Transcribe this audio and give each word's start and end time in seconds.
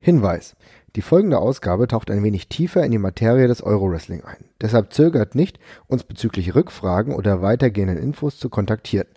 Hinweis. 0.00 0.56
Die 0.96 1.02
folgende 1.02 1.38
Ausgabe 1.38 1.86
taucht 1.86 2.10
ein 2.10 2.24
wenig 2.24 2.48
tiefer 2.48 2.84
in 2.84 2.90
die 2.90 2.98
Materie 2.98 3.46
des 3.46 3.62
Euro-Wrestling 3.62 4.24
ein. 4.24 4.46
Deshalb 4.60 4.92
zögert 4.92 5.34
nicht, 5.34 5.60
uns 5.86 6.04
bezüglich 6.04 6.54
Rückfragen 6.54 7.14
oder 7.14 7.42
weitergehenden 7.42 7.98
Infos 7.98 8.38
zu 8.38 8.48
kontaktieren. 8.48 9.08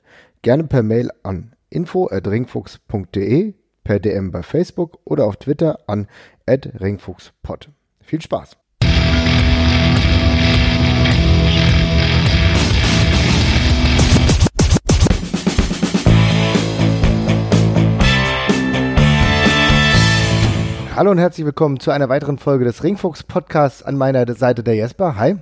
Gerne 0.42 0.66
per 0.66 0.84
Mail 0.84 1.10
an 1.24 1.56
info@ringfuchs.de, 1.70 3.54
per 3.84 4.00
DM 4.00 4.32
bei 4.32 4.44
Facebook 4.44 5.00
oder 5.06 5.26
auf 5.26 5.38
Twitter 5.38 5.80
an 5.88 6.08
@ringfuchspod. 6.48 7.70
Viel 8.02 8.22
Spaß! 8.22 8.58
Hallo 20.96 21.10
und 21.10 21.18
herzlich 21.18 21.44
willkommen 21.44 21.80
zu 21.80 21.90
einer 21.90 22.08
weiteren 22.08 22.38
Folge 22.38 22.66
des 22.66 22.84
Ringfuchs 22.84 23.24
Podcasts 23.24 23.82
an 23.82 23.98
meiner 23.98 24.32
Seite 24.36 24.62
der 24.62 24.76
Jesper. 24.76 25.16
Hi. 25.16 25.38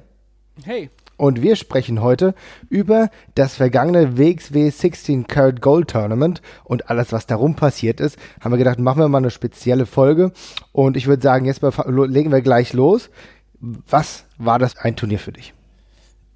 Hey. 0.63 0.89
Und 1.17 1.41
wir 1.41 1.57
sprechen 1.57 2.01
heute 2.01 2.35
über 2.69 3.09
das 3.35 3.55
vergangene 3.55 4.17
WXW 4.17 4.69
16 4.69 5.27
Karat 5.27 5.59
Gold 5.61 5.89
Tournament 5.89 6.41
und 6.63 6.89
alles, 6.89 7.11
was 7.11 7.27
darum 7.27 7.57
passiert 7.57 7.99
ist. 7.99 8.17
Haben 8.39 8.53
wir 8.53 8.59
gedacht, 8.59 8.79
machen 8.79 9.01
wir 9.01 9.09
mal 9.09 9.17
eine 9.17 9.29
spezielle 9.29 9.85
Folge. 9.85 10.31
Und 10.71 10.95
ich 10.95 11.07
würde 11.07 11.21
sagen, 11.21 11.45
Jesper, 11.45 11.73
legen 11.85 12.31
wir 12.31 12.41
gleich 12.41 12.71
los. 12.71 13.09
Was 13.59 14.23
war 14.37 14.57
das 14.57 14.77
ein 14.77 14.95
Turnier 14.95 15.19
für 15.19 15.33
dich? 15.33 15.53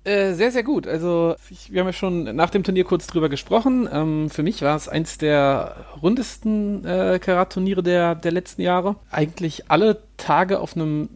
Äh, 0.06 0.34
sehr, 0.34 0.52
sehr 0.52 0.62
gut. 0.62 0.88
Also, 0.88 1.36
ich, 1.50 1.72
wir 1.74 1.82
haben 1.82 1.88
ja 1.88 1.94
schon 1.94 2.36
nach 2.36 2.52
dem 2.52 2.64
Turnier 2.64 2.84
kurz 2.84 3.08
drüber 3.08 3.28
gesprochen. 3.28 3.90
Ähm, 3.92 4.30
für 4.30 4.44
mich 4.44 4.62
war 4.62 4.76
es 4.76 4.88
eins 4.88 5.18
der 5.18 5.86
rundesten 6.02 6.86
äh, 6.86 7.20
Karat-Turniere 7.20 7.82
der, 7.82 8.14
der 8.14 8.32
letzten 8.32 8.62
Jahre. 8.62 8.98
Eigentlich 9.10 9.72
alle 9.72 10.04
Tage 10.18 10.60
auf 10.60 10.76
einem 10.76 11.10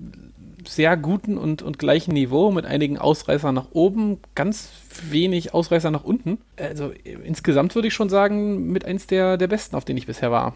sehr 0.67 0.97
guten 0.97 1.37
und, 1.37 1.61
und 1.61 1.77
gleichen 1.77 2.13
Niveau 2.13 2.51
mit 2.51 2.65
einigen 2.65 2.97
Ausreißern 2.97 3.53
nach 3.53 3.67
oben, 3.71 4.17
ganz 4.33 4.69
wenig 5.09 5.53
Ausreißer 5.53 5.91
nach 5.91 6.03
unten. 6.03 6.39
Also 6.57 6.91
insgesamt 7.23 7.75
würde 7.75 7.87
ich 7.87 7.93
schon 7.93 8.09
sagen, 8.09 8.71
mit 8.71 8.85
eins 8.85 9.07
der, 9.07 9.37
der 9.37 9.47
besten, 9.47 9.75
auf 9.75 9.85
denen 9.85 9.97
ich 9.97 10.07
bisher 10.07 10.31
war. 10.31 10.55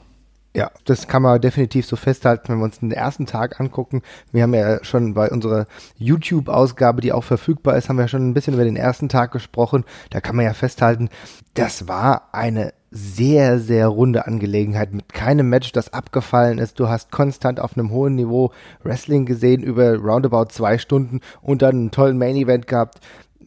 Ja, 0.56 0.70
das 0.86 1.08
kann 1.08 1.24
man 1.24 1.42
definitiv 1.42 1.88
so 1.88 1.96
festhalten, 1.96 2.50
wenn 2.50 2.60
wir 2.60 2.66
uns 2.66 2.80
den 2.80 2.92
ersten 2.92 3.26
Tag 3.26 3.60
angucken. 3.60 4.04
Wir 4.32 4.44
haben 4.44 4.54
ja 4.54 4.84
schon 4.84 5.16
bei 5.16 5.32
unserer 5.32 5.66
YouTube-Ausgabe, 5.98 7.02
die 7.02 7.12
auch 7.12 7.24
verfügbar 7.24 7.76
ist, 7.76 7.90
haben 7.90 7.98
wir 7.98 8.08
schon 8.08 8.30
ein 8.30 8.36
bisschen 8.36 8.54
über 8.54 8.64
den 8.64 8.76
ersten 8.76 9.10
Tag 9.10 9.32
gesprochen. 9.32 9.84
Da 10.12 10.22
kann 10.22 10.36
man 10.36 10.46
ja 10.46 10.54
festhalten, 10.54 11.10
das 11.56 11.88
war 11.88 12.30
eine 12.34 12.74
sehr, 12.92 13.60
sehr 13.60 13.88
runde 13.88 14.28
Angelegenheit 14.28 14.94
mit 14.94 15.12
keinem 15.12 15.50
Match, 15.50 15.72
das 15.72 15.92
abgefallen 15.92 16.60
ist. 16.60 16.80
Du 16.80 16.88
hast 16.88 17.12
konstant 17.12 17.60
auf 17.60 17.76
einem 17.76 17.90
hohen 17.90 18.14
Niveau 18.14 18.52
Wrestling 18.84 19.26
gesehen 19.26 19.64
über 19.64 19.96
roundabout 19.96 20.50
zwei 20.52 20.78
Stunden 20.78 21.22
und 21.42 21.64
dann 21.64 21.76
einen 21.76 21.92
tollen 21.92 22.20
Main 22.20 22.36
Event 22.36 22.68
gehabt 22.68 23.00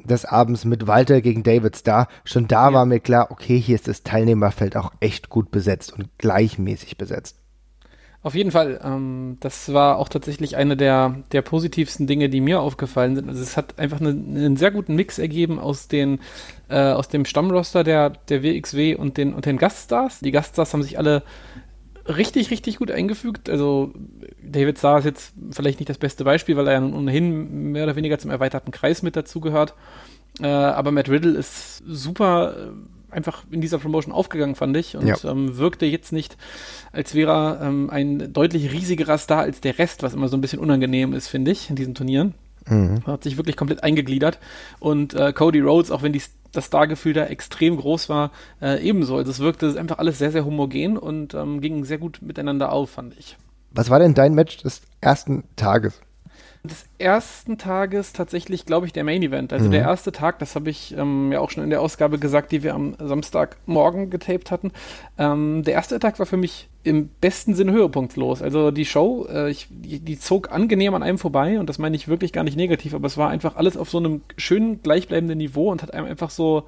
des 0.06 0.24
Abends 0.24 0.64
mit 0.64 0.86
Walter 0.86 1.20
gegen 1.20 1.42
David 1.42 1.76
Starr. 1.76 2.08
Schon 2.24 2.48
da 2.48 2.68
ja. 2.68 2.74
war 2.74 2.86
mir 2.86 3.00
klar, 3.00 3.30
okay, 3.30 3.58
hier 3.58 3.74
ist 3.74 3.88
das 3.88 4.02
Teilnehmerfeld 4.02 4.76
auch 4.76 4.92
echt 5.00 5.28
gut 5.28 5.50
besetzt 5.50 5.92
und 5.92 6.08
gleichmäßig 6.18 6.96
besetzt. 6.96 7.36
Auf 8.26 8.34
jeden 8.34 8.50
Fall. 8.50 8.80
Ähm, 8.82 9.36
das 9.38 9.72
war 9.72 9.98
auch 9.98 10.08
tatsächlich 10.08 10.56
eine 10.56 10.76
der, 10.76 11.22
der 11.30 11.42
positivsten 11.42 12.08
Dinge, 12.08 12.28
die 12.28 12.40
mir 12.40 12.60
aufgefallen 12.60 13.14
sind. 13.14 13.28
Also 13.28 13.40
es 13.40 13.56
hat 13.56 13.78
einfach 13.78 14.00
eine, 14.00 14.08
einen 14.08 14.56
sehr 14.56 14.72
guten 14.72 14.96
Mix 14.96 15.20
ergeben 15.20 15.60
aus 15.60 15.86
den 15.86 16.18
äh, 16.68 16.90
aus 16.90 17.08
dem 17.08 17.24
Stammroster 17.24 17.84
der, 17.84 18.10
der 18.10 18.42
WXW 18.42 18.96
und 18.96 19.16
den, 19.16 19.32
und 19.32 19.46
den 19.46 19.58
Gaststars. 19.58 20.18
Die 20.18 20.32
Gaststars 20.32 20.72
haben 20.72 20.82
sich 20.82 20.98
alle 20.98 21.22
richtig, 22.08 22.50
richtig 22.50 22.78
gut 22.78 22.90
eingefügt. 22.90 23.50
Also 23.50 23.92
David 24.42 24.78
Starr 24.78 24.98
ist 24.98 25.04
jetzt 25.04 25.34
vielleicht 25.50 25.80
nicht 25.80 25.88
das 25.88 25.98
beste 25.98 26.24
Beispiel, 26.24 26.56
weil 26.56 26.66
er 26.66 26.74
ja 26.74 26.80
nun 26.80 26.94
ohnehin 26.94 27.72
mehr 27.72 27.84
oder 27.84 27.96
weniger 27.96 28.18
zum 28.18 28.30
erweiterten 28.30 28.70
Kreis 28.70 29.02
mit 29.02 29.16
dazugehört. 29.16 29.74
Äh, 30.40 30.46
aber 30.46 30.90
Matt 30.90 31.08
Riddle 31.08 31.36
ist 31.36 31.82
super 31.86 32.54
äh, 32.56 33.14
einfach 33.14 33.44
in 33.50 33.60
dieser 33.60 33.78
Promotion 33.78 34.12
aufgegangen, 34.12 34.54
fand 34.54 34.76
ich. 34.76 34.96
Und 34.96 35.06
ja. 35.06 35.16
ähm, 35.24 35.56
wirkte 35.56 35.86
jetzt 35.86 36.12
nicht, 36.12 36.36
als 36.92 37.14
wäre 37.14 37.32
er 37.32 37.66
ähm, 37.66 37.90
ein 37.90 38.32
deutlich 38.32 38.72
riesigerer 38.72 39.18
Star 39.18 39.40
als 39.40 39.60
der 39.60 39.78
Rest, 39.78 40.02
was 40.02 40.14
immer 40.14 40.28
so 40.28 40.36
ein 40.36 40.40
bisschen 40.40 40.58
unangenehm 40.58 41.12
ist, 41.12 41.28
finde 41.28 41.50
ich, 41.50 41.70
in 41.70 41.76
diesen 41.76 41.94
Turnieren. 41.94 42.34
Mhm. 42.68 43.06
Hat 43.06 43.22
sich 43.22 43.36
wirklich 43.36 43.56
komplett 43.56 43.82
eingegliedert. 43.82 44.38
Und 44.80 45.14
äh, 45.14 45.32
Cody 45.32 45.60
Rhodes, 45.60 45.90
auch 45.90 46.02
wenn 46.02 46.12
die 46.12 46.22
das 46.56 46.66
Stargefühl 46.66 47.12
da 47.12 47.26
extrem 47.26 47.76
groß 47.76 48.08
war, 48.08 48.30
äh, 48.60 48.82
ebenso. 48.82 49.16
Also 49.16 49.30
es 49.30 49.40
wirkte 49.40 49.78
einfach 49.78 49.98
alles 49.98 50.18
sehr, 50.18 50.32
sehr 50.32 50.44
homogen 50.44 50.96
und 50.96 51.34
ähm, 51.34 51.60
ging 51.60 51.84
sehr 51.84 51.98
gut 51.98 52.20
miteinander 52.22 52.72
auf, 52.72 52.90
fand 52.90 53.16
ich. 53.18 53.36
Was 53.70 53.90
war 53.90 53.98
denn 53.98 54.14
dein 54.14 54.34
Match 54.34 54.58
des 54.58 54.82
ersten 55.00 55.44
Tages? 55.56 56.00
des 56.66 56.86
ersten 56.98 57.58
Tages 57.58 58.12
tatsächlich, 58.12 58.66
glaube 58.66 58.86
ich, 58.86 58.92
der 58.92 59.04
Main 59.04 59.22
Event. 59.22 59.52
Also 59.52 59.66
mhm. 59.66 59.72
der 59.72 59.82
erste 59.82 60.12
Tag, 60.12 60.38
das 60.38 60.54
habe 60.54 60.70
ich 60.70 60.96
ähm, 60.96 61.32
ja 61.32 61.40
auch 61.40 61.50
schon 61.50 61.64
in 61.64 61.70
der 61.70 61.80
Ausgabe 61.80 62.18
gesagt, 62.18 62.52
die 62.52 62.62
wir 62.62 62.74
am 62.74 62.96
Samstagmorgen 62.98 64.10
getaped 64.10 64.50
hatten. 64.50 64.72
Ähm, 65.18 65.62
der 65.62 65.74
erste 65.74 65.98
Tag 65.98 66.18
war 66.18 66.26
für 66.26 66.36
mich 66.36 66.68
im 66.86 67.08
besten 67.20 67.54
Sinne 67.54 67.72
höhepunktlos. 67.72 68.42
Also 68.42 68.70
die 68.70 68.84
Show, 68.84 69.26
äh, 69.28 69.50
ich, 69.50 69.66
die, 69.70 70.18
zog 70.18 70.52
angenehm 70.52 70.94
an 70.94 71.02
einem 71.02 71.18
vorbei 71.18 71.58
und 71.58 71.68
das 71.68 71.78
meine 71.78 71.96
ich 71.96 72.06
wirklich 72.06 72.32
gar 72.32 72.44
nicht 72.44 72.56
negativ, 72.56 72.94
aber 72.94 73.06
es 73.06 73.18
war 73.18 73.28
einfach 73.28 73.56
alles 73.56 73.76
auf 73.76 73.90
so 73.90 73.98
einem 73.98 74.22
schönen, 74.36 74.82
gleichbleibenden 74.82 75.36
Niveau 75.36 75.70
und 75.72 75.82
hat 75.82 75.92
einem 75.92 76.06
einfach 76.06 76.30
so 76.30 76.64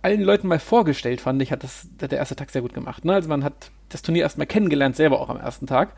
allen 0.00 0.22
Leuten 0.22 0.46
mal 0.46 0.60
vorgestellt, 0.60 1.20
fand 1.20 1.42
ich, 1.42 1.50
hat 1.50 1.64
das 1.64 1.88
hat 2.00 2.12
der 2.12 2.20
erste 2.20 2.36
Tag 2.36 2.50
sehr 2.50 2.62
gut 2.62 2.72
gemacht. 2.72 3.04
Ne? 3.04 3.14
Also 3.14 3.28
man 3.28 3.42
hat 3.42 3.72
das 3.88 4.02
Turnier 4.02 4.22
erstmal 4.22 4.46
kennengelernt, 4.46 4.94
selber 4.94 5.20
auch 5.20 5.28
am 5.28 5.38
ersten 5.38 5.66
Tag. 5.66 5.94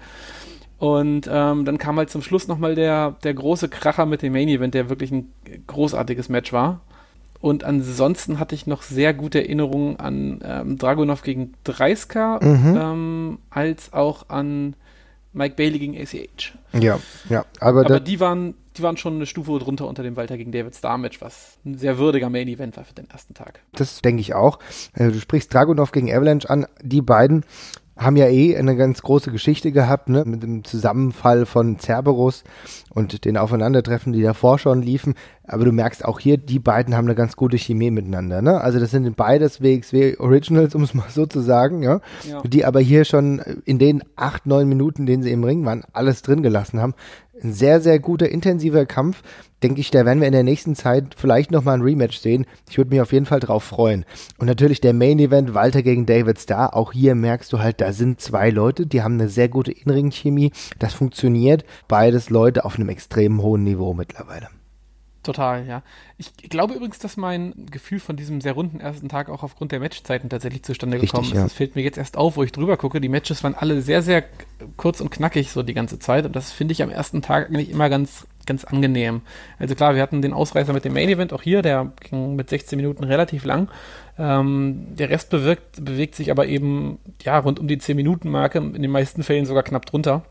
Und 0.78 1.28
ähm, 1.30 1.66
dann 1.66 1.76
kam 1.76 1.98
halt 1.98 2.08
zum 2.08 2.22
Schluss 2.22 2.48
nochmal 2.48 2.74
der, 2.74 3.16
der 3.22 3.34
große 3.34 3.68
Kracher 3.68 4.06
mit 4.06 4.22
dem 4.22 4.32
Main 4.32 4.48
Event, 4.48 4.72
der 4.72 4.88
wirklich 4.88 5.10
ein 5.10 5.30
großartiges 5.66 6.30
Match 6.30 6.54
war. 6.54 6.80
Und 7.40 7.64
ansonsten 7.64 8.38
hatte 8.38 8.54
ich 8.54 8.66
noch 8.66 8.82
sehr 8.82 9.14
gute 9.14 9.38
Erinnerungen 9.38 9.96
an 9.98 10.40
ähm, 10.44 10.76
Dragunov 10.76 11.22
gegen 11.22 11.54
Dreiska, 11.64 12.38
mhm. 12.42 12.78
ähm, 12.78 13.38
als 13.48 13.92
auch 13.92 14.28
an 14.28 14.76
Mike 15.32 15.54
Bailey 15.56 15.78
gegen 15.78 15.96
ACH. 15.96 16.52
Ja, 16.72 16.98
ja. 17.28 17.44
Aber, 17.60 17.80
aber 17.80 18.00
die, 18.00 18.20
waren, 18.20 18.54
die 18.76 18.82
waren 18.82 18.96
schon 18.96 19.14
eine 19.14 19.26
Stufe 19.26 19.58
drunter 19.58 19.86
unter 19.86 20.02
dem 20.02 20.16
Walter 20.16 20.36
gegen 20.36 20.52
David 20.52 20.74
Star 20.74 20.98
Match, 20.98 21.20
was 21.20 21.58
ein 21.64 21.78
sehr 21.78 21.98
würdiger 21.98 22.28
Main 22.28 22.48
Event 22.48 22.76
war 22.76 22.84
für 22.84 22.94
den 22.94 23.08
ersten 23.08 23.32
Tag. 23.32 23.60
Das 23.72 24.02
denke 24.02 24.20
ich 24.20 24.34
auch. 24.34 24.58
Äh, 24.94 25.10
du 25.10 25.20
sprichst 25.20 25.52
Dragunov 25.54 25.92
gegen 25.92 26.12
Avalanche 26.12 26.50
an. 26.50 26.66
Die 26.82 27.00
beiden 27.00 27.44
haben 28.00 28.16
ja 28.16 28.28
eh 28.28 28.56
eine 28.56 28.76
ganz 28.76 29.02
große 29.02 29.30
Geschichte 29.30 29.72
gehabt, 29.72 30.08
ne, 30.08 30.24
mit 30.24 30.42
dem 30.42 30.64
Zusammenfall 30.64 31.44
von 31.44 31.78
Cerberus 31.78 32.44
und 32.88 33.26
den 33.26 33.36
Aufeinandertreffen, 33.36 34.14
die 34.14 34.22
davor 34.22 34.58
schon 34.58 34.80
liefen. 34.80 35.14
Aber 35.46 35.66
du 35.66 35.72
merkst 35.72 36.04
auch 36.04 36.18
hier, 36.18 36.38
die 36.38 36.58
beiden 36.58 36.96
haben 36.96 37.04
eine 37.06 37.14
ganz 37.14 37.36
gute 37.36 37.58
Chemie 37.58 37.90
miteinander, 37.90 38.40
ne? 38.40 38.60
Also 38.60 38.80
das 38.80 38.92
sind 38.92 39.16
beides 39.16 39.60
WXW 39.60 40.16
Originals, 40.18 40.74
um 40.76 40.82
es 40.82 40.94
mal 40.94 41.10
so 41.10 41.26
zu 41.26 41.40
sagen, 41.40 41.82
ja? 41.82 42.00
ja. 42.26 42.40
Die 42.42 42.64
aber 42.64 42.80
hier 42.80 43.04
schon 43.04 43.40
in 43.66 43.78
den 43.78 44.02
acht, 44.16 44.46
neun 44.46 44.68
Minuten, 44.68 45.04
denen 45.04 45.22
sie 45.22 45.32
im 45.32 45.44
Ring 45.44 45.64
waren, 45.66 45.84
alles 45.92 46.22
drin 46.22 46.42
gelassen 46.42 46.80
haben. 46.80 46.94
Ein 47.42 47.52
sehr, 47.52 47.80
sehr 47.80 47.98
guter, 47.98 48.28
intensiver 48.28 48.86
Kampf. 48.86 49.22
Denke 49.62 49.80
ich, 49.80 49.90
da 49.90 50.06
werden 50.06 50.20
wir 50.20 50.26
in 50.26 50.32
der 50.32 50.42
nächsten 50.42 50.74
Zeit 50.74 51.14
vielleicht 51.16 51.50
nochmal 51.50 51.74
ein 51.74 51.82
Rematch 51.82 52.18
sehen. 52.18 52.46
Ich 52.68 52.78
würde 52.78 52.90
mich 52.90 53.00
auf 53.00 53.12
jeden 53.12 53.26
Fall 53.26 53.40
drauf 53.40 53.64
freuen. 53.64 54.04
Und 54.38 54.46
natürlich 54.46 54.80
der 54.80 54.94
Main 54.94 55.18
Event, 55.18 55.52
Walter 55.54 55.82
gegen 55.82 56.06
David 56.06 56.38
Starr. 56.38 56.74
Auch 56.74 56.92
hier 56.92 57.14
merkst 57.14 57.52
du 57.52 57.58
halt, 57.58 57.80
da 57.80 57.92
sind 57.92 58.20
zwei 58.20 58.50
Leute, 58.50 58.86
die 58.86 59.02
haben 59.02 59.14
eine 59.14 59.28
sehr 59.28 59.48
gute 59.48 59.72
Innenring-Chemie. 59.72 60.52
Das 60.78 60.94
funktioniert. 60.94 61.64
Beides 61.88 62.30
Leute 62.30 62.64
auf 62.64 62.76
einem 62.76 62.88
extrem 62.88 63.42
hohen 63.42 63.64
Niveau 63.64 63.92
mittlerweile. 63.94 64.48
Total, 65.22 65.66
ja. 65.66 65.82
Ich 66.16 66.34
glaube 66.48 66.72
übrigens, 66.72 66.98
dass 66.98 67.18
mein 67.18 67.66
Gefühl 67.70 68.00
von 68.00 68.16
diesem 68.16 68.40
sehr 68.40 68.54
runden 68.54 68.80
ersten 68.80 69.10
Tag 69.10 69.28
auch 69.28 69.42
aufgrund 69.42 69.70
der 69.70 69.78
Matchzeiten 69.78 70.30
tatsächlich 70.30 70.62
zustande 70.62 70.96
Richtig, 70.96 71.10
gekommen 71.10 71.28
ist. 71.28 71.36
Ja. 71.36 71.42
Das 71.42 71.52
fällt 71.52 71.76
mir 71.76 71.82
jetzt 71.82 71.98
erst 71.98 72.16
auf, 72.16 72.38
wo 72.38 72.42
ich 72.42 72.52
drüber 72.52 72.78
gucke. 72.78 73.02
Die 73.02 73.10
Matches 73.10 73.44
waren 73.44 73.54
alle 73.54 73.82
sehr, 73.82 74.00
sehr 74.00 74.24
kurz 74.78 75.02
und 75.02 75.10
knackig 75.10 75.50
so 75.50 75.62
die 75.62 75.74
ganze 75.74 75.98
Zeit. 75.98 76.24
Und 76.24 76.34
das 76.36 76.52
finde 76.52 76.72
ich 76.72 76.82
am 76.82 76.88
ersten 76.88 77.20
Tag 77.20 77.48
eigentlich 77.48 77.68
immer 77.68 77.90
ganz, 77.90 78.26
ganz 78.46 78.64
angenehm. 78.64 79.20
Also 79.58 79.74
klar, 79.74 79.94
wir 79.94 80.00
hatten 80.00 80.22
den 80.22 80.32
Ausreißer 80.32 80.72
mit 80.72 80.86
dem 80.86 80.94
Main 80.94 81.10
Event 81.10 81.34
auch 81.34 81.42
hier, 81.42 81.60
der 81.60 81.92
ging 82.08 82.34
mit 82.34 82.48
16 82.48 82.78
Minuten 82.78 83.04
relativ 83.04 83.44
lang. 83.44 83.68
Ähm, 84.18 84.86
der 84.96 85.10
Rest 85.10 85.28
bewirkt, 85.28 85.84
bewegt 85.84 86.14
sich 86.14 86.30
aber 86.30 86.46
eben 86.46 86.98
ja 87.22 87.38
rund 87.38 87.58
um 87.58 87.68
die 87.68 87.76
10 87.76 87.94
Minuten 87.94 88.30
Marke, 88.30 88.58
in 88.58 88.80
den 88.80 88.90
meisten 88.90 89.22
Fällen 89.22 89.44
sogar 89.44 89.64
knapp 89.64 89.84
drunter. 89.84 90.24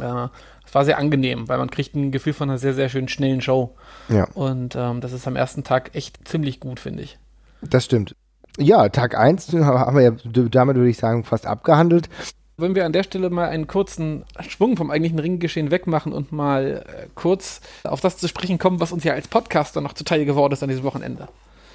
Äh, 0.00 0.28
war 0.74 0.84
sehr 0.84 0.98
angenehm, 0.98 1.48
weil 1.48 1.58
man 1.58 1.70
kriegt 1.70 1.94
ein 1.94 2.10
Gefühl 2.10 2.32
von 2.32 2.50
einer 2.50 2.58
sehr, 2.58 2.74
sehr 2.74 2.88
schönen, 2.88 3.08
schnellen 3.08 3.40
Show. 3.40 3.74
Ja. 4.08 4.24
Und 4.34 4.76
ähm, 4.76 5.00
das 5.00 5.12
ist 5.12 5.26
am 5.26 5.36
ersten 5.36 5.64
Tag 5.64 5.94
echt 5.94 6.26
ziemlich 6.26 6.60
gut, 6.60 6.80
finde 6.80 7.02
ich. 7.02 7.18
Das 7.62 7.84
stimmt. 7.84 8.14
Ja, 8.58 8.88
Tag 8.88 9.16
1 9.16 9.52
haben 9.52 9.96
wir 9.96 10.02
ja 10.02 10.12
damit, 10.48 10.76
würde 10.76 10.90
ich 10.90 10.98
sagen, 10.98 11.24
fast 11.24 11.46
abgehandelt. 11.46 12.08
Wenn 12.56 12.76
wir 12.76 12.86
an 12.86 12.92
der 12.92 13.02
Stelle 13.02 13.30
mal 13.30 13.48
einen 13.48 13.66
kurzen 13.66 14.24
Schwung 14.46 14.76
vom 14.76 14.90
eigentlichen 14.92 15.18
Ringgeschehen 15.18 15.72
wegmachen 15.72 16.12
und 16.12 16.30
mal 16.30 16.84
äh, 16.86 17.06
kurz 17.16 17.60
auf 17.82 18.00
das 18.00 18.16
zu 18.16 18.28
sprechen 18.28 18.58
kommen, 18.58 18.78
was 18.78 18.92
uns 18.92 19.02
ja 19.02 19.12
als 19.12 19.26
Podcaster 19.26 19.80
noch 19.80 19.94
zuteil 19.94 20.24
geworden 20.24 20.52
ist 20.52 20.62
an 20.62 20.68
diesem 20.68 20.84
Wochenende. 20.84 21.26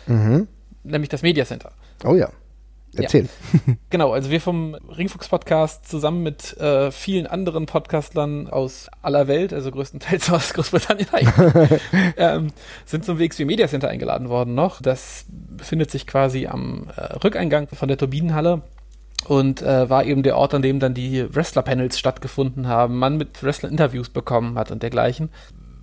Mhm. 0.07 0.48
Nämlich 0.84 1.10
das 1.10 1.22
Media 1.22 1.44
Center. 1.44 1.72
Oh 2.06 2.16
ja. 2.16 2.30
Erzähl. 2.96 3.24
Ja. 3.24 3.74
Genau, 3.90 4.14
also 4.14 4.30
wir 4.30 4.40
vom 4.40 4.76
Ringfuchs 4.76 5.28
Podcast 5.30 5.88
zusammen 5.90 6.22
mit 6.22 6.58
äh, 6.58 6.92
vielen 6.92 7.28
anderen 7.28 7.66
Podcastlern 7.66 8.48
aus 8.48 8.90
aller 9.02 9.28
Welt, 9.28 9.54
also 9.54 9.72
größtenteils 9.72 10.30
aus 10.32 10.54
Großbritannien, 10.54 11.08
ähm, 12.18 12.48
sind 12.86 13.06
zum 13.06 13.20
WXW 13.20 13.46
Media 13.46 13.68
Center 13.68 13.90
eingeladen 13.90 14.30
worden 14.30 14.54
noch. 14.54 14.82
Das 14.82 15.26
befindet 15.30 15.92
sich 15.92 16.08
quasi 16.08 16.48
am 16.48 16.88
äh, 16.96 17.02
Rückeingang 17.18 17.68
von 17.68 17.88
der 17.88 17.98
Turbinenhalle 17.98 18.62
und 19.28 19.62
äh, 19.62 19.90
war 19.90 20.06
eben 20.06 20.24
der 20.24 20.38
Ort, 20.38 20.54
an 20.54 20.62
dem 20.62 20.80
dann 20.80 20.94
die 20.94 21.26
Wrestler-Panels 21.34 21.98
stattgefunden 21.98 22.68
haben, 22.68 22.98
man 22.98 23.18
mit 23.18 23.44
Wrestler-Interviews 23.44 24.10
bekommen 24.10 24.58
hat 24.58 24.72
und 24.72 24.84
dergleichen. 24.84 25.30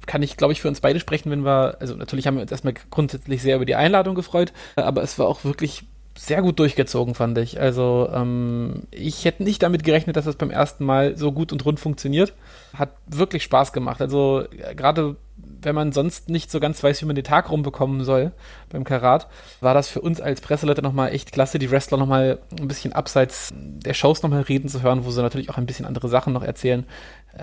Kann 0.06 0.22
ich, 0.22 0.36
glaube 0.36 0.52
ich, 0.52 0.60
für 0.60 0.68
uns 0.68 0.80
beide 0.80 1.00
sprechen, 1.00 1.30
wenn 1.30 1.44
wir, 1.44 1.76
also 1.80 1.96
natürlich 1.96 2.26
haben 2.26 2.36
wir 2.36 2.42
uns 2.42 2.52
erstmal 2.52 2.74
grundsätzlich 2.90 3.42
sehr 3.42 3.56
über 3.56 3.64
die 3.64 3.74
Einladung 3.74 4.14
gefreut, 4.14 4.52
aber 4.76 5.02
es 5.02 5.18
war 5.18 5.26
auch 5.26 5.44
wirklich 5.44 5.84
sehr 6.16 6.42
gut 6.42 6.58
durchgezogen, 6.58 7.14
fand 7.14 7.38
ich. 7.38 7.60
Also 7.60 8.08
ähm, 8.12 8.82
ich 8.90 9.24
hätte 9.24 9.42
nicht 9.42 9.62
damit 9.62 9.84
gerechnet, 9.84 10.16
dass 10.16 10.24
das 10.24 10.36
beim 10.36 10.50
ersten 10.50 10.84
Mal 10.84 11.16
so 11.16 11.32
gut 11.32 11.52
und 11.52 11.64
rund 11.64 11.78
funktioniert. 11.78 12.32
Hat 12.74 12.90
wirklich 13.06 13.42
Spaß 13.42 13.72
gemacht. 13.72 14.00
Also 14.00 14.44
gerade 14.74 15.16
wenn 15.62 15.74
man 15.74 15.92
sonst 15.92 16.28
nicht 16.28 16.50
so 16.50 16.60
ganz 16.60 16.82
weiß, 16.82 17.02
wie 17.02 17.06
man 17.06 17.16
den 17.16 17.24
Tag 17.24 17.50
rumbekommen 17.50 18.04
soll 18.04 18.32
beim 18.70 18.84
Karat, 18.84 19.26
war 19.60 19.74
das 19.74 19.88
für 19.88 20.00
uns 20.00 20.20
als 20.20 20.40
Presseleute 20.40 20.82
nochmal 20.82 21.12
echt 21.12 21.32
klasse, 21.32 21.58
die 21.58 21.70
Wrestler 21.70 21.98
nochmal 21.98 22.38
ein 22.58 22.68
bisschen 22.68 22.92
abseits 22.92 23.52
der 23.54 23.94
Shows 23.94 24.22
nochmal 24.22 24.42
reden 24.42 24.68
zu 24.68 24.82
hören, 24.82 25.04
wo 25.04 25.10
sie 25.10 25.22
natürlich 25.22 25.50
auch 25.50 25.58
ein 25.58 25.66
bisschen 25.66 25.86
andere 25.86 26.08
Sachen 26.08 26.32
noch 26.32 26.42
erzählen 26.42 26.86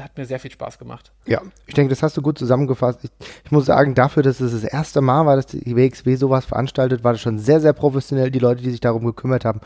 hat 0.02 0.18
mir 0.18 0.26
sehr 0.26 0.40
viel 0.40 0.52
Spaß 0.52 0.80
gemacht. 0.80 1.12
Ja, 1.26 1.42
ich 1.68 1.74
denke, 1.74 1.90
das 1.90 2.02
hast 2.02 2.18
du 2.18 2.22
gut 2.22 2.38
zusammengefasst. 2.38 3.04
Ich, 3.04 3.12
ich, 3.46 3.52
muss 3.52 3.66
sagen, 3.66 3.96
dafür, 3.96 4.24
dass 4.24 4.40
es 4.40 4.52
das 4.52 4.64
erste 4.64 5.02
Mal 5.02 5.26
war, 5.26 5.36
dass 5.36 5.48
die 5.48 5.76
WXW 5.76 6.16
sowas 6.16 6.46
veranstaltet, 6.46 7.04
war 7.04 7.14
das 7.14 7.22
schon 7.22 7.40
sehr, 7.40 7.60
sehr 7.60 7.74
professionell. 7.74 8.32
Die 8.32 8.40
Leute, 8.40 8.64
die 8.64 8.72
sich 8.72 8.80
darum 8.80 9.06
gekümmert 9.06 9.46
haben, 9.46 9.62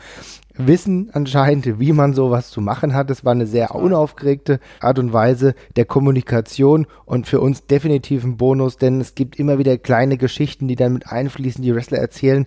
wissen 0.58 1.10
anscheinend, 1.12 1.78
wie 1.78 1.92
man 1.92 2.14
sowas 2.14 2.50
zu 2.50 2.60
machen 2.60 2.94
hat. 2.94 3.10
Es 3.10 3.24
war 3.24 3.32
eine 3.32 3.46
sehr 3.46 3.74
unaufgeregte 3.74 4.60
Art 4.80 4.98
und 4.98 5.12
Weise 5.12 5.54
der 5.76 5.84
Kommunikation 5.84 6.86
und 7.04 7.26
für 7.26 7.40
uns 7.40 7.66
definitiv 7.66 8.24
ein 8.24 8.36
Bonus, 8.36 8.76
denn 8.76 9.00
es 9.00 9.14
gibt 9.14 9.38
immer 9.38 9.58
wieder 9.58 9.78
kleine 9.78 10.16
Geschichten, 10.16 10.68
die 10.68 10.76
dann 10.76 10.94
mit 10.94 11.10
einfließen, 11.10 11.62
die 11.62 11.74
Wrestler 11.74 11.98
erzählen, 11.98 12.46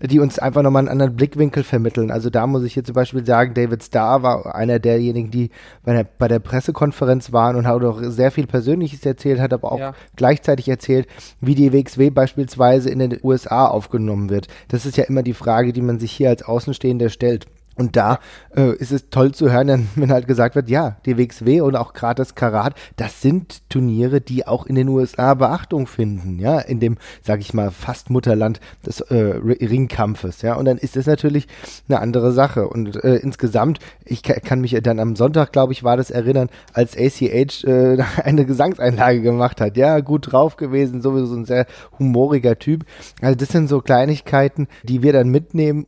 die 0.00 0.20
uns 0.20 0.38
einfach 0.38 0.62
nochmal 0.62 0.82
einen 0.82 0.88
anderen 0.88 1.16
Blickwinkel 1.16 1.64
vermitteln. 1.64 2.10
Also 2.10 2.30
da 2.30 2.46
muss 2.46 2.62
ich 2.62 2.76
jetzt 2.76 2.86
zum 2.86 2.94
Beispiel 2.94 3.26
sagen, 3.26 3.54
David 3.54 3.82
Starr 3.82 4.22
war 4.22 4.54
einer 4.54 4.78
derjenigen, 4.78 5.30
die 5.30 5.50
bei 5.84 5.92
der, 5.92 6.04
bei 6.04 6.28
der 6.28 6.38
Pressekonferenz 6.38 7.32
waren 7.32 7.56
und 7.56 7.66
hat 7.66 7.82
auch 7.82 8.00
sehr 8.02 8.30
viel 8.30 8.46
Persönliches 8.46 9.04
erzählt, 9.04 9.40
hat 9.40 9.52
aber 9.52 9.72
auch 9.72 9.78
ja. 9.78 9.94
gleichzeitig 10.16 10.68
erzählt, 10.68 11.08
wie 11.40 11.54
die 11.54 11.72
WXW 11.72 12.10
beispielsweise 12.10 12.90
in 12.90 13.00
den 13.00 13.18
USA 13.22 13.66
aufgenommen 13.66 14.30
wird. 14.30 14.46
Das 14.68 14.86
ist 14.86 14.96
ja 14.96 15.04
immer 15.04 15.22
die 15.22 15.34
Frage, 15.34 15.72
die 15.72 15.82
man 15.82 15.98
sich 15.98 16.12
hier 16.12 16.28
als 16.28 16.42
Außenstehender 16.42 17.08
stellt. 17.08 17.47
Und 17.78 17.94
da 17.94 18.18
äh, 18.56 18.74
ist 18.76 18.90
es 18.90 19.08
toll 19.08 19.32
zu 19.32 19.52
hören, 19.52 19.88
wenn 19.94 20.10
halt 20.10 20.26
gesagt 20.26 20.56
wird, 20.56 20.68
ja, 20.68 20.96
die 21.06 21.16
WXW 21.16 21.60
und 21.60 21.76
auch 21.76 21.92
gerade 21.92 22.16
das 22.16 22.34
Karat, 22.34 22.74
das 22.96 23.22
sind 23.22 23.68
Turniere, 23.70 24.20
die 24.20 24.46
auch 24.46 24.66
in 24.66 24.74
den 24.74 24.88
USA 24.88 25.34
Beachtung 25.34 25.86
finden, 25.86 26.40
ja, 26.40 26.58
in 26.58 26.80
dem, 26.80 26.98
sag 27.22 27.40
ich 27.40 27.54
mal, 27.54 27.70
fast 27.70 28.10
Mutterland 28.10 28.60
des 28.84 29.00
äh, 29.00 29.14
Ringkampfes, 29.14 30.42
ja. 30.42 30.54
Und 30.56 30.64
dann 30.64 30.76
ist 30.76 30.96
es 30.96 31.06
natürlich 31.06 31.46
eine 31.88 32.00
andere 32.00 32.32
Sache. 32.32 32.68
Und 32.68 33.02
äh, 33.04 33.16
insgesamt, 33.16 33.78
ich 34.04 34.24
kann 34.24 34.60
mich 34.60 34.76
dann 34.82 34.98
am 34.98 35.14
Sonntag, 35.14 35.52
glaube 35.52 35.72
ich, 35.72 35.84
war 35.84 35.96
das 35.96 36.10
erinnern, 36.10 36.50
als 36.72 36.96
ACH 36.96 37.64
äh, 37.64 38.02
eine 38.24 38.44
Gesangseinlage 38.44 39.22
gemacht 39.22 39.60
hat, 39.60 39.76
ja, 39.76 40.00
gut 40.00 40.32
drauf 40.32 40.56
gewesen, 40.56 41.00
sowieso 41.00 41.36
ein 41.36 41.44
sehr 41.44 41.66
humoriger 41.96 42.58
Typ. 42.58 42.84
Also 43.22 43.36
das 43.36 43.50
sind 43.50 43.68
so 43.68 43.80
Kleinigkeiten, 43.80 44.66
die 44.82 45.02
wir 45.04 45.12
dann 45.12 45.28
mitnehmen 45.28 45.86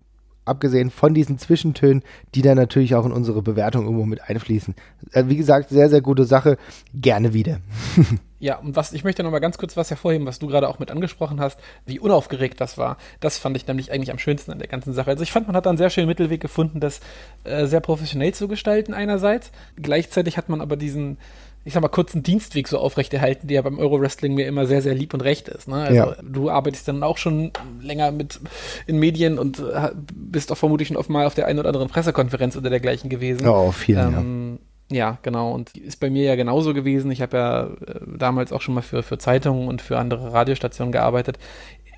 abgesehen 0.50 0.90
von 0.90 1.14
diesen 1.14 1.38
Zwischentönen, 1.38 2.02
die 2.34 2.42
dann 2.42 2.56
natürlich 2.56 2.94
auch 2.94 3.06
in 3.06 3.12
unsere 3.12 3.42
Bewertung 3.42 3.84
irgendwo 3.84 4.04
mit 4.04 4.22
einfließen. 4.22 4.74
Äh, 5.12 5.24
wie 5.26 5.36
gesagt, 5.36 5.70
sehr, 5.70 5.88
sehr 5.88 6.00
gute 6.00 6.24
Sache. 6.24 6.58
Gerne 6.94 7.32
wieder. 7.32 7.60
Ja, 8.42 8.56
und 8.56 8.74
was, 8.74 8.94
ich 8.94 9.04
möchte 9.04 9.22
noch 9.22 9.30
mal 9.30 9.38
ganz 9.38 9.58
kurz 9.58 9.76
was 9.76 9.90
hervorheben, 9.90 10.26
was 10.26 10.38
du 10.38 10.46
gerade 10.46 10.66
auch 10.66 10.78
mit 10.78 10.90
angesprochen 10.90 11.40
hast, 11.40 11.60
wie 11.84 11.98
unaufgeregt 11.98 12.58
das 12.58 12.78
war. 12.78 12.96
Das 13.20 13.36
fand 13.36 13.54
ich 13.54 13.66
nämlich 13.66 13.92
eigentlich 13.92 14.10
am 14.10 14.18
schönsten 14.18 14.50
an 14.50 14.58
der 14.58 14.66
ganzen 14.66 14.94
Sache. 14.94 15.10
Also 15.10 15.22
ich 15.22 15.30
fand, 15.30 15.46
man 15.46 15.54
hat 15.54 15.66
da 15.66 15.70
einen 15.70 15.76
sehr 15.76 15.90
schönen 15.90 16.08
Mittelweg 16.08 16.40
gefunden, 16.40 16.80
das 16.80 17.00
äh, 17.44 17.66
sehr 17.66 17.80
professionell 17.80 18.32
zu 18.32 18.48
gestalten 18.48 18.94
einerseits. 18.94 19.52
Gleichzeitig 19.76 20.38
hat 20.38 20.48
man 20.48 20.62
aber 20.62 20.78
diesen, 20.78 21.18
ich 21.64 21.74
sag 21.74 21.82
mal, 21.82 21.88
kurzen 21.88 22.22
Dienstweg 22.22 22.68
so 22.68 22.78
aufrechterhalten, 22.78 23.46
der 23.46 23.62
beim 23.62 23.78
Euro-Wrestling 23.78 24.34
mir 24.34 24.46
immer 24.46 24.66
sehr, 24.66 24.80
sehr 24.80 24.94
lieb 24.94 25.12
und 25.12 25.20
recht 25.20 25.48
ist. 25.48 25.68
Ne? 25.68 25.76
Also 25.76 25.94
ja. 25.94 26.16
du 26.22 26.48
arbeitest 26.48 26.88
dann 26.88 27.02
auch 27.02 27.18
schon 27.18 27.52
länger 27.82 28.12
mit 28.12 28.40
in 28.86 28.98
Medien 28.98 29.38
und 29.38 29.58
äh, 29.58 29.90
bist 29.94 30.50
auch 30.52 30.56
vermutlich 30.56 30.88
schon 30.88 30.96
oft 30.96 31.10
mal 31.10 31.26
auf 31.26 31.34
der 31.34 31.46
einen 31.46 31.58
oder 31.58 31.68
anderen 31.68 31.88
Pressekonferenz 31.88 32.56
oder 32.56 32.70
dergleichen 32.70 33.10
gewesen. 33.10 33.44
Ja, 33.44 33.50
auf 33.50 33.76
vielen, 33.76 34.14
ähm, 34.14 34.58
ja. 34.90 34.96
ja. 34.96 35.18
genau. 35.20 35.52
Und 35.52 35.76
ist 35.76 36.00
bei 36.00 36.08
mir 36.08 36.24
ja 36.24 36.34
genauso 36.34 36.72
gewesen. 36.72 37.10
Ich 37.10 37.20
habe 37.20 37.36
ja 37.36 37.64
äh, 37.64 38.00
damals 38.16 38.52
auch 38.52 38.62
schon 38.62 38.74
mal 38.74 38.82
für, 38.82 39.02
für 39.02 39.18
Zeitungen 39.18 39.68
und 39.68 39.82
für 39.82 39.98
andere 39.98 40.32
Radiostationen 40.32 40.92
gearbeitet 40.92 41.38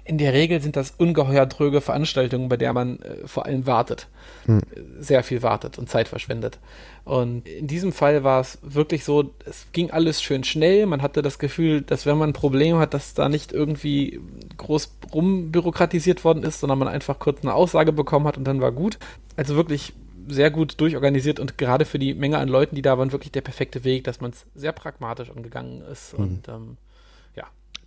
in 0.04 0.18
der 0.18 0.32
Regel 0.32 0.60
sind 0.60 0.76
das 0.76 0.90
ungeheuer 0.90 1.48
tröge 1.48 1.80
Veranstaltungen, 1.80 2.48
bei 2.48 2.56
der 2.56 2.72
man 2.72 2.98
äh, 3.00 3.26
vor 3.26 3.46
allem 3.46 3.66
wartet. 3.66 4.08
Hm. 4.46 4.60
Sehr 4.98 5.22
viel 5.22 5.42
wartet 5.42 5.78
und 5.78 5.88
Zeit 5.88 6.08
verschwendet. 6.08 6.58
Und 7.04 7.48
in 7.48 7.66
diesem 7.66 7.92
Fall 7.92 8.24
war 8.24 8.40
es 8.40 8.58
wirklich 8.62 9.04
so, 9.04 9.30
es 9.44 9.66
ging 9.72 9.90
alles 9.90 10.20
schön 10.22 10.44
schnell. 10.44 10.86
Man 10.86 11.02
hatte 11.02 11.22
das 11.22 11.38
Gefühl, 11.38 11.82
dass 11.82 12.06
wenn 12.06 12.18
man 12.18 12.30
ein 12.30 12.34
Problem 12.34 12.78
hat, 12.78 12.94
dass 12.94 13.14
da 13.14 13.28
nicht 13.28 13.52
irgendwie 13.52 14.20
groß 14.56 14.96
rumbürokratisiert 15.14 16.24
worden 16.24 16.42
ist, 16.42 16.60
sondern 16.60 16.78
man 16.78 16.88
einfach 16.88 17.18
kurz 17.18 17.42
eine 17.42 17.54
Aussage 17.54 17.92
bekommen 17.92 18.26
hat 18.26 18.36
und 18.36 18.44
dann 18.44 18.60
war 18.60 18.72
gut. 18.72 18.98
Also 19.36 19.56
wirklich 19.56 19.92
sehr 20.28 20.50
gut 20.50 20.80
durchorganisiert 20.80 21.40
und 21.40 21.58
gerade 21.58 21.84
für 21.84 21.98
die 21.98 22.14
Menge 22.14 22.38
an 22.38 22.48
Leuten, 22.48 22.76
die 22.76 22.82
da 22.82 22.98
waren, 22.98 23.12
wirklich 23.12 23.32
der 23.32 23.40
perfekte 23.40 23.84
Weg, 23.84 24.04
dass 24.04 24.20
man 24.20 24.30
es 24.30 24.46
sehr 24.54 24.72
pragmatisch 24.72 25.30
angegangen 25.30 25.82
ist. 25.82 26.12
Hm. 26.12 26.18
Und 26.18 26.48
ähm, 26.48 26.76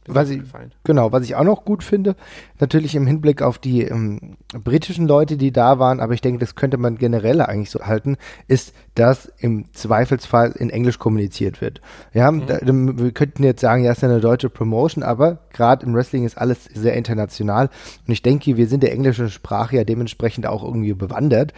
was 0.08 0.30
ich, 0.30 0.42
genau, 0.84 1.12
was 1.12 1.24
ich 1.24 1.36
auch 1.36 1.44
noch 1.44 1.66
gut 1.66 1.84
finde, 1.84 2.16
natürlich 2.60 2.96
im 2.96 3.08
Hinblick 3.08 3.42
auf 3.42 3.58
die 3.58 3.84
ähm, 3.84 4.38
britischen 4.54 5.08
Leute, 5.08 5.38
die 5.38 5.52
da 5.52 5.80
waren, 5.80 6.00
aber 6.00 6.14
ich 6.14 6.22
denke, 6.22 6.40
das 6.40 6.56
könnte 6.56 6.78
man 6.78 6.98
generell 6.98 7.42
eigentlich 7.42 7.72
so 7.72 7.80
halten, 7.80 8.18
ist, 8.48 8.74
dass 8.94 9.32
im 9.40 9.66
Zweifelsfall 9.74 10.52
in 10.52 10.70
Englisch 10.70 11.00
kommuniziert 11.00 11.60
wird. 11.62 11.82
Ja, 12.14 12.32
mhm. 12.32 12.46
da, 12.46 12.60
wir 12.62 13.12
könnten 13.12 13.44
jetzt 13.44 13.62
sagen, 13.62 13.84
ja, 13.84 13.92
ist 13.92 14.02
ja 14.02 14.10
eine 14.10 14.22
deutsche 14.22 14.50
Promotion, 14.50 15.04
aber 15.04 15.40
gerade 15.52 15.86
im 15.86 15.96
Wrestling 15.96 16.26
ist 16.26 16.38
alles 16.38 16.66
sehr 16.66 16.94
international 16.94 17.70
und 18.08 18.14
ich 18.14 18.22
denke, 18.22 18.58
wir 18.58 18.68
sind 18.68 18.84
der 18.84 18.92
englischen 18.92 19.30
Sprache 19.30 19.78
ja 19.78 19.84
dementsprechend 19.84 20.46
auch 20.46 20.64
irgendwie 20.64 20.94
bewandert 20.94 21.54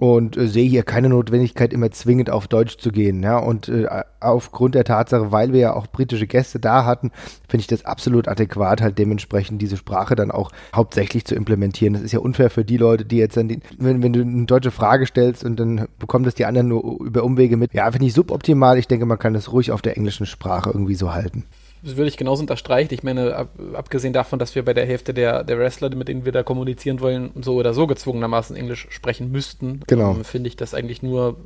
und 0.00 0.38
äh, 0.38 0.48
sehe 0.48 0.68
hier 0.68 0.82
keine 0.82 1.10
Notwendigkeit, 1.10 1.74
immer 1.74 1.90
zwingend 1.90 2.30
auf 2.30 2.48
Deutsch 2.48 2.78
zu 2.78 2.90
gehen. 2.90 3.22
Ja? 3.22 3.36
Und 3.36 3.68
äh, 3.68 3.86
aufgrund 4.18 4.74
der 4.74 4.84
Tatsache, 4.84 5.30
weil 5.30 5.52
wir 5.52 5.60
ja 5.60 5.74
auch 5.74 5.86
britische 5.86 6.26
Gäste 6.26 6.58
da 6.58 6.86
hatten, 6.86 7.10
finde 7.48 7.60
ich 7.60 7.66
das 7.66 7.84
absolut 7.84 8.26
adäquat, 8.26 8.80
halt 8.80 8.98
dementsprechend 8.98 9.60
diese 9.60 9.76
Sprache 9.76 10.16
dann 10.16 10.30
auch 10.30 10.52
hauptsächlich 10.74 11.26
zu 11.26 11.34
implementieren. 11.34 11.92
Das 11.92 12.02
ist 12.02 12.12
ja 12.12 12.20
unfair 12.20 12.48
für 12.48 12.64
die 12.64 12.78
Leute, 12.78 13.04
die 13.04 13.18
jetzt 13.18 13.36
dann, 13.36 13.48
die, 13.48 13.60
wenn, 13.78 14.02
wenn 14.02 14.14
du 14.14 14.22
eine 14.22 14.46
deutsche 14.46 14.70
Frage 14.70 15.04
stellst 15.04 15.44
und 15.44 15.60
dann 15.60 15.86
bekommen 15.98 16.24
das 16.24 16.34
die 16.34 16.46
anderen 16.46 16.68
nur 16.68 17.02
über 17.02 17.22
Umwege 17.22 17.58
mit. 17.58 17.74
Ja, 17.74 17.90
finde 17.92 18.06
ich 18.06 18.14
suboptimal. 18.14 18.78
Ich 18.78 18.88
denke, 18.88 19.04
man 19.04 19.18
kann 19.18 19.34
das 19.34 19.52
ruhig 19.52 19.70
auf 19.70 19.82
der 19.82 19.98
englischen 19.98 20.24
Sprache 20.24 20.70
irgendwie 20.70 20.94
so 20.94 21.12
halten 21.12 21.44
würde 21.82 22.08
ich 22.08 22.16
genauso 22.16 22.42
unterstreichen. 22.42 22.92
Ich 22.92 23.02
meine, 23.02 23.34
ab, 23.34 23.48
abgesehen 23.74 24.12
davon, 24.12 24.38
dass 24.38 24.54
wir 24.54 24.64
bei 24.64 24.74
der 24.74 24.86
Hälfte 24.86 25.14
der, 25.14 25.44
der 25.44 25.58
Wrestler, 25.58 25.94
mit 25.94 26.08
denen 26.08 26.24
wir 26.24 26.32
da 26.32 26.42
kommunizieren 26.42 27.00
wollen, 27.00 27.30
so 27.40 27.54
oder 27.54 27.74
so 27.74 27.86
gezwungenermaßen 27.86 28.56
Englisch 28.56 28.86
sprechen 28.90 29.30
müssten, 29.30 29.80
genau. 29.86 30.12
ähm, 30.12 30.24
finde 30.24 30.48
ich 30.48 30.56
das 30.56 30.74
eigentlich 30.74 31.02
nur 31.02 31.36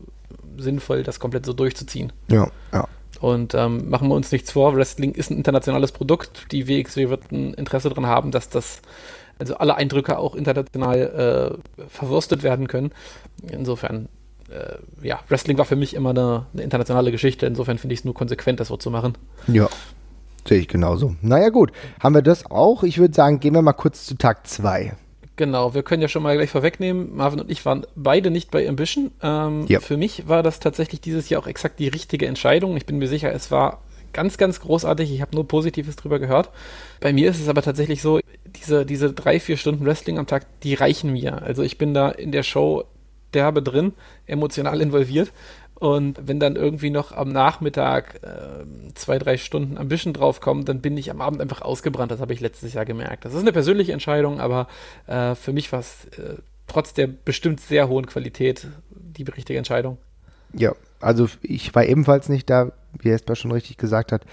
sinnvoll, 0.56 1.02
das 1.02 1.20
komplett 1.20 1.46
so 1.46 1.52
durchzuziehen. 1.52 2.12
Ja, 2.28 2.48
ja. 2.72 2.88
Und 3.20 3.54
ähm, 3.54 3.88
machen 3.88 4.08
wir 4.08 4.14
uns 4.14 4.32
nichts 4.32 4.50
vor, 4.50 4.76
Wrestling 4.76 5.12
ist 5.12 5.30
ein 5.30 5.36
internationales 5.38 5.92
Produkt. 5.92 6.52
Die 6.52 6.68
WXW 6.68 7.08
wird 7.08 7.30
ein 7.32 7.54
Interesse 7.54 7.88
daran 7.88 8.06
haben, 8.06 8.30
dass 8.32 8.48
das, 8.48 8.82
also 9.38 9.56
alle 9.56 9.76
Eindrücke 9.76 10.18
auch 10.18 10.34
international 10.34 11.58
äh, 11.78 11.86
verwurstet 11.88 12.42
werden 12.42 12.66
können. 12.68 12.90
Insofern 13.50 14.08
äh, 14.50 15.06
ja, 15.06 15.20
Wrestling 15.28 15.58
war 15.58 15.64
für 15.64 15.76
mich 15.76 15.94
immer 15.94 16.10
eine, 16.10 16.46
eine 16.52 16.62
internationale 16.62 17.12
Geschichte. 17.12 17.46
Insofern 17.46 17.78
finde 17.78 17.94
ich 17.94 18.00
es 18.00 18.04
nur 18.04 18.14
konsequent, 18.14 18.60
das 18.60 18.68
so 18.68 18.76
zu 18.76 18.90
machen. 18.90 19.16
Ja, 19.46 19.68
Sehe 20.46 20.58
ich 20.58 20.68
genauso. 20.68 21.16
Naja, 21.22 21.48
gut. 21.48 21.72
Haben 22.00 22.14
wir 22.14 22.22
das 22.22 22.50
auch? 22.50 22.82
Ich 22.82 22.98
würde 22.98 23.14
sagen, 23.14 23.40
gehen 23.40 23.54
wir 23.54 23.62
mal 23.62 23.72
kurz 23.72 24.04
zu 24.06 24.16
Tag 24.16 24.46
2. 24.46 24.94
Genau, 25.36 25.74
wir 25.74 25.82
können 25.82 26.02
ja 26.02 26.08
schon 26.08 26.22
mal 26.22 26.36
gleich 26.36 26.50
vorwegnehmen. 26.50 27.16
Marvin 27.16 27.40
und 27.40 27.50
ich 27.50 27.64
waren 27.66 27.86
beide 27.96 28.30
nicht 28.30 28.50
bei 28.50 28.68
Ambition. 28.68 29.10
Ähm, 29.20 29.64
ja. 29.66 29.80
Für 29.80 29.96
mich 29.96 30.28
war 30.28 30.42
das 30.42 30.60
tatsächlich 30.60 31.00
dieses 31.00 31.28
Jahr 31.28 31.42
auch 31.42 31.46
exakt 31.46 31.80
die 31.80 31.88
richtige 31.88 32.26
Entscheidung. 32.26 32.76
Ich 32.76 32.86
bin 32.86 32.98
mir 32.98 33.08
sicher, 33.08 33.32
es 33.32 33.50
war 33.50 33.80
ganz, 34.12 34.38
ganz 34.38 34.60
großartig. 34.60 35.12
Ich 35.12 35.20
habe 35.22 35.34
nur 35.34 35.48
Positives 35.48 35.96
drüber 35.96 36.20
gehört. 36.20 36.50
Bei 37.00 37.12
mir 37.12 37.30
ist 37.30 37.40
es 37.40 37.48
aber 37.48 37.62
tatsächlich 37.62 38.00
so, 38.00 38.20
diese, 38.46 38.86
diese 38.86 39.12
drei, 39.12 39.40
vier 39.40 39.56
Stunden 39.56 39.84
Wrestling 39.84 40.18
am 40.18 40.28
Tag, 40.28 40.46
die 40.60 40.74
reichen 40.74 41.12
mir. 41.12 41.42
Also 41.42 41.62
ich 41.62 41.78
bin 41.78 41.94
da 41.94 42.10
in 42.10 42.30
der 42.30 42.44
Show 42.44 42.84
derbe 43.34 43.62
drin, 43.62 43.92
emotional 44.26 44.80
involviert. 44.80 45.32
Und 45.76 46.18
wenn 46.22 46.38
dann 46.38 46.56
irgendwie 46.56 46.90
noch 46.90 47.12
am 47.12 47.30
Nachmittag 47.30 48.20
äh, 48.22 48.64
zwei, 48.94 49.18
drei 49.18 49.36
Stunden 49.36 49.76
Ambition 49.76 50.12
draufkommen, 50.12 50.64
dann 50.64 50.80
bin 50.80 50.96
ich 50.96 51.10
am 51.10 51.20
Abend 51.20 51.40
einfach 51.40 51.62
ausgebrannt. 51.62 52.12
Das 52.12 52.20
habe 52.20 52.32
ich 52.32 52.40
letztes 52.40 52.74
Jahr 52.74 52.84
gemerkt. 52.84 53.24
Das 53.24 53.34
ist 53.34 53.40
eine 53.40 53.52
persönliche 53.52 53.92
Entscheidung, 53.92 54.40
aber 54.40 54.68
äh, 55.06 55.34
für 55.34 55.52
mich 55.52 55.72
war 55.72 55.80
es 55.80 56.06
äh, 56.16 56.36
trotz 56.66 56.94
der 56.94 57.08
bestimmt 57.08 57.60
sehr 57.60 57.88
hohen 57.88 58.06
Qualität 58.06 58.68
die 58.90 59.24
richtige 59.24 59.58
Entscheidung. 59.58 59.98
Ja, 60.52 60.74
also 61.00 61.28
ich 61.42 61.74
war 61.74 61.84
ebenfalls 61.84 62.28
nicht 62.28 62.48
da, 62.48 62.72
wie 63.00 63.08
Jesper 63.08 63.36
schon 63.36 63.52
richtig 63.52 63.76
gesagt 63.76 64.12
hat. 64.12 64.24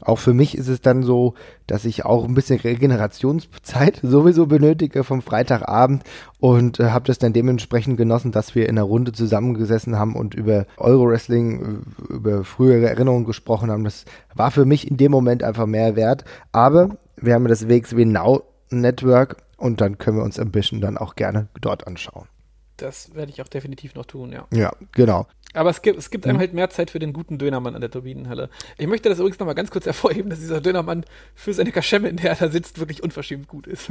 Auch 0.00 0.18
für 0.18 0.34
mich 0.34 0.56
ist 0.56 0.68
es 0.68 0.80
dann 0.80 1.02
so, 1.02 1.34
dass 1.66 1.84
ich 1.84 2.04
auch 2.04 2.24
ein 2.24 2.34
bisschen 2.34 2.60
Regenerationszeit 2.60 4.00
sowieso 4.02 4.46
benötige 4.46 5.04
vom 5.04 5.22
Freitagabend 5.22 6.04
und 6.38 6.80
äh, 6.80 6.90
habe 6.90 7.06
das 7.06 7.18
dann 7.18 7.32
dementsprechend 7.32 7.96
genossen, 7.96 8.32
dass 8.32 8.54
wir 8.54 8.68
in 8.68 8.78
einer 8.78 8.82
Runde 8.82 9.12
zusammengesessen 9.12 9.98
haben 9.98 10.14
und 10.14 10.34
über 10.34 10.66
Euro-Wrestling, 10.76 11.82
äh, 12.10 12.12
über 12.12 12.44
frühere 12.44 12.88
Erinnerungen 12.88 13.24
gesprochen 13.24 13.70
haben. 13.70 13.84
Das 13.84 14.04
war 14.34 14.50
für 14.50 14.64
mich 14.64 14.90
in 14.90 14.96
dem 14.96 15.12
Moment 15.12 15.42
einfach 15.42 15.66
mehr 15.66 15.96
wert. 15.96 16.24
Aber 16.52 16.96
wir 17.16 17.34
haben 17.34 17.48
das 17.48 17.68
WXW 17.68 18.04
Now 18.04 18.42
Network 18.70 19.36
und 19.56 19.80
dann 19.80 19.98
können 19.98 20.18
wir 20.18 20.24
uns 20.24 20.38
Ambition 20.38 20.80
dann 20.80 20.98
auch 20.98 21.14
gerne 21.14 21.48
dort 21.60 21.86
anschauen. 21.86 22.28
Das 22.76 23.14
werde 23.14 23.32
ich 23.32 23.40
auch 23.42 23.48
definitiv 23.48 23.94
noch 23.94 24.06
tun, 24.06 24.32
ja. 24.32 24.46
Ja, 24.52 24.72
genau. 24.92 25.26
Aber 25.54 25.70
es 25.70 25.80
gibt, 25.80 25.98
es 25.98 26.10
gibt 26.10 26.26
einem 26.26 26.38
halt 26.38 26.52
mehr 26.52 26.68
Zeit 26.68 26.90
für 26.90 26.98
den 26.98 27.14
guten 27.14 27.38
Dönermann 27.38 27.74
an 27.74 27.80
der 27.80 27.90
Turbinenhalle. 27.90 28.50
Ich 28.76 28.86
möchte 28.86 29.08
das 29.08 29.18
übrigens 29.18 29.38
nochmal 29.38 29.54
ganz 29.54 29.70
kurz 29.70 29.86
hervorheben, 29.86 30.28
dass 30.28 30.38
dieser 30.40 30.60
Dönermann 30.60 31.04
für 31.34 31.54
seine 31.54 31.72
Kaschemme, 31.72 32.08
in 32.08 32.16
der 32.16 32.30
er 32.30 32.36
da 32.36 32.48
sitzt, 32.48 32.78
wirklich 32.78 33.02
unverschämt 33.02 33.48
gut 33.48 33.66
ist. 33.66 33.88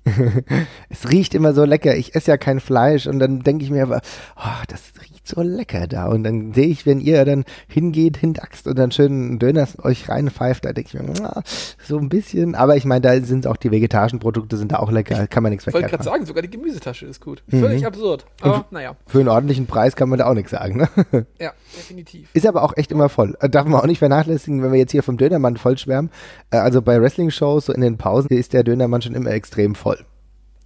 es 0.90 1.10
riecht 1.10 1.34
immer 1.34 1.54
so 1.54 1.66
lecker. 1.66 1.96
Ich 1.96 2.16
esse 2.16 2.32
ja 2.32 2.38
kein 2.38 2.60
Fleisch 2.60 3.08
und 3.08 3.20
dann 3.20 3.42
denke 3.42 3.64
ich 3.64 3.72
mir 3.72 3.84
aber, 3.84 4.02
oh, 4.38 4.64
das 4.68 4.82
riecht 5.02 5.28
so 5.28 5.42
lecker 5.42 5.88
da. 5.88 6.08
Und 6.08 6.24
dann 6.24 6.54
sehe 6.54 6.68
ich, 6.68 6.86
wenn 6.86 7.00
ihr 7.00 7.24
dann 7.26 7.44
hingeht, 7.68 8.18
hindaxt 8.18 8.68
und 8.68 8.78
dann 8.78 8.92
schön 8.92 9.40
Döner 9.40 9.68
euch 9.84 10.10
reinpfeift, 10.10 10.66
da 10.66 10.74
denke 10.74 10.90
ich 10.94 11.02
mir, 11.02 11.14
oh, 11.22 11.42
so 11.84 11.98
ein 11.98 12.10
bisschen. 12.10 12.56
Aber 12.56 12.78
ich 12.78 12.86
meine, 12.86 13.02
da 13.02 13.20
sind 13.22 13.48
auch 13.48 13.58
die 13.58 13.72
vegetarischen 13.72 14.20
Produkte 14.20 14.58
sind 14.58 14.72
da 14.72 14.80
auch 14.80 14.92
lecker, 14.92 15.28
kann 15.28 15.44
man 15.44 15.52
nichts 15.52 15.66
verkehrt 15.66 15.86
Ich 15.86 15.92
wollte 15.92 16.04
gerade 16.04 16.10
sagen, 16.10 16.26
sogar 16.26 16.42
die 16.42 16.50
Gemüsetasche 16.50 17.06
ist 17.06 17.22
gut. 17.22 17.44
Mhm. 17.48 17.60
Völlig 17.60 17.86
absurd. 17.86 18.26
Aber 18.42 18.66
naja. 18.72 18.96
Für 19.08 19.20
einen 19.20 19.30
ordentlichen 19.30 19.68
Preis 19.68 19.96
kann 19.96 20.10
man 20.10 20.20
da 20.20 20.28
auch 20.28 20.34
nichts 20.34 20.52
sagen, 20.52 20.78
ne? 20.78 20.88
Ja, 21.40 21.52
definitiv. 21.76 22.30
Ist 22.34 22.48
aber 22.48 22.64
auch 22.64 22.76
echt 22.78 22.92
immer 22.92 23.10
voll. 23.10 23.36
Äh, 23.40 23.50
darf 23.50 23.68
man 23.68 23.82
auch 23.82 23.86
nicht 23.86 24.00
vernachlässigen, 24.00 24.64
wenn 24.64 24.72
wir 24.72 24.80
jetzt 24.80 24.92
hier 24.92 25.04
vom 25.04 25.18
Dönermann 25.18 25.58
voll 25.58 25.78
schwärmen. 25.78 26.10
Äh, 26.52 26.58
also 26.58 26.82
bei 26.82 27.02
Wrestling-Shows, 27.02 27.68
so 27.68 27.74
in 27.74 27.82
den 27.82 27.98
Pausen, 27.98 28.30
ist 28.30 28.54
der 28.54 28.64
Dönermann 28.64 29.02
schon 29.02 29.14
immer 29.14 29.32
extrem 29.38 29.76
voll. 29.76 30.06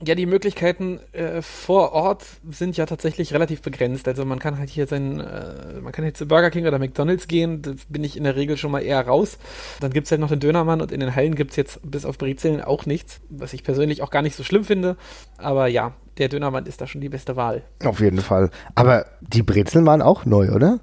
Ja, 0.03 0.15
die 0.15 0.25
Möglichkeiten 0.25 0.99
äh, 1.11 1.43
vor 1.43 1.91
Ort 1.91 2.25
sind 2.49 2.75
ja 2.75 2.87
tatsächlich 2.87 3.35
relativ 3.35 3.61
begrenzt. 3.61 4.07
Also 4.07 4.25
man 4.25 4.39
kann 4.39 4.57
halt 4.57 4.71
hier 4.71 4.87
sein, 4.87 5.19
äh, 5.19 5.79
man 5.79 5.91
kann 5.91 6.05
jetzt 6.05 6.17
zu 6.17 6.25
Burger 6.25 6.49
King 6.49 6.65
oder 6.65 6.79
McDonalds 6.79 7.27
gehen, 7.27 7.61
da 7.61 7.73
bin 7.87 8.03
ich 8.03 8.17
in 8.17 8.23
der 8.23 8.35
Regel 8.35 8.57
schon 8.57 8.71
mal 8.71 8.79
eher 8.79 9.05
raus. 9.05 9.37
Dann 9.79 9.93
gibt 9.93 10.05
es 10.05 10.11
halt 10.11 10.19
noch 10.19 10.29
den 10.29 10.39
Dönermann 10.39 10.81
und 10.81 10.91
in 10.91 11.01
den 11.01 11.15
Hallen 11.15 11.35
gibt 11.35 11.51
es 11.51 11.57
jetzt 11.57 11.79
bis 11.83 12.05
auf 12.05 12.17
Brezeln 12.17 12.61
auch 12.61 12.87
nichts, 12.87 13.21
was 13.29 13.53
ich 13.53 13.63
persönlich 13.63 14.01
auch 14.01 14.09
gar 14.09 14.23
nicht 14.23 14.35
so 14.35 14.43
schlimm 14.43 14.63
finde. 14.63 14.97
Aber 15.37 15.67
ja, 15.67 15.93
der 16.17 16.29
Dönermann 16.29 16.65
ist 16.65 16.81
da 16.81 16.87
schon 16.87 17.01
die 17.01 17.09
beste 17.09 17.35
Wahl. 17.35 17.61
Auf 17.83 17.99
jeden 17.99 18.21
Fall. 18.21 18.49
Aber 18.73 19.05
die 19.21 19.43
Brezeln 19.43 19.85
waren 19.85 20.01
auch 20.01 20.25
neu, 20.25 20.51
oder? 20.51 20.79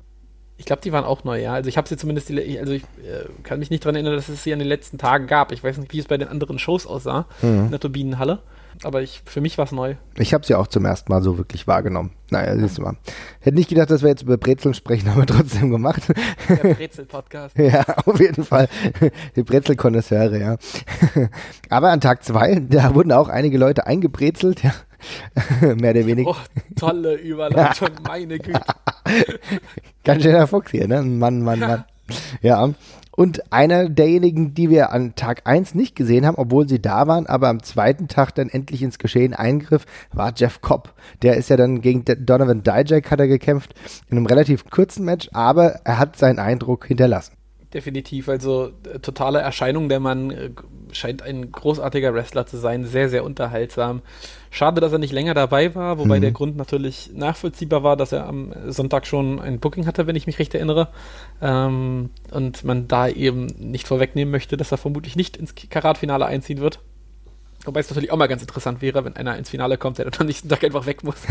Ich 0.58 0.64
glaube, 0.64 0.82
die 0.82 0.92
waren 0.92 1.04
auch 1.04 1.24
neu, 1.24 1.40
ja. 1.40 1.54
Also 1.54 1.68
ich 1.68 1.76
habe 1.76 1.88
sie 1.88 1.96
zumindest, 1.96 2.28
die, 2.28 2.58
also 2.58 2.72
ich 2.72 2.82
äh, 2.82 3.24
kann 3.44 3.60
mich 3.60 3.70
nicht 3.70 3.84
daran 3.84 3.94
erinnern, 3.94 4.16
dass 4.16 4.28
es 4.28 4.42
sie 4.42 4.52
an 4.52 4.58
den 4.58 4.68
letzten 4.68 4.98
Tagen 4.98 5.26
gab. 5.26 5.52
Ich 5.52 5.62
weiß 5.62 5.78
nicht, 5.78 5.92
wie 5.92 6.00
es 6.00 6.06
bei 6.06 6.18
den 6.18 6.28
anderen 6.28 6.58
Shows 6.58 6.86
aussah 6.86 7.26
mhm. 7.42 7.66
in 7.66 7.70
der 7.70 7.80
Turbinenhalle. 7.80 8.40
Aber 8.84 9.02
ich, 9.02 9.22
für 9.24 9.40
mich 9.40 9.58
war 9.58 9.64
es 9.64 9.72
neu. 9.72 9.96
Ich 10.16 10.32
habe 10.34 10.46
sie 10.46 10.52
ja 10.52 10.58
auch 10.58 10.68
zum 10.68 10.84
ersten 10.84 11.12
Mal 11.12 11.22
so 11.22 11.36
wirklich 11.36 11.66
wahrgenommen. 11.66 12.12
Naja, 12.30 12.56
siehst 12.56 12.78
du 12.78 12.82
mal. 12.82 12.96
Hätte 13.40 13.56
nicht 13.56 13.68
gedacht, 13.68 13.90
dass 13.90 14.02
wir 14.02 14.08
jetzt 14.08 14.22
über 14.22 14.36
Brezeln 14.36 14.74
sprechen, 14.74 15.10
haben 15.10 15.20
wir 15.20 15.26
trotzdem 15.26 15.70
gemacht. 15.70 16.02
Der 16.48 16.74
Brezel-Podcast. 16.74 17.58
ja, 17.58 17.84
auf 18.04 18.20
jeden 18.20 18.44
Fall. 18.44 18.68
Die 19.34 19.42
Brezel-Konnoisseure, 19.42 20.38
ja. 20.38 20.56
Aber 21.70 21.90
an 21.90 22.00
Tag 22.00 22.24
zwei, 22.24 22.60
da 22.60 22.94
wurden 22.94 23.12
auch 23.12 23.28
einige 23.28 23.58
Leute 23.58 23.86
eingebrezelt, 23.86 24.62
ja. 24.62 24.74
Mehr 25.60 25.92
oder 25.92 26.06
weniger. 26.06 26.30
Oh, 26.30 26.36
tolle 26.76 27.14
Überleitung, 27.14 27.90
meine 28.06 28.38
Güte. 28.38 28.60
Ganz 30.04 30.22
schöner 30.22 30.46
Fuchs 30.46 30.72
hier, 30.72 30.88
ne? 30.88 31.02
Mann, 31.02 31.42
Mann, 31.42 31.60
Mann. 31.60 31.84
Ja. 32.42 32.72
Und 33.18 33.52
einer 33.52 33.88
derjenigen, 33.88 34.54
die 34.54 34.70
wir 34.70 34.92
an 34.92 35.16
Tag 35.16 35.42
1 35.44 35.74
nicht 35.74 35.96
gesehen 35.96 36.24
haben, 36.24 36.36
obwohl 36.36 36.68
sie 36.68 36.80
da 36.80 37.08
waren, 37.08 37.26
aber 37.26 37.48
am 37.48 37.64
zweiten 37.64 38.06
Tag 38.06 38.32
dann 38.36 38.48
endlich 38.48 38.80
ins 38.80 39.00
Geschehen 39.00 39.34
eingriff, 39.34 39.86
war 40.12 40.32
Jeff 40.36 40.60
Cobb. 40.60 40.94
Der 41.22 41.36
ist 41.36 41.50
ja 41.50 41.56
dann 41.56 41.80
gegen 41.80 42.04
Donovan 42.04 42.62
Dijak 42.62 43.10
hat 43.10 43.18
er 43.18 43.26
gekämpft 43.26 43.74
in 44.08 44.18
einem 44.18 44.26
relativ 44.26 44.70
kurzen 44.70 45.04
Match, 45.04 45.28
aber 45.32 45.80
er 45.82 45.98
hat 45.98 46.16
seinen 46.16 46.38
Eindruck 46.38 46.86
hinterlassen. 46.86 47.32
Definitiv, 47.74 48.28
also 48.28 48.70
äh, 48.84 49.00
totale 49.00 49.40
Erscheinung. 49.40 49.88
Der 49.88 50.00
Mann 50.00 50.30
äh, 50.30 50.50
scheint 50.98 51.22
ein 51.22 51.52
großartiger 51.52 52.14
Wrestler 52.14 52.46
zu 52.46 52.56
sein, 52.56 52.84
sehr, 52.84 53.08
sehr 53.08 53.24
unterhaltsam. 53.24 54.02
Schade, 54.50 54.80
dass 54.80 54.92
er 54.92 54.98
nicht 54.98 55.12
länger 55.12 55.34
dabei 55.34 55.74
war, 55.74 55.98
wobei 55.98 56.18
mhm. 56.18 56.22
der 56.22 56.30
Grund 56.32 56.56
natürlich 56.56 57.10
nachvollziehbar 57.14 57.82
war, 57.82 57.96
dass 57.96 58.12
er 58.12 58.26
am 58.26 58.52
Sonntag 58.66 59.06
schon 59.06 59.40
ein 59.40 59.60
Booking 59.60 59.86
hatte, 59.86 60.06
wenn 60.06 60.16
ich 60.16 60.26
mich 60.26 60.38
recht 60.38 60.54
erinnere. 60.54 60.88
Ähm, 61.42 62.10
und 62.30 62.64
man 62.64 62.88
da 62.88 63.08
eben 63.08 63.46
nicht 63.58 63.86
vorwegnehmen 63.86 64.32
möchte, 64.32 64.56
dass 64.56 64.72
er 64.72 64.78
vermutlich 64.78 65.16
nicht 65.16 65.36
ins 65.36 65.54
Karatfinale 65.54 66.26
einziehen 66.26 66.60
wird. 66.60 66.80
Wobei 67.68 67.80
es 67.80 67.90
natürlich 67.90 68.10
auch 68.10 68.16
mal 68.16 68.28
ganz 68.28 68.40
interessant 68.40 68.80
wäre, 68.80 69.04
wenn 69.04 69.14
einer 69.14 69.36
ins 69.36 69.50
Finale 69.50 69.76
kommt, 69.76 69.98
der 69.98 70.06
dann 70.06 70.20
am 70.20 70.26
nächsten 70.26 70.48
Tag 70.48 70.64
einfach 70.64 70.86
weg 70.86 71.04
muss. 71.04 71.16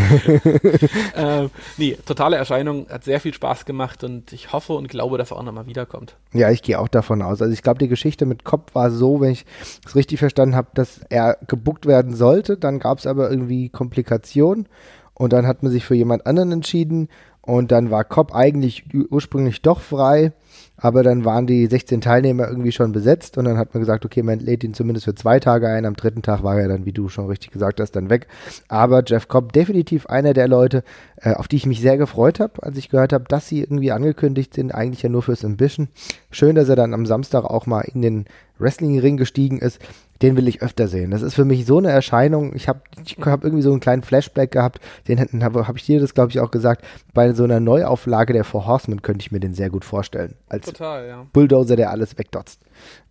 ähm, 1.16 1.50
nee, 1.78 1.98
totale 2.06 2.38
Erscheinung, 2.38 2.86
hat 2.92 3.04
sehr 3.04 3.20
viel 3.20 3.34
Spaß 3.34 3.66
gemacht 3.66 4.04
und 4.04 4.32
ich 4.32 4.54
hoffe 4.54 4.74
und 4.74 4.88
glaube, 4.88 5.18
dass 5.18 5.32
er 5.32 5.38
auch 5.38 5.44
nochmal 5.44 5.66
wiederkommt. 5.66 6.16
Ja, 6.34 6.52
ich 6.52 6.62
gehe 6.62 6.80
auch 6.80 6.90
davon 6.90 7.24
aus. 7.24 7.42
Also 7.42 7.52
ich 7.52 7.64
glaube, 7.64 7.80
die 7.80 7.88
Geschichte 7.88 8.28
mit 8.28 8.44
Kopp 8.44 8.76
war 8.76 8.92
so, 8.92 9.20
wenn 9.20 9.32
ich 9.32 9.46
es 9.84 9.96
richtig 9.96 10.20
verstanden 10.20 10.56
habe, 10.56 10.68
dass 10.76 11.02
er 11.10 11.40
gebuckt 11.48 11.88
werden 11.88 12.16
sollte, 12.16 12.56
dann 12.56 12.78
gab 12.78 13.00
es 13.00 13.08
aber 13.08 13.32
irgendwie 13.32 13.70
Komplikationen 13.70 14.70
und 15.16 15.34
dann 15.34 15.48
hat 15.48 15.64
man 15.64 15.72
sich 15.72 15.86
für 15.86 15.96
jemand 15.96 16.28
anderen 16.28 16.52
entschieden 16.52 17.10
und 17.42 17.72
dann 17.72 17.90
war 17.90 18.04
Kopp 18.04 18.36
eigentlich 18.36 18.84
ursprünglich 19.10 19.64
doch 19.64 19.80
frei 19.82 20.34
aber 20.78 21.02
dann 21.02 21.26
waren 21.26 21.48
die 21.48 21.66
16 21.66 22.02
Teilnehmer 22.02 22.48
irgendwie 22.48 22.72
schon 22.72 22.92
besetzt 22.92 23.38
und 23.38 23.46
dann 23.46 23.58
hat 23.58 23.74
man 23.74 23.82
gesagt, 23.82 24.06
okay, 24.06 24.22
man 24.22 24.40
lädt 24.40 24.64
ihn 24.64 24.76
zumindest 24.76 25.06
für 25.06 25.16
zwei 25.16 25.40
Tage 25.40 25.68
ein. 25.68 25.86
Am 25.86 25.96
dritten 25.96 26.22
Tag 26.22 26.44
war 26.44 26.60
er 26.60 26.68
dann, 26.68 26.86
wie 26.86 26.94
du 26.94 27.10
schon 27.10 27.26
richtig 27.26 27.52
gesagt 27.52 27.80
hast, 27.80 27.96
dann 27.96 28.12
weg. 28.12 28.28
Aber 28.68 29.04
Jeff 29.06 29.28
Cobb, 29.28 29.54
definitiv 29.54 30.06
einer 30.06 30.34
der 30.34 30.48
Leute, 30.48 30.84
äh, 31.18 31.34
auf 31.34 31.48
die 31.48 31.56
ich 31.56 31.66
mich 31.66 31.82
sehr 31.82 31.98
gefreut 31.98 32.40
habe, 32.40 32.62
als 32.62 32.78
ich 32.78 32.90
gehört 32.90 33.12
habe, 33.12 33.26
dass 33.28 33.48
sie 33.48 33.62
irgendwie 33.62 33.92
angekündigt 33.92 34.54
sind, 34.54 34.74
eigentlich 34.74 35.02
ja 35.02 35.10
nur 35.10 35.24
fürs 35.24 35.44
Ambition. 35.44 35.88
Schön, 36.30 36.56
dass 36.56 36.70
er 36.70 36.76
dann 36.76 36.94
am 36.94 37.08
Samstag 37.08 37.44
auch 37.44 37.66
mal 37.66 37.82
in 37.82 38.04
den 38.04 38.26
Wrestling-Ring 38.60 39.18
gestiegen 39.18 39.60
ist 39.60 39.80
den 40.22 40.36
will 40.36 40.48
ich 40.48 40.62
öfter 40.62 40.88
sehen. 40.88 41.12
Das 41.12 41.22
ist 41.22 41.36
für 41.36 41.46
mich 41.46 41.66
so 41.66 41.78
eine 41.78 41.92
Erscheinung. 41.92 42.56
Ich 42.56 42.68
habe 42.68 42.82
ich 43.06 43.18
hab 43.18 43.44
irgendwie 43.44 43.62
so 43.62 43.72
einen 43.72 43.80
kleinen 43.80 44.04
Flashback 44.04 44.52
gehabt, 44.52 44.80
den 45.08 45.20
habe 45.44 45.68
hab 45.68 45.76
ich 45.76 45.86
dir 45.86 46.00
das, 46.00 46.14
glaube 46.14 46.32
ich, 46.32 46.40
auch 46.40 46.52
gesagt. 46.52 46.84
Bei 47.14 47.34
so 47.34 47.44
einer 47.44 47.60
Neuauflage 47.60 48.34
der 48.34 48.44
Four 48.44 48.66
Horsemen 48.66 49.02
könnte 49.02 49.24
ich 49.24 49.32
mir 49.32 49.40
den 49.40 49.54
sehr 49.54 49.70
gut 49.70 49.86
vorstellen. 49.86 50.36
Als 50.48 50.66
Total, 50.66 51.08
ja. 51.08 51.26
Bulldozer, 51.34 51.76
der 51.76 51.92
alles 51.92 52.18
wegdotzt. 52.18 52.62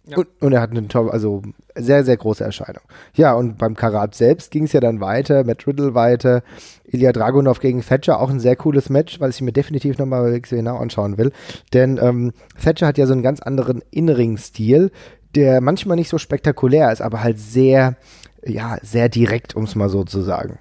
Ja. 0.08 0.18
Und, 0.18 0.28
und, 0.40 0.52
er 0.52 0.60
hat 0.60 0.70
eine 0.70 0.86
tolle, 0.86 1.12
also 1.12 1.42
sehr, 1.74 2.04
sehr 2.04 2.16
große 2.16 2.44
Erscheinung. 2.44 2.82
Ja, 3.14 3.34
und 3.34 3.58
beim 3.58 3.74
Karat 3.74 4.14
selbst 4.14 4.52
ging 4.52 4.64
es 4.64 4.72
ja 4.72 4.78
dann 4.78 5.00
weiter, 5.00 5.42
Matt 5.42 5.66
Riddle 5.66 5.96
weiter, 5.96 6.44
Ilya 6.84 7.10
Dragunov 7.10 7.58
gegen 7.58 7.82
Thatcher, 7.82 8.20
auch 8.20 8.30
ein 8.30 8.38
sehr 8.38 8.54
cooles 8.54 8.88
Match, 8.88 9.18
weil 9.18 9.30
ich 9.30 9.40
mir 9.40 9.52
definitiv 9.52 9.98
nochmal 9.98 10.30
bei 10.30 10.38
genau 10.38 10.76
anschauen 10.76 11.18
will. 11.18 11.32
Denn 11.72 11.98
ähm, 12.00 12.32
Thatcher 12.62 12.86
hat 12.86 12.98
ja 12.98 13.06
so 13.06 13.14
einen 13.14 13.24
ganz 13.24 13.40
anderen 13.40 13.82
Innering-Stil, 13.90 14.92
der 15.36 15.60
manchmal 15.60 15.96
nicht 15.96 16.08
so 16.08 16.18
spektakulär 16.18 16.90
ist, 16.90 17.02
aber 17.02 17.22
halt 17.22 17.38
sehr, 17.38 17.96
ja, 18.44 18.78
sehr 18.82 19.08
direkt, 19.08 19.54
um 19.54 19.64
es 19.64 19.74
mal 19.74 19.88
so 19.88 20.04
zu 20.04 20.22
sagen. 20.22 20.58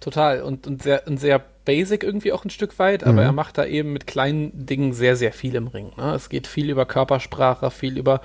Total 0.00 0.42
und, 0.42 0.66
und, 0.66 0.82
sehr, 0.82 1.06
und 1.06 1.18
sehr 1.18 1.42
basic 1.64 2.02
irgendwie 2.02 2.32
auch 2.32 2.44
ein 2.44 2.50
Stück 2.50 2.78
weit, 2.78 3.04
aber 3.04 3.12
mhm. 3.12 3.18
er 3.18 3.32
macht 3.32 3.56
da 3.56 3.64
eben 3.64 3.92
mit 3.92 4.06
kleinen 4.06 4.66
Dingen 4.66 4.92
sehr, 4.92 5.16
sehr 5.16 5.32
viel 5.32 5.54
im 5.54 5.66
Ring. 5.66 5.92
Ne? 5.96 6.14
Es 6.14 6.28
geht 6.28 6.46
viel 6.46 6.68
über 6.68 6.84
Körpersprache, 6.84 7.70
viel 7.70 7.96
über, 7.96 8.20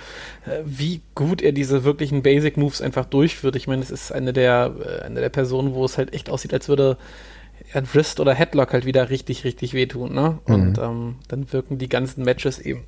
äh, 0.45 0.61
wie 0.65 1.01
gut 1.15 1.41
er 1.41 1.51
diese 1.51 1.83
wirklichen 1.83 2.21
Basic 2.21 2.57
Moves 2.57 2.81
einfach 2.81 3.05
durchführt. 3.05 3.55
Ich 3.55 3.67
meine, 3.67 3.81
es 3.81 3.91
ist 3.91 4.11
eine 4.11 4.33
der, 4.33 4.73
äh, 4.79 5.05
eine 5.05 5.21
der 5.21 5.29
Personen, 5.29 5.73
wo 5.73 5.85
es 5.85 5.97
halt 5.97 6.13
echt 6.13 6.29
aussieht, 6.29 6.53
als 6.53 6.67
würde 6.67 6.97
ein 7.73 7.87
Wrist 7.93 8.19
oder 8.19 8.33
Headlock 8.33 8.73
halt 8.73 8.85
wieder 8.85 9.09
richtig, 9.09 9.43
richtig 9.43 9.73
wehtun. 9.73 10.13
Ne? 10.13 10.39
Mhm. 10.47 10.53
Und 10.53 10.77
ähm, 10.77 11.15
dann 11.27 11.51
wirken 11.53 11.77
die 11.77 11.89
ganzen 11.89 12.23
Matches 12.23 12.59
eben 12.59 12.83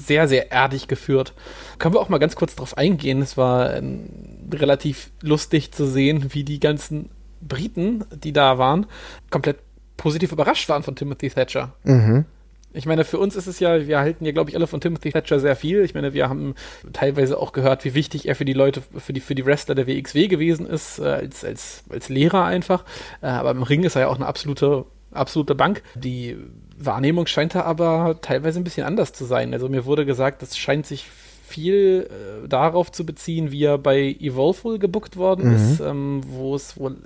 sehr, 0.00 0.28
sehr 0.28 0.52
erdig 0.52 0.88
geführt. 0.88 1.34
Können 1.78 1.94
wir 1.94 2.00
auch 2.00 2.08
mal 2.08 2.18
ganz 2.18 2.36
kurz 2.36 2.56
drauf 2.56 2.76
eingehen. 2.76 3.22
Es 3.22 3.36
war 3.36 3.76
ähm, 3.76 4.08
relativ 4.52 5.10
lustig 5.22 5.72
zu 5.72 5.86
sehen, 5.86 6.32
wie 6.34 6.44
die 6.44 6.60
ganzen 6.60 7.10
Briten, 7.40 8.04
die 8.12 8.32
da 8.32 8.58
waren, 8.58 8.86
komplett 9.30 9.58
positiv 9.96 10.32
überrascht 10.32 10.68
waren 10.68 10.82
von 10.82 10.96
Timothy 10.96 11.30
Thatcher. 11.30 11.72
Mhm. 11.84 12.24
Ich 12.72 12.86
meine, 12.86 13.04
für 13.04 13.18
uns 13.18 13.34
ist 13.34 13.48
es 13.48 13.58
ja, 13.58 13.88
wir 13.88 13.98
halten 13.98 14.24
ja, 14.24 14.30
glaube 14.30 14.50
ich, 14.50 14.56
alle 14.56 14.68
von 14.68 14.80
Timothy 14.80 15.10
Thatcher 15.10 15.40
sehr 15.40 15.56
viel. 15.56 15.82
Ich 15.82 15.94
meine, 15.94 16.14
wir 16.14 16.28
haben 16.28 16.54
teilweise 16.92 17.36
auch 17.38 17.52
gehört, 17.52 17.84
wie 17.84 17.94
wichtig 17.94 18.28
er 18.28 18.36
für 18.36 18.44
die 18.44 18.52
Leute, 18.52 18.80
für 18.96 19.12
die, 19.12 19.20
für 19.20 19.34
die 19.34 19.44
Wrestler 19.44 19.74
der 19.74 19.88
WXW 19.88 20.28
gewesen 20.28 20.66
ist, 20.66 21.00
äh, 21.00 21.04
als, 21.04 21.44
als, 21.44 21.82
als 21.90 22.08
Lehrer 22.08 22.44
einfach. 22.44 22.84
Äh, 23.22 23.26
aber 23.26 23.50
im 23.50 23.64
Ring 23.64 23.82
ist 23.82 23.96
er 23.96 24.02
ja 24.02 24.08
auch 24.08 24.16
eine 24.16 24.26
absolute, 24.26 24.84
absolute 25.12 25.54
Bank. 25.54 25.82
Die 25.94 26.36
Wahrnehmung 26.78 27.26
scheint 27.26 27.54
da 27.54 27.62
aber 27.62 28.18
teilweise 28.20 28.60
ein 28.60 28.64
bisschen 28.64 28.86
anders 28.86 29.12
zu 29.12 29.24
sein. 29.24 29.52
Also 29.52 29.68
mir 29.68 29.84
wurde 29.84 30.06
gesagt, 30.06 30.42
das 30.42 30.56
scheint 30.56 30.86
sich 30.86 31.06
viel 31.50 32.08
äh, 32.08 32.48
darauf 32.48 32.92
zu 32.92 33.04
beziehen, 33.04 33.50
wie 33.50 33.64
er 33.64 33.76
bei 33.76 34.16
Evolve 34.20 34.64
wohl 34.64 34.78
gebuckt 34.78 35.16
worden 35.16 35.48
mhm. 35.48 35.56
ist, 35.56 35.80
ähm, 35.80 36.20
wo 36.26 36.54
es 36.54 36.78
wohl 36.78 36.96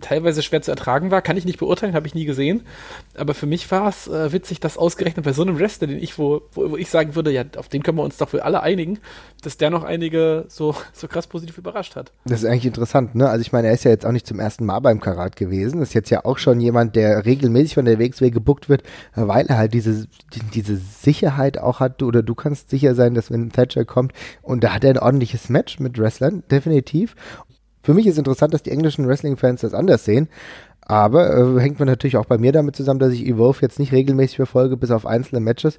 teilweise 0.00 0.42
schwer 0.42 0.62
zu 0.62 0.70
ertragen 0.70 1.10
war. 1.10 1.22
Kann 1.22 1.36
ich 1.36 1.44
nicht 1.44 1.58
beurteilen, 1.58 1.94
habe 1.94 2.06
ich 2.06 2.14
nie 2.14 2.24
gesehen. 2.24 2.62
Aber 3.16 3.34
für 3.34 3.46
mich 3.46 3.70
war 3.70 3.88
es 3.88 4.08
äh, 4.08 4.32
witzig, 4.32 4.60
dass 4.60 4.76
ausgerechnet 4.76 5.24
bei 5.24 5.32
so 5.32 5.42
einem 5.42 5.58
Wrestler, 5.58 5.86
den 5.86 6.02
ich, 6.02 6.18
wo, 6.18 6.42
wo, 6.52 6.72
wo, 6.72 6.76
ich 6.76 6.90
sagen 6.90 7.14
würde, 7.14 7.30
ja, 7.30 7.44
auf 7.56 7.68
den 7.68 7.82
können 7.82 7.98
wir 7.98 8.04
uns 8.04 8.16
doch 8.16 8.32
wohl 8.32 8.40
alle 8.40 8.62
einigen, 8.62 8.98
dass 9.42 9.56
der 9.56 9.70
noch 9.70 9.84
einige 9.84 10.44
so, 10.48 10.74
so 10.92 11.08
krass 11.08 11.26
positiv 11.26 11.58
überrascht 11.58 11.96
hat. 11.96 12.12
Das 12.24 12.42
ist 12.42 12.48
eigentlich 12.48 12.66
interessant, 12.66 13.14
ne? 13.14 13.28
Also 13.28 13.42
ich 13.42 13.52
meine, 13.52 13.68
er 13.68 13.74
ist 13.74 13.84
ja 13.84 13.90
jetzt 13.90 14.06
auch 14.06 14.12
nicht 14.12 14.26
zum 14.26 14.40
ersten 14.40 14.64
Mal 14.64 14.80
beim 14.80 15.00
Karat 15.00 15.36
gewesen. 15.36 15.80
Das 15.80 15.90
ist 15.90 15.94
jetzt 15.94 16.10
ja 16.10 16.24
auch 16.24 16.38
schon 16.38 16.60
jemand, 16.60 16.96
der 16.96 17.24
regelmäßig 17.24 17.74
von 17.74 17.84
der 17.84 17.98
WXW 17.98 18.30
gebuckt 18.30 18.68
wird, 18.68 18.82
weil 19.14 19.46
er 19.46 19.58
halt 19.58 19.74
diese, 19.74 20.06
die, 20.34 20.40
diese 20.54 20.76
Sicherheit 20.76 21.58
auch 21.58 21.80
hat, 21.80 22.02
oder 22.02 22.22
du 22.22 22.34
kannst 22.34 22.70
sicher 22.70 22.94
sein, 22.94 23.14
dass 23.14 23.30
wenn 23.30 23.50
Thatcher 23.50 23.84
kommt 23.84 24.12
und 24.42 24.64
da 24.64 24.74
hat 24.74 24.84
er 24.84 24.90
ein 24.90 24.98
ordentliches 24.98 25.48
Match 25.48 25.78
mit 25.78 25.98
Wrestlern, 25.98 26.42
definitiv. 26.50 27.14
Für 27.84 27.92
mich 27.92 28.06
ist 28.06 28.18
interessant, 28.18 28.54
dass 28.54 28.62
die 28.62 28.70
englischen 28.70 29.06
Wrestling-Fans 29.06 29.60
das 29.60 29.74
anders 29.74 30.04
sehen. 30.04 30.28
Aber 30.80 31.36
äh, 31.36 31.60
hängt 31.60 31.78
man 31.78 31.86
natürlich 31.86 32.16
auch 32.16 32.24
bei 32.24 32.38
mir 32.38 32.50
damit 32.50 32.74
zusammen, 32.76 32.98
dass 32.98 33.12
ich 33.12 33.26
Evolve 33.26 33.60
jetzt 33.60 33.78
nicht 33.78 33.92
regelmäßig 33.92 34.36
verfolge, 34.36 34.76
bis 34.78 34.90
auf 34.90 35.06
einzelne 35.06 35.40
Matches. 35.40 35.78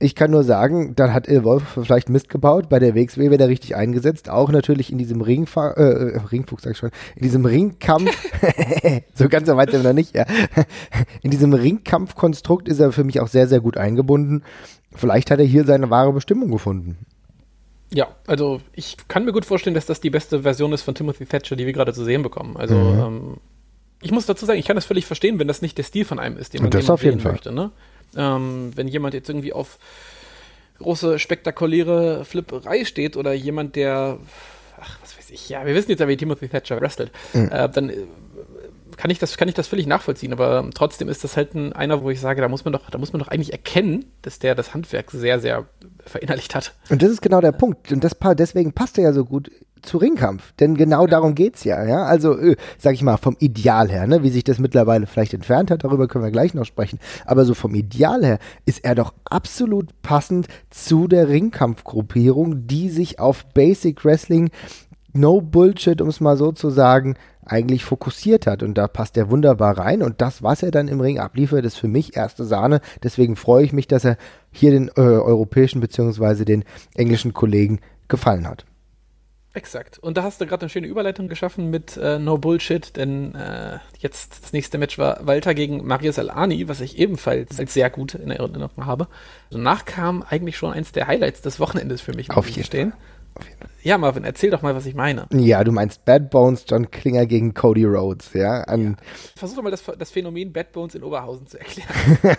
Ich 0.00 0.16
kann 0.16 0.32
nur 0.32 0.42
sagen, 0.42 0.96
dann 0.96 1.14
hat 1.14 1.28
Evolve 1.28 1.82
vielleicht 1.82 2.08
Mist 2.08 2.28
gebaut. 2.28 2.68
Bei 2.68 2.80
der 2.80 2.96
WXW 2.96 3.30
wird 3.30 3.40
er 3.40 3.48
richtig 3.48 3.76
eingesetzt. 3.76 4.28
Auch 4.28 4.50
natürlich 4.50 4.90
in 4.90 4.98
diesem 4.98 5.20
Ringfa 5.20 5.70
äh, 5.70 6.18
Ringfuchs, 6.32 6.64
sag 6.64 6.72
ich 6.72 6.78
schon, 6.78 6.90
in 7.14 7.22
diesem 7.22 7.44
Ringkampf. 7.44 8.10
so 9.14 9.28
ganz 9.28 9.46
so 9.46 9.56
weit 9.56 9.70
sind 9.70 9.84
wir 9.84 9.90
noch 9.90 9.94
nicht, 9.94 10.16
ja. 10.16 10.26
In 11.22 11.30
diesem 11.30 11.52
Ringkampfkonstrukt 11.52 12.68
ist 12.68 12.80
er 12.80 12.90
für 12.90 13.04
mich 13.04 13.20
auch 13.20 13.28
sehr, 13.28 13.46
sehr 13.46 13.60
gut 13.60 13.76
eingebunden. 13.76 14.42
Vielleicht 14.92 15.30
hat 15.30 15.38
er 15.38 15.44
hier 15.44 15.64
seine 15.64 15.90
wahre 15.90 16.12
Bestimmung 16.12 16.50
gefunden. 16.50 16.98
Ja, 17.94 18.08
also 18.26 18.60
ich 18.72 18.96
kann 19.06 19.24
mir 19.24 19.32
gut 19.32 19.44
vorstellen, 19.44 19.74
dass 19.74 19.86
das 19.86 20.00
die 20.00 20.10
beste 20.10 20.42
Version 20.42 20.72
ist 20.72 20.82
von 20.82 20.96
Timothy 20.96 21.26
Thatcher, 21.26 21.54
die 21.54 21.64
wir 21.64 21.72
gerade 21.72 21.92
zu 21.92 22.04
sehen 22.04 22.22
bekommen. 22.22 22.56
Also 22.56 22.74
mhm. 22.74 23.00
ähm, 23.00 23.36
ich 24.02 24.10
muss 24.10 24.26
dazu 24.26 24.44
sagen, 24.46 24.58
ich 24.58 24.66
kann 24.66 24.76
das 24.76 24.84
völlig 24.84 25.06
verstehen, 25.06 25.38
wenn 25.38 25.48
das 25.48 25.62
nicht 25.62 25.78
der 25.78 25.84
Stil 25.84 26.04
von 26.04 26.18
einem 26.18 26.36
ist, 26.36 26.54
den 26.54 26.62
man, 26.62 26.70
das 26.70 26.90
auf 26.90 27.04
jeden 27.04 27.20
Fall. 27.20 27.32
möchte. 27.32 27.52
Ne? 27.52 27.70
Ähm, 28.16 28.72
wenn 28.74 28.88
jemand 28.88 29.14
jetzt 29.14 29.28
irgendwie 29.28 29.52
auf 29.52 29.78
große, 30.78 31.20
spektakuläre 31.20 32.24
Flipperei 32.24 32.84
steht 32.84 33.16
oder 33.16 33.32
jemand, 33.32 33.76
der, 33.76 34.18
ach, 34.80 34.98
was 35.00 35.16
weiß 35.16 35.30
ich, 35.30 35.48
ja, 35.48 35.64
wir 35.64 35.74
wissen 35.74 35.90
jetzt 35.90 36.00
ja, 36.00 36.08
wie 36.08 36.16
Timothy 36.16 36.48
Thatcher 36.48 36.80
wrestelt, 36.80 37.12
mhm. 37.32 37.48
äh, 37.52 37.68
dann 37.68 37.92
kann 38.96 39.10
ich 39.10 39.18
das, 39.18 39.36
kann 39.36 39.48
ich 39.48 39.54
das 39.54 39.66
völlig 39.66 39.86
nachvollziehen, 39.86 40.32
aber 40.32 40.68
trotzdem 40.74 41.08
ist 41.08 41.24
das 41.24 41.36
halt 41.36 41.54
ein, 41.54 41.72
einer, 41.72 42.02
wo 42.02 42.10
ich 42.10 42.20
sage, 42.20 42.40
da 42.40 42.48
muss 42.48 42.64
man 42.64 42.72
doch, 42.72 42.90
da 42.90 42.98
muss 42.98 43.12
man 43.12 43.20
doch 43.20 43.28
eigentlich 43.28 43.52
erkennen, 43.52 44.06
dass 44.22 44.38
der 44.38 44.54
das 44.54 44.74
Handwerk 44.74 45.10
sehr, 45.10 45.40
sehr 45.40 45.66
verinnerlicht 46.04 46.54
hat. 46.54 46.74
Und 46.90 47.02
das 47.02 47.10
ist 47.10 47.22
genau 47.22 47.40
der 47.40 47.52
Punkt. 47.52 47.92
Und 47.92 48.04
das, 48.04 48.16
deswegen 48.36 48.72
passt 48.72 48.98
er 48.98 49.04
ja 49.04 49.12
so 49.12 49.24
gut 49.24 49.50
zu 49.84 49.98
Ringkampf. 49.98 50.52
Denn 50.58 50.76
genau 50.76 51.06
darum 51.06 51.34
geht's 51.34 51.64
ja, 51.64 51.84
ja. 51.84 52.04
Also, 52.04 52.38
äh, 52.38 52.56
sag 52.78 52.94
ich 52.94 53.02
mal, 53.02 53.16
vom 53.16 53.36
Ideal 53.38 53.90
her, 53.90 54.06
ne, 54.06 54.22
wie 54.22 54.30
sich 54.30 54.44
das 54.44 54.58
mittlerweile 54.58 55.06
vielleicht 55.06 55.34
entfernt 55.34 55.70
hat, 55.70 55.84
darüber 55.84 56.08
können 56.08 56.24
wir 56.24 56.30
gleich 56.30 56.54
noch 56.54 56.64
sprechen. 56.64 56.98
Aber 57.26 57.44
so 57.44 57.54
vom 57.54 57.74
Ideal 57.74 58.24
her 58.24 58.38
ist 58.66 58.84
er 58.84 58.94
doch 58.94 59.14
absolut 59.24 59.90
passend 60.02 60.48
zu 60.70 61.06
der 61.08 61.28
Ringkampfgruppierung, 61.28 62.66
die 62.66 62.88
sich 62.88 63.18
auf 63.18 63.44
Basic 63.46 64.04
Wrestling 64.04 64.50
No 65.12 65.40
Bullshit, 65.40 66.00
um 66.00 66.08
es 66.08 66.20
mal 66.20 66.36
so 66.36 66.50
zu 66.50 66.70
sagen, 66.70 67.14
eigentlich 67.46 67.84
fokussiert 67.84 68.46
hat. 68.46 68.62
Und 68.62 68.74
da 68.74 68.88
passt 68.88 69.16
er 69.16 69.30
wunderbar 69.30 69.78
rein. 69.78 70.02
Und 70.02 70.20
das, 70.20 70.42
was 70.42 70.62
er 70.62 70.70
dann 70.70 70.88
im 70.88 71.00
Ring 71.00 71.18
abliefert, 71.18 71.64
ist 71.64 71.76
für 71.76 71.88
mich 71.88 72.16
erste 72.16 72.44
Sahne. 72.44 72.80
Deswegen 73.02 73.36
freue 73.36 73.64
ich 73.64 73.72
mich, 73.72 73.86
dass 73.86 74.04
er 74.04 74.16
hier 74.50 74.70
den 74.70 74.88
äh, 74.88 75.00
europäischen 75.00 75.80
bzw. 75.80 76.44
den 76.44 76.64
englischen 76.94 77.32
Kollegen 77.32 77.80
gefallen 78.08 78.48
hat. 78.48 78.64
Exakt. 79.54 80.00
Und 80.00 80.16
da 80.16 80.24
hast 80.24 80.40
du 80.40 80.46
gerade 80.46 80.62
eine 80.62 80.68
schöne 80.68 80.88
Überleitung 80.88 81.28
geschaffen 81.28 81.70
mit 81.70 81.96
äh, 81.96 82.18
No 82.18 82.38
Bullshit, 82.38 82.96
denn 82.96 83.36
äh, 83.36 83.78
jetzt 84.00 84.42
das 84.42 84.52
nächste 84.52 84.78
Match 84.78 84.98
war 84.98 85.24
Walter 85.24 85.54
gegen 85.54 85.86
Marius 85.86 86.18
Alani, 86.18 86.66
was 86.66 86.80
ich 86.80 86.98
ebenfalls 86.98 87.60
als 87.60 87.72
sehr 87.72 87.88
gut 87.88 88.14
in 88.14 88.32
Erinnerung 88.32 88.84
habe. 88.84 89.06
Danach 89.50 89.84
also 89.86 89.94
kam 89.94 90.22
eigentlich 90.28 90.56
schon 90.56 90.72
eins 90.72 90.90
der 90.90 91.06
Highlights 91.06 91.40
des 91.40 91.60
Wochenendes 91.60 92.00
für 92.00 92.14
mich. 92.14 92.32
Auf 92.32 92.48
jeden 92.48 92.68
Fall. 92.68 92.98
Ja, 93.82 93.98
Marvin, 93.98 94.24
erzähl 94.24 94.50
doch 94.50 94.62
mal, 94.62 94.74
was 94.74 94.86
ich 94.86 94.94
meine. 94.94 95.26
Ja, 95.32 95.62
du 95.62 95.70
meinst 95.70 96.06
Bad 96.06 96.30
Bones, 96.30 96.64
John 96.66 96.90
Klinger 96.90 97.26
gegen 97.26 97.52
Cody 97.52 97.84
Rhodes, 97.84 98.32
ja? 98.32 98.62
An 98.62 98.82
ja. 98.82 98.96
Versuch 99.36 99.56
doch 99.56 99.62
mal 99.62 99.70
das, 99.70 99.82
das, 99.98 100.10
Phänomen 100.10 100.52
Bad 100.52 100.72
Bones 100.72 100.94
in 100.94 101.02
Oberhausen 101.02 101.46
zu 101.46 101.58
erklären. 101.58 101.90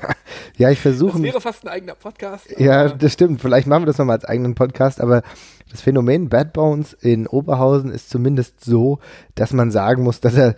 ja, 0.57 0.71
ich 0.71 0.79
versuche. 0.79 1.13
Das 1.13 1.21
wäre 1.21 1.41
fast 1.41 1.63
ein 1.63 1.67
eigener 1.67 1.93
Podcast. 1.93 2.49
Ja, 2.57 2.89
das 2.89 3.13
stimmt. 3.13 3.41
Vielleicht 3.41 3.67
machen 3.67 3.83
wir 3.83 3.87
das 3.87 3.99
nochmal 3.99 4.15
als 4.15 4.25
eigenen 4.25 4.55
Podcast, 4.55 4.99
aber 4.99 5.21
das 5.69 5.81
Phänomen 5.81 6.29
Bad 6.29 6.53
Bones 6.53 6.93
in 6.93 7.27
Oberhausen 7.27 7.91
ist 7.91 8.09
zumindest 8.09 8.63
so, 8.63 8.99
dass 9.35 9.53
man 9.53 9.69
sagen 9.69 10.01
muss, 10.01 10.21
dass 10.21 10.35
er 10.35 10.55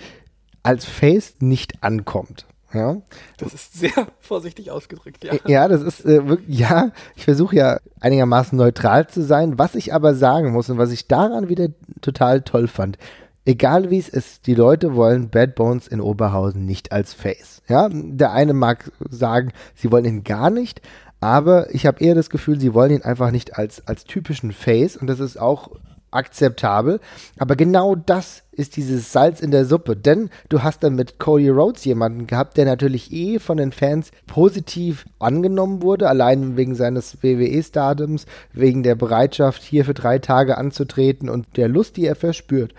als 0.63 0.85
Face 0.85 1.35
nicht 1.39 1.83
ankommt. 1.83 2.45
Ja. 2.73 2.97
Das 3.37 3.53
ist 3.53 3.73
sehr 3.73 4.07
vorsichtig 4.19 4.71
ausgedrückt, 4.71 5.23
ja. 5.23 5.33
Ja, 5.47 5.67
das 5.67 5.81
ist 5.81 6.05
äh, 6.05 6.27
wirklich, 6.27 6.59
ja, 6.59 6.91
ich 7.15 7.25
versuche 7.25 7.55
ja 7.55 7.79
einigermaßen 7.99 8.57
neutral 8.57 9.07
zu 9.07 9.23
sein. 9.23 9.57
Was 9.57 9.75
ich 9.75 9.93
aber 9.93 10.15
sagen 10.15 10.51
muss 10.51 10.69
und 10.69 10.77
was 10.77 10.91
ich 10.91 11.07
daran 11.07 11.49
wieder 11.49 11.69
total 12.01 12.41
toll 12.41 12.67
fand, 12.67 12.97
egal 13.45 13.89
wie 13.89 13.97
es 13.97 14.09
ist, 14.09 14.47
die 14.47 14.55
Leute 14.55 14.95
wollen 14.95 15.29
Bad 15.29 15.55
Bones 15.55 15.87
in 15.87 16.01
Oberhausen 16.01 16.65
nicht 16.65 16.91
als 16.91 17.13
Face. 17.13 17.61
Ja, 17.67 17.89
der 17.91 18.33
eine 18.33 18.53
mag 18.53 18.91
sagen, 19.09 19.51
sie 19.73 19.91
wollen 19.91 20.05
ihn 20.05 20.23
gar 20.23 20.49
nicht, 20.49 20.81
aber 21.19 21.73
ich 21.73 21.85
habe 21.85 22.03
eher 22.03 22.15
das 22.15 22.29
Gefühl, 22.29 22.59
sie 22.59 22.73
wollen 22.73 22.91
ihn 22.91 23.01
einfach 23.01 23.31
nicht 23.31 23.57
als, 23.57 23.87
als 23.87 24.03
typischen 24.03 24.51
Face 24.51 24.97
und 24.97 25.07
das 25.07 25.19
ist 25.19 25.39
auch 25.39 25.71
akzeptabel. 26.11 26.99
Aber 27.37 27.55
genau 27.55 27.95
das 27.95 28.43
ist 28.57 28.75
dieses 28.75 29.11
Salz 29.11 29.39
in 29.39 29.51
der 29.51 29.65
Suppe. 29.65 29.95
Denn 29.95 30.29
du 30.49 30.63
hast 30.63 30.83
dann 30.83 30.95
mit 30.95 31.19
Cody 31.19 31.49
Rhodes 31.49 31.85
jemanden 31.85 32.27
gehabt, 32.27 32.57
der 32.57 32.65
natürlich 32.65 33.13
eh 33.13 33.39
von 33.39 33.57
den 33.57 33.71
Fans 33.71 34.11
positiv 34.25 35.05
angenommen 35.19 35.81
wurde, 35.83 36.09
allein 36.09 36.57
wegen 36.57 36.75
seines 36.75 37.21
WWE-Stardums, 37.21 38.25
wegen 38.53 38.83
der 38.83 38.95
Bereitschaft, 38.95 39.61
hier 39.61 39.85
für 39.85 39.93
drei 39.93 40.17
Tage 40.19 40.57
anzutreten 40.57 41.29
und 41.29 41.45
der 41.55 41.67
Lust, 41.67 41.97
die 41.97 42.05
er 42.05 42.15
verspürt. 42.15 42.73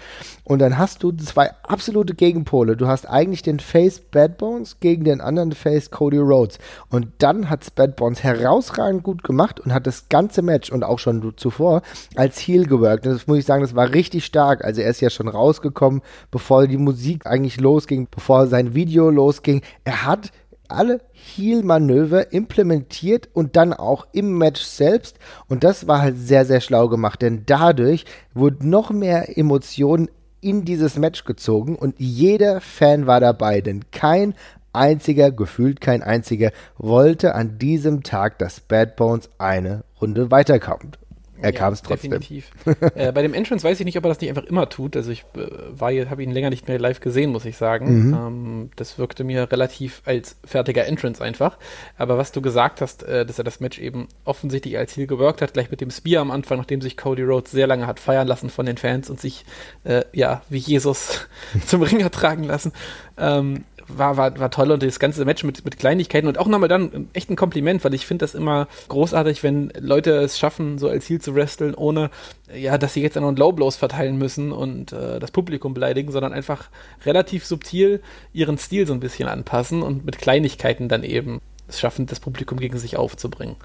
Und 0.44 0.58
dann 0.58 0.78
hast 0.78 1.02
du 1.02 1.12
zwei 1.12 1.50
absolute 1.62 2.14
Gegenpole. 2.14 2.76
Du 2.76 2.88
hast 2.88 3.08
eigentlich 3.08 3.42
den 3.42 3.60
Face 3.60 4.00
Bad 4.00 4.38
Bones 4.38 4.80
gegen 4.80 5.04
den 5.04 5.20
anderen 5.20 5.52
Face 5.52 5.90
Cody 5.90 6.18
Rhodes. 6.18 6.58
Und 6.90 7.08
dann 7.18 7.48
hat 7.50 7.74
Bad 7.76 7.96
Bones 7.96 8.24
herausragend 8.24 9.04
gut 9.04 9.22
gemacht 9.22 9.60
und 9.60 9.72
hat 9.72 9.86
das 9.86 10.08
ganze 10.08 10.42
Match 10.42 10.72
und 10.72 10.82
auch 10.82 10.98
schon 10.98 11.34
zuvor 11.36 11.82
als 12.16 12.38
Heel 12.38 12.66
geworkt. 12.66 13.06
Und 13.06 13.12
das 13.12 13.26
muss 13.26 13.38
ich 13.38 13.44
sagen, 13.44 13.62
das 13.62 13.76
war 13.76 13.92
richtig 13.92 14.24
stark. 14.24 14.64
Also 14.64 14.80
er 14.80 14.90
ist 14.90 15.00
ja 15.00 15.10
schon 15.10 15.28
rausgekommen 15.28 15.67
rausgekommen, 15.68 16.02
bevor 16.30 16.66
die 16.66 16.78
Musik 16.78 17.26
eigentlich 17.26 17.60
losging, 17.60 18.08
bevor 18.10 18.46
sein 18.46 18.74
Video 18.74 19.10
losging. 19.10 19.62
Er 19.84 20.04
hat 20.04 20.32
alle 20.68 21.00
Heal-Manöver 21.12 22.32
implementiert 22.32 23.28
und 23.32 23.56
dann 23.56 23.72
auch 23.72 24.06
im 24.12 24.36
Match 24.36 24.60
selbst. 24.60 25.18
Und 25.48 25.64
das 25.64 25.86
war 25.86 26.02
halt 26.02 26.18
sehr, 26.18 26.44
sehr 26.44 26.60
schlau 26.60 26.88
gemacht, 26.88 27.22
denn 27.22 27.44
dadurch 27.46 28.04
wurde 28.34 28.68
noch 28.68 28.90
mehr 28.90 29.38
Emotionen 29.38 30.10
in 30.40 30.64
dieses 30.64 30.96
Match 30.96 31.24
gezogen 31.24 31.74
und 31.74 31.96
jeder 31.98 32.60
Fan 32.60 33.08
war 33.08 33.18
dabei, 33.18 33.60
denn 33.60 33.90
kein 33.90 34.34
einziger, 34.72 35.32
gefühlt 35.32 35.80
kein 35.80 36.02
einziger, 36.02 36.52
wollte 36.76 37.34
an 37.34 37.58
diesem 37.58 38.04
Tag, 38.04 38.38
dass 38.38 38.60
Bad 38.60 38.94
Bones 38.94 39.30
eine 39.38 39.82
Runde 40.00 40.30
weiterkommt. 40.30 40.98
Er 41.40 41.52
ja, 41.52 41.58
kam 41.58 41.72
es 41.72 41.82
trotzdem. 41.82 42.10
Definitiv. 42.10 42.50
äh, 42.94 43.12
bei 43.12 43.22
dem 43.22 43.34
Entrance 43.34 43.66
weiß 43.66 43.78
ich 43.78 43.86
nicht, 43.86 43.96
ob 43.96 44.04
er 44.04 44.08
das 44.08 44.20
nicht 44.20 44.30
einfach 44.30 44.44
immer 44.44 44.68
tut. 44.68 44.96
Also 44.96 45.10
ich 45.10 45.24
äh, 45.36 46.06
habe 46.06 46.22
ihn 46.22 46.30
länger 46.30 46.50
nicht 46.50 46.68
mehr 46.68 46.78
live 46.78 47.00
gesehen, 47.00 47.30
muss 47.30 47.44
ich 47.44 47.56
sagen. 47.56 48.08
Mhm. 48.08 48.14
Ähm, 48.14 48.70
das 48.76 48.98
wirkte 48.98 49.24
mir 49.24 49.50
relativ 49.50 50.02
als 50.04 50.36
fertiger 50.44 50.86
Entrance 50.86 51.22
einfach. 51.22 51.58
Aber 51.96 52.18
was 52.18 52.32
du 52.32 52.42
gesagt 52.42 52.80
hast, 52.80 53.04
äh, 53.04 53.24
dass 53.24 53.38
er 53.38 53.44
das 53.44 53.60
Match 53.60 53.78
eben 53.78 54.08
offensichtlich 54.24 54.76
als 54.76 54.94
Ziel 54.94 55.06
geworkt 55.06 55.42
hat, 55.42 55.52
gleich 55.52 55.70
mit 55.70 55.80
dem 55.80 55.90
Spear 55.90 56.22
am 56.22 56.30
Anfang, 56.30 56.58
nachdem 56.58 56.80
sich 56.80 56.96
Cody 56.96 57.22
Rhodes 57.22 57.52
sehr 57.52 57.66
lange 57.66 57.86
hat 57.86 58.00
feiern 58.00 58.26
lassen 58.26 58.50
von 58.50 58.66
den 58.66 58.76
Fans 58.76 59.08
und 59.08 59.20
sich 59.20 59.44
äh, 59.84 60.04
ja 60.12 60.42
wie 60.48 60.58
Jesus 60.58 61.28
zum 61.66 61.82
Ringer 61.82 62.10
tragen 62.10 62.44
lassen. 62.44 62.72
Ähm, 63.16 63.64
war, 63.88 64.16
war, 64.16 64.38
war 64.38 64.50
toll 64.50 64.70
und 64.70 64.82
das 64.82 64.98
ganze 64.98 65.24
Match 65.24 65.44
mit, 65.44 65.64
mit 65.64 65.78
Kleinigkeiten 65.78 66.28
und 66.28 66.38
auch 66.38 66.46
nochmal 66.46 66.68
dann 66.68 67.08
echt 67.12 67.30
ein 67.30 67.36
Kompliment, 67.36 67.84
weil 67.84 67.94
ich 67.94 68.06
finde 68.06 68.24
das 68.24 68.34
immer 68.34 68.68
großartig, 68.88 69.42
wenn 69.42 69.72
Leute 69.78 70.12
es 70.18 70.38
schaffen, 70.38 70.78
so 70.78 70.88
als 70.88 71.06
Ziel 71.06 71.20
zu 71.20 71.34
wresteln, 71.34 71.74
ohne 71.74 72.10
ja, 72.54 72.78
dass 72.78 72.94
sie 72.94 73.02
jetzt 73.02 73.16
noch 73.16 73.36
Low 73.36 73.52
Blows 73.52 73.76
verteilen 73.76 74.18
müssen 74.18 74.52
und 74.52 74.92
äh, 74.92 75.18
das 75.18 75.30
Publikum 75.30 75.74
beleidigen, 75.74 76.12
sondern 76.12 76.32
einfach 76.32 76.68
relativ 77.04 77.44
subtil 77.44 78.02
ihren 78.32 78.58
Stil 78.58 78.86
so 78.86 78.92
ein 78.92 79.00
bisschen 79.00 79.28
anpassen 79.28 79.82
und 79.82 80.04
mit 80.04 80.18
Kleinigkeiten 80.18 80.88
dann 80.88 81.04
eben 81.04 81.40
es 81.68 81.80
schaffen, 81.80 82.06
das 82.06 82.20
Publikum 82.20 82.58
gegen 82.58 82.78
sich 82.78 82.96
aufzubringen. 82.96 83.56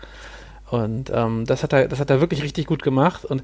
Und 0.70 1.12
ähm, 1.14 1.46
das, 1.46 1.64
hat 1.64 1.72
er, 1.74 1.88
das 1.88 2.00
hat 2.00 2.10
er 2.10 2.20
wirklich 2.20 2.42
richtig 2.42 2.66
gut 2.66 2.82
gemacht. 2.82 3.26
Und 3.26 3.44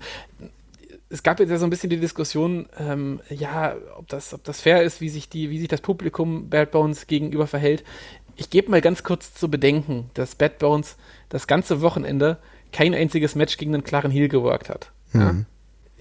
es 1.09 1.23
gab 1.23 1.39
jetzt 1.39 1.49
ja 1.49 1.57
so 1.57 1.65
ein 1.65 1.69
bisschen 1.69 1.89
die 1.89 1.99
Diskussion, 1.99 2.67
ähm, 2.77 3.19
ja, 3.29 3.75
ob 3.97 4.07
das, 4.07 4.33
ob 4.33 4.43
das 4.43 4.61
fair 4.61 4.83
ist, 4.83 5.01
wie 5.01 5.09
sich, 5.09 5.27
die, 5.27 5.49
wie 5.49 5.59
sich 5.59 5.67
das 5.67 5.81
Publikum 5.81 6.49
Bad 6.49 6.71
Bones 6.71 7.07
gegenüber 7.07 7.47
verhält. 7.47 7.83
Ich 8.35 8.49
gebe 8.49 8.69
mal 8.69 8.81
ganz 8.81 9.03
kurz 9.03 9.33
zu 9.33 9.49
bedenken, 9.49 10.09
dass 10.13 10.35
Bad 10.35 10.59
Bones 10.59 10.97
das 11.29 11.47
ganze 11.47 11.81
Wochenende 11.81 12.37
kein 12.71 12.93
einziges 12.93 13.35
Match 13.35 13.57
gegen 13.57 13.73
einen 13.73 13.83
klaren 13.83 14.11
Heel 14.11 14.29
geworkt 14.29 14.69
hat. 14.69 14.91
Mhm. 15.13 15.21
Ja? 15.21 15.35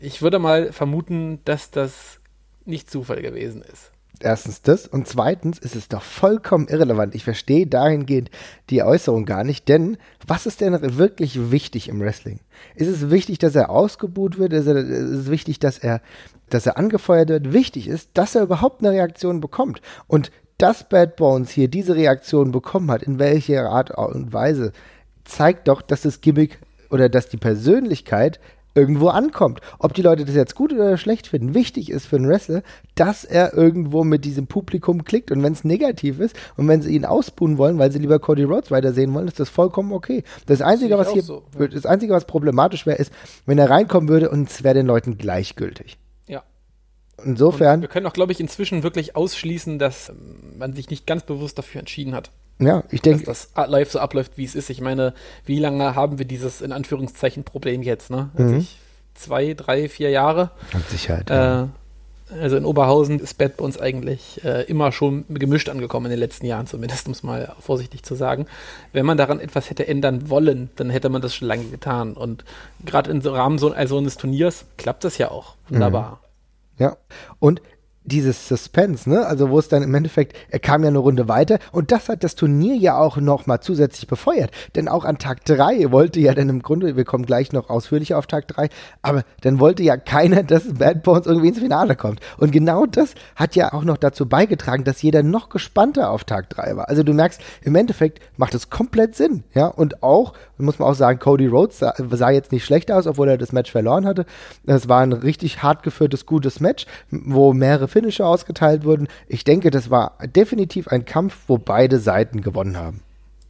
Ich 0.00 0.22
würde 0.22 0.38
mal 0.38 0.72
vermuten, 0.72 1.40
dass 1.44 1.70
das 1.70 2.20
nicht 2.64 2.90
Zufall 2.90 3.22
gewesen 3.22 3.62
ist. 3.62 3.90
Erstens 4.20 4.62
das 4.62 4.86
und 4.86 5.06
zweitens 5.06 5.58
ist 5.58 5.76
es 5.76 5.88
doch 5.88 6.02
vollkommen 6.02 6.68
irrelevant. 6.68 7.14
Ich 7.14 7.24
verstehe 7.24 7.66
dahingehend 7.66 8.30
die 8.70 8.82
Äußerung 8.82 9.24
gar 9.24 9.44
nicht, 9.44 9.68
denn 9.68 9.96
was 10.26 10.46
ist 10.46 10.60
denn 10.60 10.98
wirklich 10.98 11.50
wichtig 11.50 11.88
im 11.88 12.00
Wrestling? 12.00 12.40
Ist 12.74 12.88
es 12.88 13.10
wichtig, 13.10 13.38
dass 13.38 13.54
er 13.54 13.70
ausgebuht 13.70 14.38
wird? 14.38 14.52
Ist, 14.52 14.66
er, 14.66 14.76
ist 14.76 14.90
es 14.90 15.30
wichtig, 15.30 15.60
dass 15.60 15.78
er, 15.78 16.00
dass 16.50 16.66
er 16.66 16.76
angefeuert 16.76 17.28
wird? 17.28 17.52
Wichtig 17.52 17.86
ist, 17.86 18.10
dass 18.14 18.34
er 18.34 18.42
überhaupt 18.42 18.82
eine 18.82 18.92
Reaktion 18.92 19.40
bekommt. 19.40 19.80
Und 20.06 20.32
dass 20.58 20.88
Bad 20.88 21.14
Bones 21.16 21.50
hier 21.50 21.68
diese 21.68 21.94
Reaktion 21.94 22.50
bekommen 22.50 22.90
hat, 22.90 23.04
in 23.04 23.20
welcher 23.20 23.70
Art 23.70 23.92
und 23.96 24.32
Weise, 24.32 24.72
zeigt 25.24 25.68
doch, 25.68 25.82
dass 25.82 26.02
das 26.02 26.20
Gimmick 26.20 26.58
oder 26.90 27.08
dass 27.08 27.28
die 27.28 27.36
Persönlichkeit 27.36 28.40
irgendwo 28.78 29.08
ankommt. 29.08 29.60
Ob 29.78 29.92
die 29.92 30.02
Leute 30.02 30.24
das 30.24 30.34
jetzt 30.34 30.54
gut 30.54 30.72
oder 30.72 30.96
schlecht 30.96 31.26
finden, 31.26 31.54
wichtig 31.54 31.90
ist 31.90 32.06
für 32.06 32.16
einen 32.16 32.28
Wrestler, 32.28 32.62
dass 32.94 33.24
er 33.24 33.54
irgendwo 33.54 34.04
mit 34.04 34.24
diesem 34.24 34.46
Publikum 34.46 35.04
klickt. 35.04 35.30
Und 35.30 35.42
wenn 35.42 35.52
es 35.52 35.64
negativ 35.64 36.20
ist 36.20 36.36
und 36.56 36.68
wenn 36.68 36.80
sie 36.80 36.94
ihn 36.94 37.04
ausbuhen 37.04 37.58
wollen, 37.58 37.78
weil 37.78 37.90
sie 37.92 37.98
lieber 37.98 38.18
Cody 38.18 38.44
Rhodes 38.44 38.70
weitersehen 38.70 39.12
wollen, 39.14 39.28
ist 39.28 39.40
das 39.40 39.48
vollkommen 39.48 39.92
okay. 39.92 40.22
Das 40.46 40.62
Einzige, 40.62 40.96
was 40.96 41.12
hier, 41.12 41.22
so, 41.22 41.42
das 41.58 41.86
Einzige, 41.86 42.12
was 42.12 42.24
problematisch 42.24 42.86
wäre, 42.86 42.98
ist, 42.98 43.12
wenn 43.46 43.58
er 43.58 43.68
reinkommen 43.70 44.08
würde 44.08 44.30
und 44.30 44.48
es 44.48 44.62
wäre 44.62 44.74
den 44.74 44.86
Leuten 44.86 45.18
gleichgültig. 45.18 45.98
Ja. 46.26 46.44
Insofern. 47.24 47.76
Und 47.76 47.82
wir 47.82 47.88
können 47.88 48.06
auch, 48.06 48.12
glaube 48.12 48.32
ich, 48.32 48.40
inzwischen 48.40 48.82
wirklich 48.82 49.16
ausschließen, 49.16 49.78
dass 49.78 50.12
man 50.56 50.72
sich 50.72 50.88
nicht 50.90 51.06
ganz 51.06 51.24
bewusst 51.24 51.58
dafür 51.58 51.80
entschieden 51.80 52.14
hat. 52.14 52.30
Ja, 52.58 52.82
ich 52.90 53.02
denke. 53.02 53.24
Dass 53.24 53.52
das 53.54 53.68
live 53.68 53.90
so 53.90 53.98
abläuft, 53.98 54.32
wie 54.36 54.44
es 54.44 54.54
ist. 54.54 54.70
Ich 54.70 54.80
meine, 54.80 55.14
wie 55.46 55.58
lange 55.58 55.94
haben 55.94 56.18
wir 56.18 56.26
dieses 56.26 56.60
in 56.60 56.72
Anführungszeichen 56.72 57.44
Problem 57.44 57.82
jetzt, 57.82 58.10
ne? 58.10 58.30
Also 58.36 58.52
mhm. 58.52 58.58
ich, 58.60 58.78
zwei, 59.14 59.54
drei, 59.54 59.88
vier 59.88 60.10
Jahre. 60.10 60.50
Mit 60.72 60.88
Sicherheit. 60.88 61.30
Äh, 61.30 61.66
also 62.30 62.56
in 62.56 62.64
Oberhausen 62.64 63.20
ist 63.20 63.38
Bad 63.38 63.56
bei 63.56 63.64
uns 63.64 63.80
eigentlich 63.80 64.44
äh, 64.44 64.64
immer 64.64 64.92
schon 64.92 65.24
gemischt 65.28 65.68
angekommen 65.68 66.06
in 66.06 66.10
den 66.10 66.18
letzten 66.18 66.46
Jahren, 66.46 66.66
zumindest, 66.66 67.06
um 67.06 67.12
es 67.12 67.22
mal 67.22 67.54
vorsichtig 67.58 68.02
zu 68.02 68.14
sagen. 68.14 68.46
Wenn 68.92 69.06
man 69.06 69.16
daran 69.16 69.40
etwas 69.40 69.70
hätte 69.70 69.88
ändern 69.88 70.28
wollen, 70.28 70.68
dann 70.76 70.90
hätte 70.90 71.08
man 71.08 71.22
das 71.22 71.34
schon 71.34 71.48
lange 71.48 71.64
getan. 71.64 72.14
Und 72.14 72.44
gerade 72.84 73.10
im 73.10 73.20
Rahmen 73.20 73.58
so, 73.58 73.72
also 73.72 73.96
eines 73.96 74.16
Turniers 74.16 74.66
klappt 74.76 75.04
das 75.04 75.16
ja 75.16 75.30
auch. 75.30 75.54
Wunderbar. 75.68 76.20
Mhm. 76.76 76.82
Ja, 76.82 76.96
und 77.40 77.62
dieses 78.08 78.48
Suspense, 78.48 79.08
ne? 79.08 79.26
Also 79.26 79.50
wo 79.50 79.58
es 79.58 79.68
dann 79.68 79.82
im 79.82 79.94
Endeffekt, 79.94 80.36
er 80.50 80.58
kam 80.58 80.82
ja 80.82 80.88
eine 80.88 80.98
Runde 80.98 81.28
weiter 81.28 81.58
und 81.72 81.92
das 81.92 82.08
hat 82.08 82.24
das 82.24 82.34
Turnier 82.34 82.74
ja 82.74 82.98
auch 82.98 83.16
nochmal 83.18 83.60
zusätzlich 83.60 84.08
befeuert. 84.08 84.50
Denn 84.74 84.88
auch 84.88 85.04
an 85.04 85.18
Tag 85.18 85.44
3 85.44 85.92
wollte 85.92 86.20
ja 86.20 86.34
dann 86.34 86.48
im 86.48 86.62
Grunde, 86.62 86.96
wir 86.96 87.04
kommen 87.04 87.26
gleich 87.26 87.52
noch 87.52 87.70
ausführlicher 87.70 88.18
auf 88.18 88.26
Tag 88.26 88.48
3, 88.48 88.68
aber 89.02 89.22
dann 89.42 89.60
wollte 89.60 89.82
ja 89.82 89.96
keiner, 89.96 90.42
dass 90.42 90.74
Bad 90.74 91.02
Bones 91.02 91.26
irgendwie 91.26 91.48
ins 91.48 91.58
Finale 91.58 91.96
kommt. 91.96 92.20
Und 92.38 92.50
genau 92.50 92.86
das 92.86 93.14
hat 93.36 93.54
ja 93.54 93.72
auch 93.72 93.84
noch 93.84 93.96
dazu 93.96 94.26
beigetragen, 94.26 94.84
dass 94.84 95.02
jeder 95.02 95.22
noch 95.22 95.48
gespannter 95.48 96.10
auf 96.10 96.24
Tag 96.24 96.50
3 96.50 96.76
war. 96.76 96.88
Also 96.88 97.02
du 97.02 97.12
merkst, 97.12 97.40
im 97.62 97.74
Endeffekt 97.74 98.20
macht 98.36 98.54
es 98.54 98.70
komplett 98.70 99.14
Sinn, 99.14 99.44
ja? 99.54 99.66
Und 99.66 100.02
auch, 100.02 100.32
muss 100.56 100.78
man 100.78 100.88
auch 100.88 100.94
sagen, 100.94 101.18
Cody 101.18 101.46
Rhodes 101.46 101.78
sah, 101.78 101.94
sah 101.96 102.30
jetzt 102.30 102.52
nicht 102.52 102.64
schlecht 102.64 102.90
aus, 102.90 103.06
obwohl 103.06 103.28
er 103.28 103.38
das 103.38 103.52
Match 103.52 103.70
verloren 103.70 104.06
hatte. 104.06 104.26
Es 104.66 104.88
war 104.88 105.02
ein 105.02 105.12
richtig 105.12 105.62
hart 105.62 105.82
geführtes, 105.82 106.26
gutes 106.26 106.60
Match, 106.60 106.86
wo 107.10 107.52
mehrere 107.52 107.88
Finisher 107.98 108.26
ausgeteilt 108.26 108.84
wurden. 108.84 109.08
Ich 109.26 109.42
denke, 109.42 109.70
das 109.70 109.90
war 109.90 110.16
definitiv 110.24 110.86
ein 110.86 111.04
Kampf, 111.04 111.36
wo 111.48 111.58
beide 111.58 111.98
Seiten 111.98 112.42
gewonnen 112.42 112.76
haben. 112.76 113.02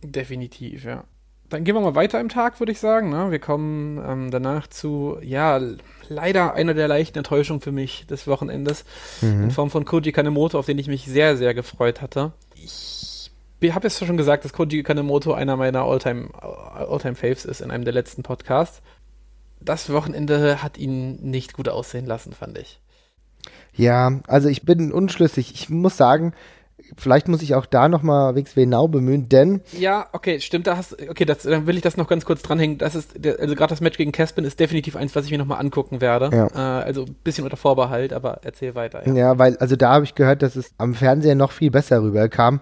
Definitiv, 0.03 0.85
ja. 0.85 1.05
Dann 1.51 1.65
gehen 1.65 1.75
wir 1.75 1.81
mal 1.81 1.95
weiter 1.95 2.19
im 2.19 2.31
Tag, 2.31 2.61
würde 2.61 2.73
ich 2.73 2.81
sagen. 2.81 3.11
Ne? 3.11 3.31
Wir 3.31 3.39
kommen 3.39 4.03
ähm, 4.07 4.31
danach 4.31 4.67
zu, 4.67 5.19
ja, 5.23 5.61
leider 6.09 6.55
einer 6.55 6.73
der 6.73 6.89
leichten 6.89 7.19
Enttäuschungen 7.19 7.61
für 7.61 7.73
mich 7.73 8.07
des 8.07 8.27
Wochenendes. 8.27 8.85
Mhm. 9.21 9.45
In 9.45 9.51
Form 9.51 9.71
von 9.71 9.85
Koji 9.85 10.13
Kanemoto, 10.13 10.59
auf 10.59 10.67
den 10.67 10.79
ich 10.79 10.89
mich 10.89 11.05
sehr, 11.05 11.37
sehr 11.37 11.53
gefreut 11.53 12.01
hatte. 12.01 12.33
Ich 12.55 13.31
habe 13.63 13.87
jetzt 13.87 14.05
schon 14.05 14.17
gesagt, 14.17 14.45
dass 14.45 14.53
Koji 14.55 14.83
Kanemoto 14.83 15.33
einer 15.35 15.57
meiner 15.57 15.83
Alltime, 15.83 16.29
Alltime 16.43 17.17
Faves 17.17 17.45
ist 17.45 17.61
in 17.61 17.71
einem 17.71 17.85
der 17.85 17.95
letzten 17.95 18.23
Podcasts. 18.23 18.81
Das 19.61 19.93
Wochenende 19.93 20.63
hat 20.63 20.79
ihn 20.79 21.17
nicht 21.17 21.53
gut 21.53 21.69
aussehen 21.69 22.07
lassen, 22.07 22.33
fand 22.33 22.57
ich. 22.59 22.81
Ja, 23.79 24.21
also 24.27 24.49
ich 24.49 24.63
bin 24.63 24.93
unschlüssig. 24.93 25.55
Ich 25.55 25.71
muss 25.71 25.97
sagen, 25.97 26.35
vielleicht 26.97 27.29
muss 27.29 27.43
ich 27.43 27.55
auch 27.55 27.67
da 27.67 27.89
nochmal 27.89 28.35
WXW 28.35 28.67
Now 28.67 28.89
bemühen, 28.89 29.29
denn. 29.29 29.61
Ja, 29.73 30.09
okay, 30.13 30.41
stimmt, 30.41 30.67
da 30.67 30.77
hast 30.77 31.01
okay, 31.09 31.25
das, 31.25 31.45
dann 31.45 31.67
will 31.67 31.77
ich 31.77 31.83
das 31.83 31.97
noch 31.97 32.09
ganz 32.09 32.25
kurz 32.25 32.43
dranhängen. 32.43 32.79
Das 32.79 32.95
ist, 32.95 33.15
also 33.25 33.55
gerade 33.55 33.71
das 33.71 33.81
Match 33.81 33.97
gegen 33.97 34.13
Caspin 34.13 34.45
ist 34.45 34.59
definitiv 34.61 34.97
eins, 34.97 35.15
was 35.15 35.25
ich 35.25 35.31
mir 35.31 35.39
nochmal 35.39 35.61
angucken 35.61 36.01
werde. 36.01 36.31
Ja. 36.33 36.47
Äh, 36.81 36.85
also 36.85 37.05
ein 37.05 37.17
bisschen 37.25 37.45
unter 37.45 37.57
Vorbehalt, 37.57 38.13
aber 38.13 38.41
erzähl 38.43 38.75
weiter. 38.75 39.07
Ja, 39.07 39.15
ja 39.15 39.39
weil, 39.39 39.57
also 39.59 39.77
da 39.77 39.95
habe 39.95 40.05
ich 40.05 40.15
gehört, 40.15 40.43
dass 40.43 40.57
es 40.57 40.73
am 40.79 40.95
Fernseher 40.95 41.35
noch 41.35 41.53
viel 41.53 41.71
besser 41.71 42.03
rüberkam 42.03 42.61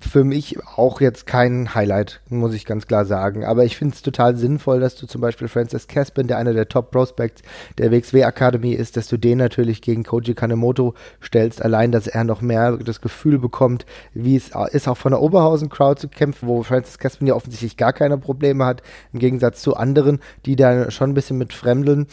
für 0.00 0.24
mich 0.24 0.58
auch 0.76 1.00
jetzt 1.00 1.26
kein 1.26 1.74
Highlight, 1.74 2.20
muss 2.28 2.54
ich 2.54 2.66
ganz 2.66 2.86
klar 2.86 3.04
sagen. 3.04 3.44
Aber 3.44 3.64
ich 3.64 3.76
finde 3.76 3.94
es 3.94 4.02
total 4.02 4.36
sinnvoll, 4.36 4.80
dass 4.80 4.96
du 4.96 5.06
zum 5.06 5.20
Beispiel 5.20 5.48
Francis 5.48 5.86
Caspin, 5.86 6.26
der 6.26 6.38
einer 6.38 6.52
der 6.52 6.68
Top 6.68 6.90
Prospects 6.90 7.42
der 7.78 7.92
WXW 7.92 8.22
Academy 8.22 8.72
ist, 8.72 8.96
dass 8.96 9.06
du 9.06 9.16
den 9.16 9.38
natürlich 9.38 9.80
gegen 9.82 10.02
Koji 10.02 10.34
Kanemoto 10.34 10.94
stellst. 11.22 11.62
Allein, 11.62 11.92
dass 11.92 12.06
er 12.06 12.24
noch 12.24 12.40
mehr 12.40 12.78
das 12.78 13.00
Gefühl 13.00 13.38
bekommt, 13.38 13.86
wie 14.12 14.36
es 14.36 14.50
ist, 14.72 14.88
auch 14.88 14.96
von 14.96 15.12
der 15.12 15.22
Oberhausen 15.22 15.68
Crowd 15.68 16.00
zu 16.00 16.08
kämpfen, 16.08 16.48
wo 16.48 16.62
Francis 16.62 16.98
Caspin 16.98 17.28
ja 17.28 17.34
offensichtlich 17.34 17.76
gar 17.76 17.92
keine 17.92 18.18
Probleme 18.18 18.64
hat, 18.64 18.82
im 19.12 19.20
Gegensatz 19.20 19.62
zu 19.62 19.76
anderen, 19.76 20.20
die 20.46 20.56
da 20.56 20.90
schon 20.90 21.10
ein 21.10 21.14
bisschen 21.14 21.38
mit 21.38 21.52
Fremdeln 21.52 22.06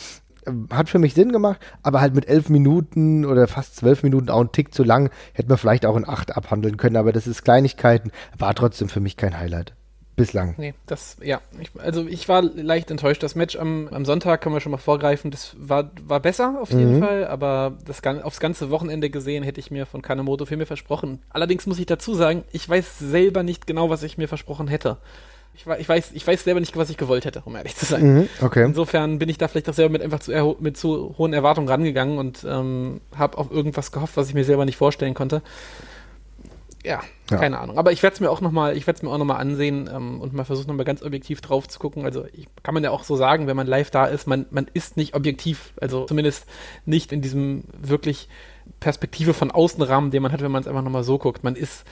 hat 0.72 0.90
für 0.90 1.00
mich 1.00 1.14
Sinn 1.14 1.32
gemacht, 1.32 1.60
aber 1.84 2.02
halt 2.02 2.16
mit 2.16 2.28
elf 2.28 2.50
Minuten 2.50 3.26
oder 3.26 3.48
fast 3.48 3.76
zwölf 3.76 4.04
Minuten 4.04 4.30
auch 4.30 4.42
ein 4.42 4.52
Tick 4.52 4.74
zu 4.74 4.84
lang, 4.84 5.10
hätte 5.34 5.50
man 5.50 5.58
vielleicht 5.58 5.86
auch 5.86 5.96
in 5.96 6.08
acht 6.08 6.36
abhandeln 6.36 6.78
können, 6.78 6.98
aber 6.98 7.12
das 7.12 7.28
ist 7.28 7.44
Kleinigkeiten, 7.44 8.12
war 8.38 8.56
trotzdem 8.56 8.90
für 8.90 9.00
mich 9.00 9.18
kein 9.18 9.38
Highlight. 9.38 9.74
Bislang. 10.18 10.56
Nee, 10.58 10.74
das, 10.88 11.18
ja. 11.22 11.42
Ich, 11.62 11.70
also 11.80 12.08
ich 12.08 12.28
war 12.28 12.42
leicht 12.42 12.90
enttäuscht. 12.90 13.22
Das 13.22 13.36
Match 13.36 13.56
am, 13.56 13.88
am 13.90 14.04
Sonntag 14.04 14.42
können 14.42 14.56
wir 14.56 14.62
schon 14.62 14.72
mal 14.72 14.80
vorgreifen. 14.80 15.30
Das 15.30 15.56
war, 15.60 15.92
war 16.08 16.20
besser 16.20 16.58
auf 16.60 16.72
jeden 16.72 16.96
mhm. 16.96 17.04
Fall, 17.04 17.28
aber 17.28 17.78
das, 17.86 18.02
aufs 18.24 18.40
ganze 18.40 18.72
Wochenende 18.72 19.12
gesehen 19.12 19.44
hätte 19.44 19.60
ich 19.60 19.70
mir 19.70 19.86
von 19.86 20.02
Kanemoto 20.02 20.46
viel 20.46 20.58
mehr 20.58 20.66
versprochen. 20.66 21.22
Allerdings 21.30 21.68
muss 21.68 21.78
ich 21.78 21.86
dazu 21.86 22.16
sagen, 22.16 22.46
ich 22.52 22.68
weiß 22.68 22.98
selber 22.98 23.44
nicht 23.44 23.68
genau, 23.68 23.92
was 23.92 24.02
ich 24.02 24.18
mir 24.18 24.28
versprochen 24.28 24.68
hätte. 24.68 24.98
Ich, 25.58 25.66
ich, 25.66 25.90
weiß, 25.90 26.12
ich 26.14 26.26
weiß 26.26 26.44
selber 26.44 26.60
nicht, 26.60 26.78
was 26.78 26.92
ich 26.92 26.98
gewollt 26.98 27.26
hätte, 27.26 27.42
um 27.44 27.56
ehrlich 27.56 27.76
zu 27.76 27.86
sein. 27.86 28.14
Mhm, 28.14 28.30
okay. 28.42 28.64
Insofern 28.64 29.18
bin 29.18 29.28
ich 29.28 29.40
da 29.40 29.48
vielleicht 29.48 29.68
auch 29.70 29.74
selber 29.74 29.92
mit 29.92 30.04
einfach 30.04 30.20
zu, 30.20 30.56
mit 30.60 30.78
zu 30.78 31.16
hohen 31.18 31.34
Erwartungen 31.34 31.68
rangegangen 31.68 32.20
und 32.20 32.46
ähm, 32.48 33.02
habe 33.16 33.38
auf 33.40 33.52
irgendwas 33.52 33.92
gehofft, 33.92 34.18
was 34.18 34.30
ich 34.30 34.36
mir 34.36 34.46
selber 34.46 34.66
nicht 34.66 34.78
vorstellen 34.78 35.16
konnte. 35.16 35.42
Ja, 36.86 37.02
ja. 37.32 37.38
keine 37.38 37.58
Ahnung. 37.58 37.78
Aber 37.78 37.92
ich 37.92 38.04
werde 38.04 38.14
es 38.14 38.20
mir 38.20 38.30
auch 38.30 38.40
nochmal, 38.40 38.78
ich 38.78 38.86
werde 38.86 38.98
es 38.98 39.04
mir 39.04 39.10
auch 39.10 39.18
nochmal 39.18 39.42
ansehen 39.42 39.90
ähm, 39.94 40.22
und 40.22 40.34
mal 40.34 40.46
versuchen, 40.46 40.68
nochmal 40.68 40.86
ganz 40.86 41.02
objektiv 41.02 41.42
drauf 41.42 41.68
zu 41.68 41.80
gucken. 41.80 42.06
Also 42.06 42.26
ich, 42.32 42.48
kann 42.62 42.76
man 42.76 42.84
ja 42.84 42.92
auch 42.92 43.04
so 43.04 43.16
sagen, 43.16 43.48
wenn 43.48 43.58
man 43.58 43.68
live 43.68 43.90
da 43.90 44.06
ist, 44.06 44.28
man, 44.28 44.46
man 44.52 44.68
ist 44.74 44.96
nicht 44.96 45.16
objektiv. 45.16 45.74
Also 45.82 46.06
zumindest 46.06 46.46
nicht 46.86 47.12
in 47.12 47.22
diesem 47.22 47.64
wirklich 47.78 48.30
Perspektive 48.80 49.34
von 49.34 49.50
Außenrahmen, 49.50 50.12
den 50.12 50.22
man 50.22 50.32
hat, 50.32 50.42
wenn 50.42 50.52
man 50.52 50.62
es 50.62 50.68
einfach 50.68 50.84
nochmal 50.84 51.04
so 51.04 51.18
guckt. 51.18 51.44
Man 51.44 51.56
ist 51.56 51.84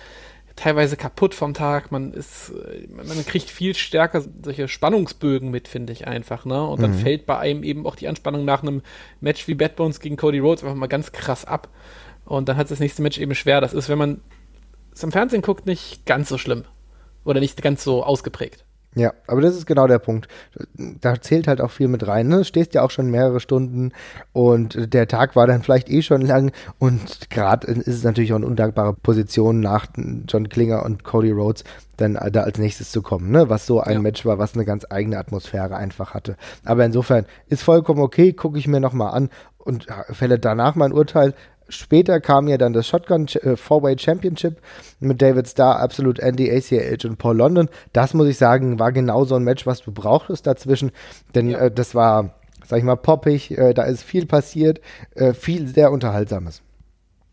teilweise 0.56 0.98
kaputt 0.98 1.34
vom 1.34 1.54
Tag. 1.54 1.92
Man 1.92 2.14
ist, 2.14 2.54
man 2.90 3.26
kriegt 3.26 3.50
viel 3.50 3.76
stärker 3.76 4.24
solche 4.44 4.68
Spannungsbögen 4.68 5.52
mit, 5.52 5.68
finde 5.68 5.94
ich 5.94 6.08
einfach, 6.08 6.46
ne? 6.46 6.66
Und 6.66 6.82
dann 6.82 6.92
mhm. 6.92 7.00
fällt 7.00 7.26
bei 7.26 7.38
einem 7.38 7.64
eben 7.64 7.86
auch 7.86 7.96
die 7.96 8.08
Anspannung 8.08 8.46
nach 8.46 8.62
einem 8.62 8.82
Match 9.20 9.48
wie 9.48 9.56
Bad 9.56 9.76
Bones 9.76 10.00
gegen 10.00 10.18
Cody 10.18 10.40
Rhodes 10.40 10.64
einfach 10.64 10.76
mal 10.76 10.88
ganz 10.88 11.12
krass 11.12 11.46
ab. 11.46 11.70
Und 12.26 12.50
dann 12.50 12.58
hat 12.58 12.72
das 12.72 12.80
nächste 12.80 13.02
Match 13.02 13.20
eben 13.20 13.36
schwer. 13.36 13.62
Das 13.62 13.74
ist, 13.74 13.90
wenn 13.90 13.98
man 13.98 14.22
es 14.94 15.04
im 15.04 15.12
Fernsehen 15.12 15.42
guckt, 15.42 15.66
nicht 15.66 16.06
ganz 16.06 16.30
so 16.30 16.38
schlimm. 16.38 16.64
Oder 17.24 17.40
nicht 17.40 17.62
ganz 17.62 17.84
so 17.84 18.04
ausgeprägt. 18.04 18.65
Ja, 18.96 19.14
aber 19.28 19.42
das 19.42 19.56
ist 19.56 19.66
genau 19.66 19.88
der 19.88 20.00
Punkt. 20.00 20.30
Da 20.78 21.20
zählt 21.20 21.48
halt 21.48 21.60
auch 21.60 21.72
viel 21.72 21.90
mit 21.90 22.08
rein. 22.08 22.30
Ne? 22.30 22.38
Du 22.38 22.44
stehst 22.46 22.74
ja 22.74 22.82
auch 22.82 22.92
schon 22.92 23.12
mehrere 23.12 23.42
Stunden 23.42 23.92
und 24.32 24.94
der 24.94 25.08
Tag 25.10 25.36
war 25.36 25.48
dann 25.48 25.62
vielleicht 25.64 25.90
eh 25.90 26.02
schon 26.02 26.22
lang 26.22 26.54
und 26.80 27.30
gerade 27.30 27.68
ist 27.68 27.88
es 27.88 28.04
natürlich 28.06 28.32
auch 28.32 28.38
eine 28.38 28.46
undankbare 28.46 28.94
Position 28.94 29.60
nach 29.60 29.88
John 30.28 30.48
Klinger 30.48 30.84
und 30.84 31.04
Cody 31.04 31.32
Rhodes 31.32 31.66
dann 31.98 32.14
da 32.32 32.42
als 32.42 32.58
nächstes 32.58 32.92
zu 32.92 33.02
kommen, 33.02 33.32
ne? 33.32 33.50
was 33.50 33.66
so 33.66 33.82
ein 33.82 33.94
ja. 33.94 34.00
Match 34.00 34.26
war, 34.26 34.38
was 34.38 34.54
eine 34.54 34.66
ganz 34.66 34.86
eigene 34.90 35.18
Atmosphäre 35.18 35.76
einfach 35.76 36.14
hatte. 36.14 36.38
Aber 36.64 36.86
insofern 36.86 37.26
ist 37.48 37.64
vollkommen 37.64 38.02
okay, 38.02 38.34
gucke 38.34 38.58
ich 38.58 38.68
mir 38.68 38.80
nochmal 38.80 39.14
an 39.14 39.30
und 39.58 39.88
fälle 40.12 40.40
danach 40.40 40.76
mein 40.76 40.94
Urteil. 40.94 41.34
Später 41.70 42.20
kam 42.22 42.48
ja 42.48 42.58
dann 42.58 42.74
das 42.74 42.88
Shotgun 42.88 43.28
äh, 43.42 43.56
Four-Way 43.56 43.98
Championship 43.98 44.62
mit 45.00 45.22
David 45.22 45.48
Starr, 45.48 45.80
Absolute 45.80 46.22
Andy, 46.22 46.52
ACH 46.52 47.06
und 47.06 47.18
Paul 47.18 47.38
London. 47.38 47.70
Das 47.94 48.14
muss 48.14 48.28
ich 48.28 48.38
sagen, 48.38 48.80
war 48.80 48.92
genau 48.92 49.26
so 49.26 49.36
ein 49.36 49.44
Match, 49.44 49.66
was 49.66 49.82
du 49.82 49.92
brauchtest 49.92 50.46
dazwischen, 50.48 50.92
denn 51.34 51.50
ja. 51.50 51.60
äh, 51.60 51.72
das 51.72 51.96
war, 51.96 52.36
sag 52.66 52.80
ich 52.80 52.86
mal, 52.86 52.96
poppig, 52.96 53.58
äh, 53.58 53.74
da 53.74 53.84
ist 53.84 54.04
viel 54.04 54.26
passiert, 54.26 54.80
äh, 55.16 55.34
viel 55.34 55.68
sehr 55.68 55.92
Unterhaltsames. 55.92 56.62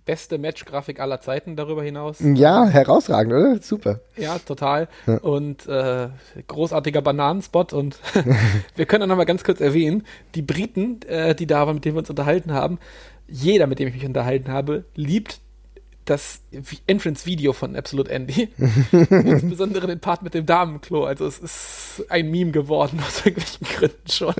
beste 0.05 0.37
Match-Grafik 0.39 0.99
aller 0.99 1.21
Zeiten 1.21 1.55
darüber 1.55 1.83
hinaus. 1.83 2.19
Ja, 2.21 2.67
herausragend, 2.67 3.33
oder? 3.33 3.59
Super. 3.63 4.01
Ja, 4.17 4.39
total. 4.39 4.89
Ja. 5.07 5.19
Und 5.19 5.67
äh, 5.69 6.09
großartiger 6.49 7.03
Bananenspot. 7.03 7.73
Und 7.73 7.99
wir 8.75 8.87
können 8.87 9.05
auch 9.05 9.09
noch 9.09 9.17
mal 9.17 9.27
ganz 9.27 9.45
kurz 9.45 9.61
erwähnen, 9.61 10.05
die 10.35 10.43
Briten, 10.43 11.03
äh, 11.03 11.35
die 11.35 11.47
da 11.47 11.67
waren, 11.67 11.77
mit 11.77 11.85
denen 11.85 11.95
wir 11.95 12.01
uns 12.01 12.11
unterhalten 12.11 12.53
haben, 12.53 12.79
jeder, 13.33 13.67
mit 13.67 13.79
dem 13.79 13.89
ich 13.89 13.95
mich 13.95 14.05
unterhalten 14.05 14.51
habe, 14.53 14.85
liebt 14.95 15.41
das 16.05 16.41
Entrance-Video 16.87 17.53
von 17.53 17.77
Absolute 17.77 18.11
Andy. 18.11 18.49
Insbesondere 18.93 19.87
den 19.87 20.01
Part 20.01 20.23
mit 20.23 20.35
dem 20.35 20.47
Damenklo. 20.47 21.05
Also 21.05 21.27
es 21.27 21.39
ist 21.39 22.05
ein 22.09 22.31
Meme 22.31 22.51
geworden 22.51 23.01
aus 23.07 23.25
irgendwelchen 23.25 23.67
Gründen 23.67 24.11
schon. 24.11 24.35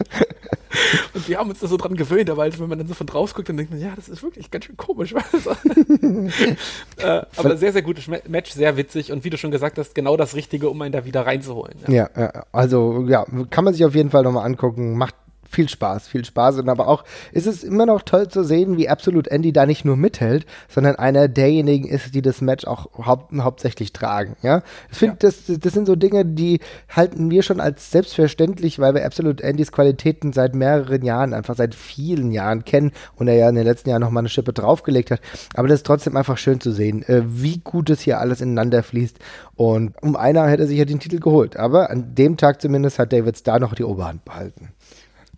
Und 1.15 1.29
wir 1.29 1.39
haben 1.39 1.51
uns 1.51 1.61
da 1.61 1.69
so 1.69 1.77
dran 1.77 1.95
gewöhnt, 1.95 2.31
aber 2.31 2.43
halt, 2.43 2.59
wenn 2.59 2.69
man 2.69 2.79
dann 2.79 2.89
so 2.89 2.95
von 2.95 3.07
drauf 3.07 3.35
guckt, 3.35 3.49
dann 3.49 3.57
denkt 3.57 3.71
man, 3.71 3.81
ja, 3.81 3.93
das 3.95 4.09
ist 4.09 4.23
wirklich 4.23 4.51
ganz 4.51 4.65
schön 4.65 4.77
komisch. 4.77 5.15
äh, 6.97 7.23
aber 7.37 7.57
sehr, 7.57 7.73
sehr 7.73 7.83
gutes 7.83 8.09
Match, 8.09 8.53
sehr 8.53 8.77
witzig 8.77 9.13
und 9.13 9.25
wie 9.25 9.31
du 9.31 9.37
schon 9.39 9.51
gesagt 9.51 9.79
hast, 9.79 9.95
genau 9.95 10.17
das 10.17 10.35
Richtige, 10.35 10.69
um 10.69 10.81
einen 10.83 10.93
da 10.93 11.05
wieder 11.05 11.27
reinzuholen. 11.27 11.77
Ja, 11.89 12.11
ja 12.17 12.45
also 12.53 13.07
ja, 13.07 13.25
kann 13.51 13.65
man 13.65 13.75
sich 13.75 13.85
auf 13.85 13.95
jeden 13.95 14.11
Fall 14.11 14.23
nochmal 14.23 14.47
angucken. 14.47 14.97
Macht 14.97 15.15
viel 15.53 15.69
Spaß, 15.69 16.09
viel 16.09 16.25
Spaß. 16.25 16.59
Und 16.59 16.69
aber 16.69 16.89
auch 16.89 17.05
ist 17.33 17.47
es 17.47 17.63
immer 17.63 17.87
noch 17.87 18.03
toll 18.03 18.29
zu 18.29 18.43
sehen, 18.43 18.77
wie 18.77 18.89
Absolute 18.89 19.31
Andy 19.31 19.53
da 19.53 19.67
nicht 19.67 19.85
nur 19.85 19.97
mithält, 19.97 20.47
sondern 20.69 20.97
einer 20.97 21.29
derjenigen 21.29 21.89
ist, 21.89 22.15
die 22.15 22.23
das 22.23 22.41
Match 22.41 22.65
auch 22.67 22.87
hau 23.07 23.29
hauptsächlich 23.39 23.93
tragen. 23.93 24.37
Ja, 24.43 24.63
ich 24.91 24.99
finde, 24.99 25.17
ja. 25.23 25.31
das, 25.31 25.61
das 25.61 25.73
sind 25.73 25.87
so 25.87 25.97
Dinge, 25.97 26.25
die 26.25 26.61
halten 26.89 27.31
wir 27.31 27.43
schon 27.43 27.61
als 27.61 27.91
selbstverständlich, 27.91 28.79
weil 28.79 28.95
wir 28.95 29.05
Absolute 29.05 29.45
Andys 29.45 29.73
Qualitäten 29.73 30.33
seit 30.33 30.55
mehreren 30.55 31.03
Jahren, 31.03 31.35
einfach 31.35 31.57
seit 31.57 31.75
vielen 31.75 32.33
Jahren 32.33 32.65
kennen 32.65 32.93
und 33.17 33.29
er 33.29 33.35
ja 33.35 33.49
in 33.49 33.55
den 33.55 33.65
letzten 33.65 33.91
Jahren 33.91 34.01
noch 34.01 34.11
mal 34.11 34.21
eine 34.21 34.29
Schippe 34.29 34.53
draufgelegt 34.53 35.11
hat. 35.11 35.21
Aber 35.55 35.69
das 35.69 35.81
ist 35.81 35.87
trotzdem 35.87 36.17
einfach 36.17 36.39
schön 36.39 36.61
zu 36.61 36.73
sehen, 36.73 37.03
äh, 37.03 37.23
wie 37.27 37.59
gut 37.59 37.91
es 37.91 38.01
hier 38.01 38.19
alles 38.19 38.41
ineinander 38.41 38.83
fließt. 38.83 39.19
Und 39.55 39.95
um 40.03 40.17
einer 40.17 40.47
hätte 40.49 40.63
er 40.63 40.69
sich 40.69 40.79
ja 40.79 40.85
den 40.85 41.01
Titel 41.01 41.21
geholt. 41.21 41.57
Aber 41.57 41.91
an 41.91 42.15
dem 42.15 42.37
Tag 42.37 42.61
zumindest 42.61 42.99
hat 42.99 43.13
David 43.13 43.47
da 43.47 43.59
noch 43.59 43.75
die 43.75 43.85
Oberhand 43.85 44.25
behalten. 44.25 44.71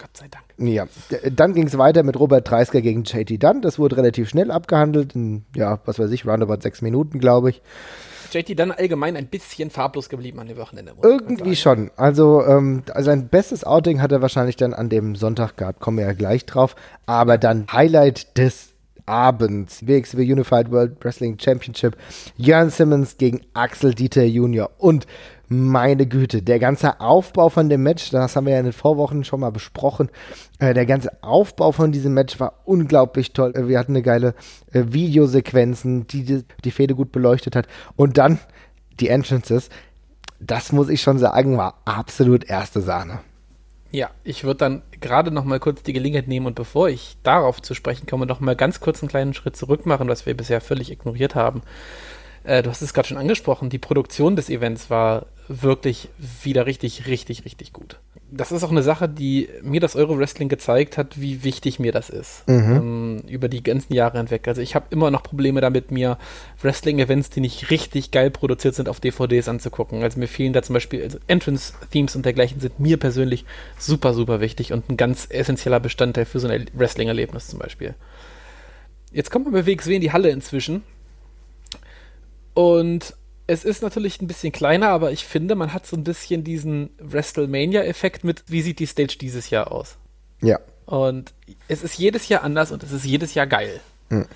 Gott 0.05 0.19
sei 0.19 0.27
Dank. 0.29 0.45
Ja, 0.59 0.87
dann 1.33 1.55
ging 1.55 1.67
es 1.67 1.79
weiter 1.79 2.03
mit 2.03 2.21
Robert 2.21 2.51
Dreisker 2.51 2.83
gegen 2.83 3.05
JT 3.05 3.43
Dunn. 3.43 3.63
Das 3.63 3.79
wurde 3.79 3.97
relativ 3.97 4.29
schnell 4.29 4.51
abgehandelt. 4.51 5.15
In, 5.15 5.47
ja, 5.57 5.81
was 5.87 5.99
weiß 5.99 6.11
ich, 6.11 6.27
roundabout 6.27 6.61
sechs 6.61 6.83
Minuten, 6.83 7.21
glaube 7.21 7.49
ich. 7.49 7.63
JT 8.31 8.59
Dunn 8.59 8.71
allgemein 8.71 9.17
ein 9.17 9.29
bisschen 9.29 9.71
farblos 9.71 10.11
geblieben 10.11 10.41
an 10.41 10.49
dem 10.49 10.59
Wochenende. 10.59 10.93
Irgendwie 11.03 11.57
schon. 11.57 11.91
Also 11.97 12.45
ähm, 12.45 12.83
sein 12.99 13.29
bestes 13.29 13.65
Outing 13.65 14.03
hat 14.03 14.13
er 14.13 14.21
wahrscheinlich 14.21 14.57
dann 14.57 14.75
an 14.75 14.91
dem 14.91 15.17
Sonntag 15.17 15.57
gehabt. 15.57 15.81
Kommen 15.81 15.97
wir 15.97 16.05
ja 16.05 16.13
gleich 16.13 16.45
drauf. 16.45 16.77
Aber 17.07 17.39
dann 17.39 17.67
Highlight 17.73 18.37
des 18.37 18.75
Abends. 19.07 19.87
WXW 19.87 20.33
Unified 20.33 20.71
World 20.71 21.03
Wrestling 21.03 21.39
Championship. 21.39 21.97
Jörn 22.37 22.69
Simmons 22.69 23.17
gegen 23.17 23.41
Axel 23.55 23.95
Dieter 23.95 24.25
Jr. 24.25 24.69
Und 24.77 25.07
meine 25.61 26.07
Güte, 26.07 26.43
der 26.43 26.59
ganze 26.59 27.01
Aufbau 27.01 27.49
von 27.49 27.69
dem 27.69 27.83
Match, 27.83 28.11
das 28.11 28.37
haben 28.37 28.47
wir 28.47 28.55
ja 28.55 28.59
in 28.59 28.67
den 28.67 28.73
Vorwochen 28.73 29.25
schon 29.25 29.41
mal 29.41 29.51
besprochen, 29.51 30.11
äh, 30.59 30.75
der 30.75 30.87
ganze 30.87 31.23
Aufbau 31.23 31.73
von 31.73 31.93
diesem 31.93 32.15
Match 32.15 32.39
war 32.41 32.61
unglaublich 32.65 33.33
toll. 33.33 33.53
Äh, 33.55 33.69
wir 33.69 33.79
hatten 33.79 33.93
eine 33.93 34.03
geile 34.03 34.35
äh, 34.73 34.85
Videosequenzen, 34.89 36.07
die, 36.07 36.25
die 36.25 36.45
die 36.65 36.71
Fehde 36.71 36.95
gut 36.95 37.13
beleuchtet 37.13 37.57
hat. 37.57 37.67
Und 37.97 38.19
dann 38.19 38.39
die 39.01 39.09
Entrances, 39.09 39.69
das 40.41 40.73
muss 40.73 40.89
ich 40.89 41.03
schon 41.03 41.19
sagen, 41.19 41.57
war 41.57 41.81
absolut 41.85 42.45
erste 42.45 42.81
Sahne. 42.81 43.21
Ja, 43.91 44.11
ich 44.25 44.43
würde 44.43 44.59
dann 44.59 44.83
gerade 45.01 45.31
noch 45.31 45.45
mal 45.45 45.61
kurz 45.61 45.85
die 45.85 45.93
Gelegenheit 45.93 46.27
nehmen 46.27 46.47
und 46.47 46.57
bevor 46.57 46.89
ich 46.89 47.17
darauf 47.23 47.63
zu 47.63 47.75
sprechen 47.75 48.07
komme, 48.07 48.27
noch 48.27 48.41
mal 48.41 48.57
ganz 48.57 48.81
kurz 48.81 49.01
einen 49.01 49.09
kleinen 49.09 49.35
Schritt 49.35 49.55
zurück 49.55 49.87
machen, 49.87 50.09
was 50.09 50.27
wir 50.27 50.37
bisher 50.37 50.61
völlig 50.61 50.91
ignoriert 50.91 51.37
haben. 51.37 51.63
Äh, 52.43 52.63
du 52.63 52.71
hast 52.71 52.83
es 52.83 52.93
gerade 52.93 53.09
schon 53.09 53.17
angesprochen, 53.19 53.71
die 53.71 53.79
Produktion 53.79 54.35
des 54.35 54.51
Events 54.51 54.91
war 54.91 55.27
wirklich 55.49 56.09
wieder 56.43 56.67
richtig, 56.67 57.07
richtig, 57.07 57.45
richtig 57.45 57.73
gut. 57.73 57.99
Das 58.31 58.51
ist 58.51 58.65
auch 58.65 58.71
eine 58.71 58.83
Sache, 58.83 59.09
die 59.09 59.49
mir 59.63 59.81
das 59.81 59.95
Euro-Wrestling 59.95 60.49
gezeigt 60.49 60.97
hat, 60.97 61.21
wie 61.21 61.45
wichtig 61.45 61.79
mir 61.79 61.93
das 61.93 62.11
ist. 62.11 62.49
Mhm. 62.49 62.77
Ähm, 62.77 63.23
über 63.29 63.49
die 63.49 63.63
ganzen 63.63 63.93
Jahre 63.93 64.19
hinweg. 64.19 64.49
Also 64.49 64.63
ich 64.63 64.75
habe 64.75 64.87
immer 64.91 65.11
noch 65.11 65.23
Probleme 65.23 65.61
damit, 65.61 65.91
mir 65.91 66.19
Wrestling-Events, 66.63 67.31
die 67.31 67.41
nicht 67.41 67.71
richtig 67.71 68.11
geil 68.11 68.31
produziert 68.31 68.75
sind, 68.75 68.89
auf 68.89 69.01
DVDs 69.01 69.49
anzugucken. 69.49 70.03
Also 70.03 70.19
mir 70.19 70.29
fehlen 70.29 70.53
da 70.53 70.63
zum 70.63 70.75
Beispiel 70.75 71.03
also 71.03 71.19
Entrance-Themes 71.27 72.17
und 72.17 72.25
dergleichen 72.25 72.61
sind 72.61 72.81
mir 72.81 72.97
persönlich 72.97 73.45
super, 73.79 74.15
super 74.15 74.41
wichtig 74.41 74.73
und 74.73 74.89
ein 74.89 74.97
ganz 74.97 75.27
essentieller 75.31 75.81
Bestandteil 75.81 76.25
für 76.25 76.41
so 76.41 76.49
ein 76.49 76.67
Wrestling-Erlebnis 76.73 77.49
zum 77.49 77.59
Beispiel. 77.59 77.95
Jetzt 79.13 79.31
kommt 79.31 79.45
man 79.45 79.55
bei 79.55 79.67
WXW 79.67 79.95
in 79.95 80.01
die 80.01 80.13
Halle 80.13 80.31
inzwischen. 80.31 80.83
Und 82.55 83.15
es 83.47 83.65
ist 83.65 83.83
natürlich 83.83 84.21
ein 84.21 84.27
bisschen 84.27 84.53
kleiner, 84.53 84.89
aber 84.89 85.13
ich 85.13 85.25
finde, 85.25 85.55
man 85.55 85.73
hat 85.73 85.87
so 85.87 85.97
ein 85.97 86.05
bisschen 86.05 86.45
diesen 86.45 86.91
WrestleMania-Effekt 86.99 88.25
mit, 88.25 88.45
wie 88.47 88.63
sieht 88.63 88.79
die 88.79 88.87
Stage 88.87 89.17
dieses 89.21 89.51
Jahr 89.51 89.71
aus? 89.73 89.97
Ja. 90.41 90.61
Und 90.87 91.33
es 91.69 91.83
ist 91.83 91.99
jedes 91.99 92.29
Jahr 92.29 92.43
anders 92.43 92.73
und 92.73 92.83
es 92.83 92.93
ist 92.93 93.05
jedes 93.05 93.35
Jahr 93.35 93.47
geil. 93.47 93.81
Mhm 94.09 94.27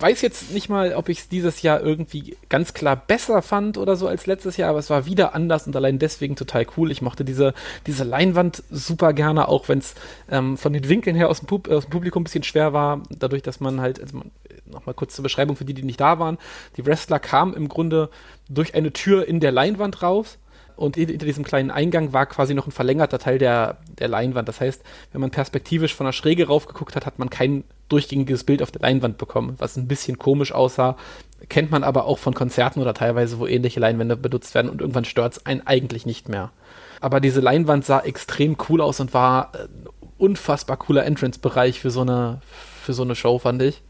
weiß 0.00 0.22
jetzt 0.22 0.52
nicht 0.52 0.68
mal, 0.68 0.94
ob 0.94 1.08
ich 1.08 1.20
es 1.20 1.28
dieses 1.28 1.62
Jahr 1.62 1.80
irgendwie 1.80 2.36
ganz 2.48 2.74
klar 2.74 2.96
besser 2.96 3.42
fand 3.42 3.78
oder 3.78 3.96
so 3.96 4.06
als 4.06 4.26
letztes 4.26 4.56
Jahr, 4.56 4.70
aber 4.70 4.78
es 4.78 4.90
war 4.90 5.06
wieder 5.06 5.34
anders 5.34 5.66
und 5.66 5.74
allein 5.74 5.98
deswegen 5.98 6.36
total 6.36 6.66
cool. 6.76 6.90
Ich 6.90 7.02
mochte 7.02 7.24
diese, 7.24 7.54
diese 7.86 8.04
Leinwand 8.04 8.62
super 8.70 9.12
gerne, 9.12 9.48
auch 9.48 9.68
wenn 9.68 9.78
es 9.78 9.94
ähm, 10.30 10.56
von 10.56 10.72
den 10.72 10.88
Winkeln 10.88 11.16
her 11.16 11.28
aus 11.28 11.40
dem, 11.40 11.46
Pub 11.46 11.68
aus 11.68 11.84
dem, 11.84 11.90
Publikum 11.90 12.22
ein 12.22 12.24
bisschen 12.24 12.44
schwer 12.44 12.72
war, 12.72 13.02
dadurch, 13.10 13.42
dass 13.42 13.60
man 13.60 13.80
halt, 13.80 14.00
also 14.00 14.22
nochmal 14.66 14.94
kurz 14.94 15.14
zur 15.14 15.22
Beschreibung 15.22 15.56
für 15.56 15.64
die, 15.64 15.74
die 15.74 15.82
nicht 15.82 16.00
da 16.00 16.18
waren, 16.18 16.38
die 16.76 16.86
Wrestler 16.86 17.18
kamen 17.18 17.54
im 17.54 17.68
Grunde 17.68 18.10
durch 18.48 18.74
eine 18.74 18.92
Tür 18.92 19.26
in 19.26 19.40
der 19.40 19.52
Leinwand 19.52 20.02
raus 20.02 20.38
und 20.76 20.94
hinter 20.94 21.26
diesem 21.26 21.44
kleinen 21.44 21.72
Eingang 21.72 22.12
war 22.12 22.26
quasi 22.26 22.54
noch 22.54 22.66
ein 22.66 22.72
verlängerter 22.72 23.18
Teil 23.18 23.38
der, 23.38 23.78
der 23.98 24.06
Leinwand. 24.06 24.48
Das 24.48 24.60
heißt, 24.60 24.82
wenn 25.12 25.20
man 25.20 25.30
perspektivisch 25.30 25.94
von 25.94 26.06
der 26.06 26.12
Schräge 26.12 26.46
raufgeguckt 26.46 26.94
hat, 26.94 27.04
hat 27.04 27.18
man 27.18 27.30
kein 27.30 27.64
durchgängiges 27.88 28.44
Bild 28.44 28.62
auf 28.62 28.70
der 28.70 28.82
Leinwand 28.82 29.18
bekommen, 29.18 29.54
was 29.58 29.76
ein 29.76 29.88
bisschen 29.88 30.18
komisch 30.18 30.52
aussah. 30.52 30.96
Kennt 31.48 31.70
man 31.70 31.84
aber 31.84 32.04
auch 32.04 32.18
von 32.18 32.34
Konzerten 32.34 32.80
oder 32.80 32.94
teilweise, 32.94 33.38
wo 33.38 33.46
ähnliche 33.46 33.80
Leinwände 33.80 34.16
benutzt 34.16 34.54
werden 34.54 34.70
und 34.70 34.80
irgendwann 34.80 35.04
stört 35.04 35.34
es 35.34 35.46
einen 35.46 35.66
eigentlich 35.66 36.04
nicht 36.04 36.28
mehr. 36.28 36.50
Aber 37.00 37.20
diese 37.20 37.40
Leinwand 37.40 37.84
sah 37.84 38.00
extrem 38.00 38.56
cool 38.68 38.80
aus 38.80 39.00
und 39.00 39.14
war 39.14 39.52
ein 39.54 39.68
unfassbar 40.18 40.76
cooler 40.76 41.04
Entrance-Bereich 41.06 41.80
für 41.80 41.90
so 41.90 42.00
eine, 42.00 42.40
für 42.82 42.92
so 42.92 43.02
eine 43.02 43.14
Show, 43.14 43.38
fand 43.38 43.62
ich. 43.62 43.82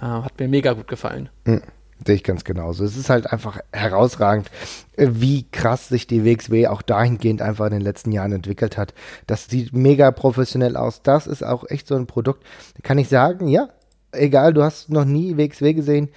Äh, 0.00 0.06
hat 0.06 0.38
mir 0.38 0.48
mega 0.48 0.72
gut 0.72 0.88
gefallen. 0.88 1.28
Mhm. 1.44 1.62
Sehe 2.06 2.14
ich 2.14 2.24
ganz 2.24 2.44
genauso. 2.44 2.84
Es 2.84 2.96
ist 2.96 3.10
halt 3.10 3.32
einfach 3.32 3.58
herausragend, 3.72 4.50
äh, 4.96 5.08
wie 5.10 5.46
krass 5.50 5.88
sich 5.88 6.06
die 6.06 6.24
WXW 6.24 6.68
auch 6.68 6.82
dahingehend 6.82 7.42
einfach 7.42 7.66
in 7.66 7.72
den 7.72 7.82
letzten 7.82 8.12
Jahren 8.12 8.32
entwickelt 8.32 8.76
hat. 8.76 8.94
Das 9.26 9.46
sieht 9.46 9.72
mega 9.72 10.10
professionell 10.10 10.76
aus. 10.76 11.02
Das 11.02 11.26
ist 11.26 11.44
auch 11.44 11.64
echt 11.68 11.86
so 11.86 11.96
ein 11.96 12.06
Produkt. 12.06 12.44
Kann 12.82 12.98
ich 12.98 13.08
sagen, 13.08 13.48
ja, 13.48 13.68
egal, 14.12 14.54
du 14.54 14.62
hast 14.62 14.90
noch 14.90 15.04
nie 15.04 15.36
WXW 15.36 15.74
gesehen, 15.74 16.08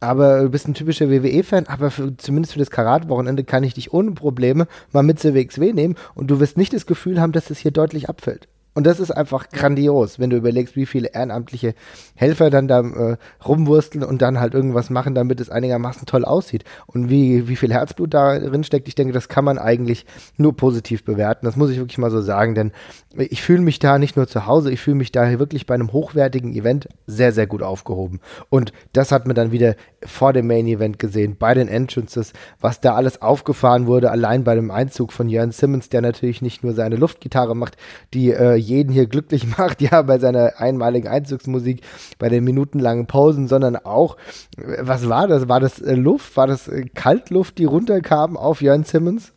aber 0.00 0.42
du 0.42 0.48
bist 0.48 0.66
ein 0.66 0.74
typischer 0.74 1.10
WWE-Fan, 1.10 1.66
aber 1.66 1.90
für, 1.90 2.16
zumindest 2.16 2.54
für 2.54 2.58
das 2.58 2.70
Karat-Wochenende 2.70 3.44
kann 3.44 3.64
ich 3.64 3.74
dich 3.74 3.92
ohne 3.92 4.12
Probleme 4.12 4.66
mal 4.92 5.02
mit 5.02 5.20
zur 5.20 5.34
WXW 5.34 5.72
nehmen 5.72 5.96
und 6.14 6.30
du 6.30 6.40
wirst 6.40 6.56
nicht 6.56 6.72
das 6.72 6.86
Gefühl 6.86 7.20
haben, 7.20 7.32
dass 7.32 7.50
es 7.50 7.58
hier 7.58 7.70
deutlich 7.70 8.08
abfällt. 8.08 8.48
Und 8.72 8.86
das 8.86 9.00
ist 9.00 9.10
einfach 9.10 9.48
grandios, 9.48 10.18
wenn 10.18 10.30
du 10.30 10.36
überlegst, 10.36 10.76
wie 10.76 10.86
viele 10.86 11.08
ehrenamtliche 11.08 11.74
Helfer 12.14 12.50
dann 12.50 12.68
da 12.68 12.80
äh, 12.80 13.16
rumwursteln 13.46 14.04
und 14.04 14.22
dann 14.22 14.38
halt 14.38 14.54
irgendwas 14.54 14.90
machen, 14.90 15.14
damit 15.14 15.40
es 15.40 15.50
einigermaßen 15.50 16.06
toll 16.06 16.24
aussieht. 16.24 16.64
Und 16.86 17.10
wie, 17.10 17.48
wie 17.48 17.56
viel 17.56 17.72
Herzblut 17.72 18.14
da 18.14 18.38
drin 18.38 18.62
steckt, 18.62 18.86
ich 18.86 18.94
denke, 18.94 19.12
das 19.12 19.28
kann 19.28 19.44
man 19.44 19.58
eigentlich 19.58 20.06
nur 20.36 20.56
positiv 20.56 21.04
bewerten. 21.04 21.46
Das 21.46 21.56
muss 21.56 21.70
ich 21.70 21.78
wirklich 21.78 21.98
mal 21.98 22.10
so 22.10 22.20
sagen, 22.20 22.54
denn 22.54 22.70
ich 23.16 23.42
fühle 23.42 23.60
mich 23.60 23.80
da 23.80 23.98
nicht 23.98 24.16
nur 24.16 24.28
zu 24.28 24.46
Hause, 24.46 24.70
ich 24.70 24.80
fühle 24.80 24.96
mich 24.96 25.10
da 25.10 25.38
wirklich 25.38 25.66
bei 25.66 25.74
einem 25.74 25.92
hochwertigen 25.92 26.54
Event 26.54 26.88
sehr, 27.06 27.32
sehr 27.32 27.48
gut 27.48 27.62
aufgehoben. 27.62 28.20
Und 28.50 28.72
das 28.92 29.10
hat 29.10 29.26
man 29.26 29.34
dann 29.34 29.50
wieder 29.50 29.74
vor 30.04 30.32
dem 30.32 30.46
Main 30.46 30.68
Event 30.68 31.00
gesehen, 31.00 31.36
bei 31.36 31.54
den 31.54 31.66
Entrances, 31.66 32.32
was 32.60 32.80
da 32.80 32.94
alles 32.94 33.20
aufgefahren 33.20 33.86
wurde, 33.86 34.12
allein 34.12 34.44
bei 34.44 34.54
dem 34.54 34.70
Einzug 34.70 35.12
von 35.12 35.28
Jörn 35.28 35.50
Simmons, 35.50 35.88
der 35.88 36.02
natürlich 36.02 36.40
nicht 36.40 36.62
nur 36.62 36.72
seine 36.72 36.96
Luftgitarre 36.96 37.56
macht, 37.56 37.76
die 38.14 38.30
äh, 38.30 38.54
jeden 38.70 38.92
hier 38.92 39.06
glücklich 39.06 39.46
macht, 39.58 39.82
ja, 39.82 40.02
bei 40.02 40.18
seiner 40.18 40.58
einmaligen 40.58 41.08
Einzugsmusik, 41.08 41.82
bei 42.18 42.28
den 42.28 42.44
minutenlangen 42.44 43.06
Pausen, 43.06 43.48
sondern 43.48 43.76
auch, 43.76 44.16
was 44.56 45.08
war 45.08 45.28
das? 45.28 45.48
War 45.48 45.60
das 45.60 45.80
äh, 45.80 45.94
Luft? 45.94 46.36
War 46.36 46.46
das 46.46 46.68
äh, 46.68 46.86
Kaltluft, 46.94 47.58
die 47.58 47.66
runterkam 47.66 48.36
auf 48.36 48.62
Jörn 48.62 48.84
Simmons? 48.84 49.32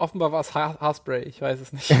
Offenbar 0.00 0.32
war 0.32 0.40
es 0.40 0.54
Haarspray, 0.54 1.24
ich 1.24 1.42
weiß 1.42 1.60
es 1.60 1.72
nicht. 1.72 1.94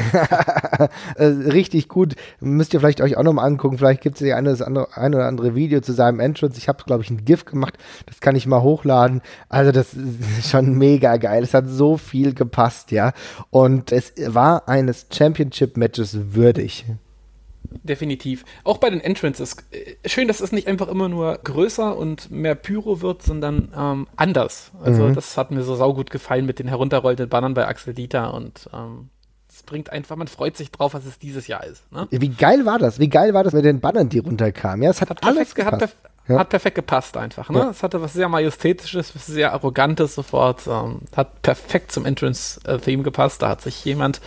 Äh, 1.16 1.24
richtig 1.24 1.88
gut. 1.88 2.14
Müsst 2.40 2.72
ihr 2.72 2.80
vielleicht 2.80 3.02
euch 3.02 3.16
auch 3.16 3.22
nochmal 3.22 3.46
angucken. 3.46 3.76
Vielleicht 3.76 4.00
gibt 4.00 4.18
es 4.18 4.26
ja 4.26 4.36
ein, 4.36 4.46
ein 4.46 5.14
oder 5.14 5.26
andere 5.26 5.54
Video 5.54 5.80
zu 5.80 5.92
seinem 5.92 6.20
Entrance. 6.20 6.56
Ich 6.56 6.68
habe, 6.68 6.82
glaube 6.84 7.02
ich, 7.02 7.10
ein 7.10 7.24
GIF 7.26 7.44
gemacht. 7.44 7.76
Das 8.06 8.20
kann 8.20 8.34
ich 8.34 8.46
mal 8.46 8.62
hochladen. 8.62 9.20
Also, 9.50 9.72
das 9.72 9.92
ist 9.92 10.48
schon 10.50 10.78
mega 10.78 11.18
geil. 11.18 11.42
Es 11.42 11.52
hat 11.52 11.66
so 11.68 11.98
viel 11.98 12.32
gepasst, 12.32 12.92
ja. 12.92 13.12
Und 13.50 13.92
es 13.92 14.14
war 14.26 14.68
eines 14.68 15.06
Championship-Matches 15.12 16.34
würdig. 16.34 16.86
Definitiv. 17.82 18.44
Auch 18.64 18.78
bei 18.78 18.90
den 18.90 19.00
Entrances. 19.00 19.56
Äh, 19.70 20.08
schön, 20.08 20.28
dass 20.28 20.40
es 20.40 20.52
nicht 20.52 20.66
einfach 20.66 20.88
immer 20.88 21.08
nur 21.08 21.38
größer 21.38 21.96
und 21.96 22.30
mehr 22.30 22.54
Pyro 22.54 23.00
wird, 23.00 23.22
sondern 23.22 23.72
ähm, 23.76 24.06
anders. 24.16 24.72
Also 24.82 25.04
mhm. 25.04 25.14
das 25.14 25.36
hat 25.36 25.50
mir 25.50 25.62
so 25.62 25.74
saugut 25.74 26.10
gefallen 26.10 26.46
mit 26.46 26.58
den 26.58 26.68
herunterrollenden 26.68 27.28
Bannern 27.28 27.54
bei 27.54 27.66
Axel 27.66 27.94
Dieter 27.94 28.34
und 28.34 28.68
ähm, 28.72 29.10
es 29.60 29.66
bringt 29.66 29.92
einfach, 29.92 30.16
man 30.16 30.26
freut 30.26 30.56
sich 30.56 30.70
drauf, 30.70 30.94
was 30.94 31.04
es 31.04 31.18
dieses 31.18 31.46
Jahr 31.46 31.64
ist. 31.64 31.90
Ne? 31.92 32.06
Wie 32.10 32.28
geil 32.28 32.64
war 32.64 32.78
das? 32.78 32.98
Wie 32.98 33.08
geil 33.08 33.34
war 33.34 33.44
das 33.44 33.52
mit 33.52 33.64
den 33.64 33.80
Bannern, 33.80 34.08
die 34.08 34.18
runterkamen? 34.18 34.82
Ja, 34.82 34.90
es 34.90 35.00
hat, 35.00 35.10
hat 35.10 35.22
alles 35.22 35.52
perfekt, 35.52 35.56
gepasst. 35.56 35.82
Hat, 35.82 36.10
ja. 36.28 36.38
Hat 36.38 36.48
perfekt 36.48 36.76
gepasst 36.76 37.16
einfach. 37.16 37.50
Ne? 37.50 37.58
Ja. 37.58 37.70
Es 37.70 37.82
hatte 37.82 38.00
was 38.00 38.14
sehr 38.14 38.28
Majestätisches, 38.28 39.14
was 39.14 39.26
sehr 39.26 39.52
Arrogantes 39.52 40.14
sofort. 40.14 40.66
Ähm, 40.66 41.00
hat 41.14 41.42
perfekt 41.42 41.92
zum 41.92 42.06
Entrance-Theme 42.06 43.02
gepasst. 43.02 43.42
Da 43.42 43.48
hat 43.50 43.60
sich 43.60 43.84
jemand 43.84 44.20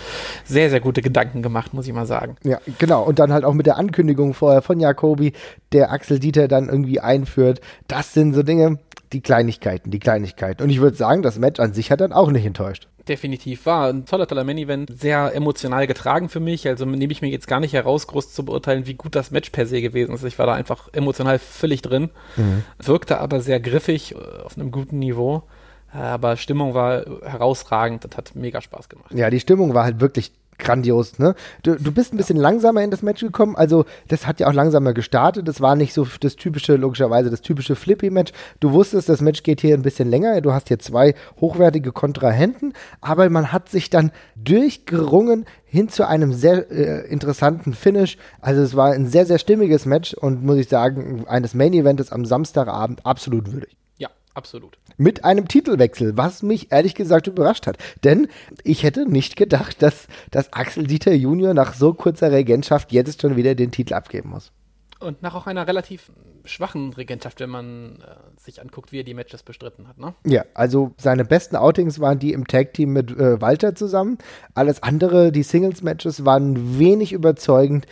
sehr, 0.45 0.69
sehr 0.69 0.81
gute 0.81 1.01
Gedanken 1.01 1.41
gemacht, 1.41 1.73
muss 1.73 1.87
ich 1.87 1.93
mal 1.93 2.05
sagen. 2.05 2.35
Ja, 2.43 2.59
genau. 2.77 3.03
Und 3.03 3.17
dann 3.19 3.33
halt 3.33 3.45
auch 3.45 3.53
mit 3.53 3.65
der 3.65 3.77
Ankündigung 3.77 4.33
vorher 4.33 4.61
von 4.61 4.79
Jacobi, 4.79 5.33
der 5.71 5.91
Axel 5.91 6.19
Dieter 6.19 6.47
dann 6.47 6.69
irgendwie 6.69 6.99
einführt. 6.99 7.59
Das 7.87 8.13
sind 8.13 8.33
so 8.33 8.43
Dinge, 8.43 8.77
die 9.13 9.21
Kleinigkeiten, 9.21 9.89
die 9.89 9.99
Kleinigkeiten. 9.99 10.61
Und 10.61 10.69
ich 10.69 10.81
würde 10.81 10.97
sagen, 10.97 11.21
das 11.21 11.39
Match 11.39 11.59
an 11.59 11.73
sich 11.73 11.89
hat 11.89 12.01
dann 12.01 12.11
auch 12.11 12.29
nicht 12.29 12.45
enttäuscht 12.45 12.87
definitiv 13.07 13.65
war. 13.65 13.89
Ein 13.89 14.05
toller, 14.05 14.27
toller 14.27 14.43
Main-Event, 14.43 14.97
sehr 14.99 15.33
emotional 15.35 15.87
getragen 15.87 16.29
für 16.29 16.39
mich. 16.39 16.67
Also 16.67 16.85
nehme 16.85 17.11
ich 17.11 17.21
mir 17.21 17.29
jetzt 17.29 17.47
gar 17.47 17.59
nicht 17.59 17.73
heraus, 17.73 18.07
groß 18.07 18.33
zu 18.33 18.45
beurteilen, 18.45 18.85
wie 18.85 18.93
gut 18.93 19.15
das 19.15 19.31
Match 19.31 19.49
per 19.49 19.65
se 19.65 19.81
gewesen 19.81 20.13
ist. 20.15 20.23
Ich 20.23 20.39
war 20.39 20.45
da 20.45 20.53
einfach 20.53 20.89
emotional 20.93 21.39
völlig 21.39 21.81
drin. 21.81 22.09
Mhm. 22.37 22.63
Wirkte 22.79 23.19
aber 23.19 23.41
sehr 23.41 23.59
griffig, 23.59 24.15
äh, 24.15 24.43
auf 24.43 24.57
einem 24.57 24.71
guten 24.71 24.99
Niveau. 24.99 25.43
Aber 25.91 26.37
Stimmung 26.37 26.73
war 26.73 27.05
herausragend 27.23 28.03
und 28.03 28.17
hat 28.17 28.35
mega 28.35 28.61
Spaß 28.61 28.89
gemacht. 28.89 29.13
Ja, 29.13 29.29
die 29.29 29.39
Stimmung 29.39 29.75
war 29.75 29.83
halt 29.83 29.99
wirklich 29.99 30.31
grandios, 30.63 31.19
ne? 31.19 31.35
Du, 31.61 31.75
du 31.75 31.91
bist 31.91 32.13
ein 32.13 32.17
bisschen 32.17 32.37
langsamer 32.37 32.81
in 32.81 32.91
das 32.91 33.03
Match 33.03 33.21
gekommen, 33.21 33.55
also 33.55 33.85
das 34.07 34.25
hat 34.25 34.39
ja 34.39 34.47
auch 34.47 34.53
langsamer 34.53 34.93
gestartet, 34.93 35.47
das 35.47 35.61
war 35.61 35.75
nicht 35.75 35.93
so 35.93 36.07
das 36.19 36.35
typische, 36.35 36.75
logischerweise 36.75 37.29
das 37.29 37.41
typische 37.41 37.75
Flippy-Match. 37.75 38.31
Du 38.59 38.71
wusstest, 38.71 39.09
das 39.09 39.21
Match 39.21 39.43
geht 39.43 39.61
hier 39.61 39.75
ein 39.75 39.83
bisschen 39.83 40.09
länger, 40.09 40.41
du 40.41 40.53
hast 40.53 40.69
hier 40.69 40.79
zwei 40.79 41.15
hochwertige 41.39 41.91
Kontrahenten, 41.91 42.73
aber 43.01 43.29
man 43.29 43.51
hat 43.51 43.69
sich 43.69 43.89
dann 43.89 44.11
durchgerungen 44.35 45.45
hin 45.65 45.89
zu 45.89 46.07
einem 46.07 46.33
sehr 46.33 46.69
äh, 46.71 47.07
interessanten 47.07 47.73
Finish. 47.73 48.17
Also 48.41 48.61
es 48.61 48.75
war 48.75 48.91
ein 48.91 49.07
sehr, 49.07 49.25
sehr 49.25 49.39
stimmiges 49.39 49.85
Match 49.85 50.13
und 50.13 50.43
muss 50.43 50.57
ich 50.57 50.69
sagen, 50.69 51.25
eines 51.27 51.53
Main-Events 51.53 52.11
am 52.11 52.25
Samstagabend 52.25 53.05
absolut 53.05 53.51
würdig. 53.51 53.75
Ja, 53.97 54.09
absolut 54.33 54.77
mit 54.97 55.23
einem 55.23 55.47
Titelwechsel, 55.47 56.17
was 56.17 56.43
mich 56.43 56.71
ehrlich 56.71 56.95
gesagt 56.95 57.27
überrascht 57.27 57.67
hat. 57.67 57.77
Denn 58.03 58.27
ich 58.63 58.83
hätte 58.83 59.09
nicht 59.09 59.35
gedacht, 59.35 59.81
dass, 59.81 60.07
dass 60.31 60.53
Axel 60.53 60.87
Dieter 60.87 61.13
Junior 61.13 61.53
nach 61.53 61.73
so 61.73 61.93
kurzer 61.93 62.31
Regentschaft 62.31 62.91
jetzt 62.91 63.21
schon 63.21 63.35
wieder 63.35 63.55
den 63.55 63.71
Titel 63.71 63.93
abgeben 63.93 64.29
muss. 64.29 64.51
Und 64.99 65.21
nach 65.21 65.35
auch 65.35 65.47
einer 65.47 65.67
relativ 65.67 66.11
schwachen 66.45 66.93
Regentschaft, 66.93 67.39
wenn 67.39 67.49
man 67.49 68.01
äh, 68.01 68.39
sich 68.39 68.61
anguckt, 68.61 68.91
wie 68.91 68.99
er 68.99 69.03
die 69.03 69.13
Matches 69.13 69.43
bestritten 69.43 69.87
hat, 69.87 69.97
ne? 69.97 70.13
Ja, 70.25 70.43
also 70.53 70.93
seine 70.97 71.25
besten 71.25 71.55
Outings 71.55 71.99
waren 71.99 72.19
die 72.19 72.33
im 72.33 72.47
Tag-Team 72.47 72.91
mit 72.91 73.11
äh, 73.11 73.41
Walter 73.41 73.75
zusammen. 73.75 74.17
Alles 74.53 74.83
andere, 74.83 75.31
die 75.31 75.43
Singles-Matches, 75.43 76.25
waren 76.25 76.79
wenig 76.79 77.13
überzeugend 77.13 77.85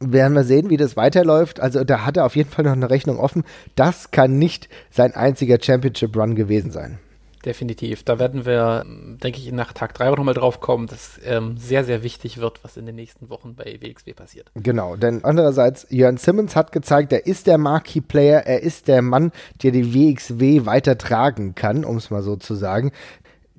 werden 0.00 0.34
wir 0.34 0.44
sehen, 0.44 0.70
wie 0.70 0.76
das 0.76 0.96
weiterläuft. 0.96 1.60
Also 1.60 1.84
da 1.84 2.04
hat 2.04 2.16
er 2.16 2.26
auf 2.26 2.36
jeden 2.36 2.50
Fall 2.50 2.64
noch 2.64 2.72
eine 2.72 2.90
Rechnung 2.90 3.18
offen. 3.18 3.44
Das 3.74 4.10
kann 4.10 4.38
nicht 4.38 4.68
sein 4.90 5.14
einziger 5.14 5.58
Championship 5.60 6.16
Run 6.16 6.34
gewesen 6.34 6.70
sein. 6.70 6.98
Definitiv. 7.44 8.02
Da 8.02 8.18
werden 8.18 8.44
wir, 8.46 8.84
denke 8.84 9.38
ich, 9.38 9.50
nach 9.52 9.72
Tag 9.72 9.94
3 9.94 10.10
auch 10.10 10.16
nochmal 10.16 10.34
drauf 10.34 10.60
kommen, 10.60 10.88
dass 10.88 11.20
ähm, 11.24 11.56
sehr, 11.56 11.84
sehr 11.84 12.02
wichtig 12.02 12.38
wird, 12.38 12.64
was 12.64 12.76
in 12.76 12.84
den 12.84 12.96
nächsten 12.96 13.30
Wochen 13.30 13.54
bei 13.54 13.78
WXW 13.80 14.12
passiert. 14.12 14.50
Genau, 14.54 14.96
denn 14.96 15.24
andererseits, 15.24 15.86
Jörn 15.88 16.16
Simmons 16.16 16.56
hat 16.56 16.72
gezeigt, 16.72 17.12
er 17.12 17.26
ist 17.26 17.46
der 17.46 17.56
Marquee-Player, 17.56 18.40
er 18.40 18.62
ist 18.62 18.88
der 18.88 19.02
Mann, 19.02 19.30
der 19.62 19.70
die 19.70 19.94
WXW 19.94 20.66
weitertragen 20.66 21.54
kann, 21.54 21.84
um 21.84 21.96
es 21.96 22.10
mal 22.10 22.22
so 22.22 22.34
zu 22.36 22.54
sagen 22.54 22.92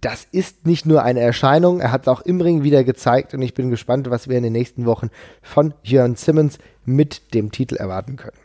das 0.01 0.25
ist 0.31 0.65
nicht 0.65 0.85
nur 0.85 1.03
eine 1.03 1.19
Erscheinung, 1.19 1.79
er 1.79 1.91
hat 1.91 2.03
es 2.03 2.07
auch 2.07 2.21
im 2.21 2.41
Ring 2.41 2.63
wieder 2.63 2.83
gezeigt 2.83 3.33
und 3.33 3.41
ich 3.41 3.53
bin 3.53 3.69
gespannt, 3.69 4.09
was 4.09 4.27
wir 4.27 4.37
in 4.37 4.43
den 4.43 4.53
nächsten 4.53 4.85
Wochen 4.85 5.09
von 5.41 5.73
Jörn 5.83 6.15
Simmons 6.15 6.57
mit 6.85 7.33
dem 7.33 7.51
Titel 7.51 7.75
erwarten 7.75 8.15
können. 8.15 8.37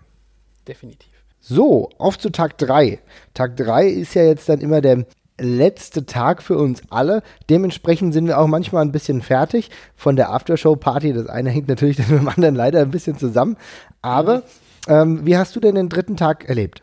Definitiv. 0.67 1.11
So, 1.41 1.91
auf 1.99 2.19
zu 2.19 2.31
Tag 2.31 2.59
3. 2.59 2.99
Tag 3.35 3.57
3 3.57 3.87
ist 3.87 4.15
ja 4.15 4.25
jetzt 4.25 4.49
dann 4.49 4.61
immer 4.61 4.81
der 4.81 5.05
letzte 5.39 6.07
Tag 6.07 6.43
für 6.43 6.57
uns 6.57 6.83
alle. 6.91 7.23
Dementsprechend 7.51 8.15
sind 8.15 8.27
wir 8.27 8.39
auch 8.39 8.47
manchmal 8.47 8.83
ein 8.83 8.93
bisschen 8.93 9.21
fertig 9.21 9.71
von 9.95 10.17
der 10.17 10.31
Aftershow-Party. 10.31 11.13
Das 11.13 11.27
eine 11.27 11.51
hängt 11.51 11.69
natürlich 11.69 11.99
mit 11.99 12.09
dem 12.09 12.29
anderen 12.29 12.55
leider 12.55 12.81
ein 12.81 12.91
bisschen 12.91 13.19
zusammen. 13.19 13.57
Aber 14.01 14.43
ähm, 14.89 15.27
wie 15.27 15.37
hast 15.37 15.55
du 15.57 15.61
denn 15.61 15.75
den 15.75 15.89
dritten 15.89 16.17
Tag 16.17 16.49
erlebt? 16.49 16.83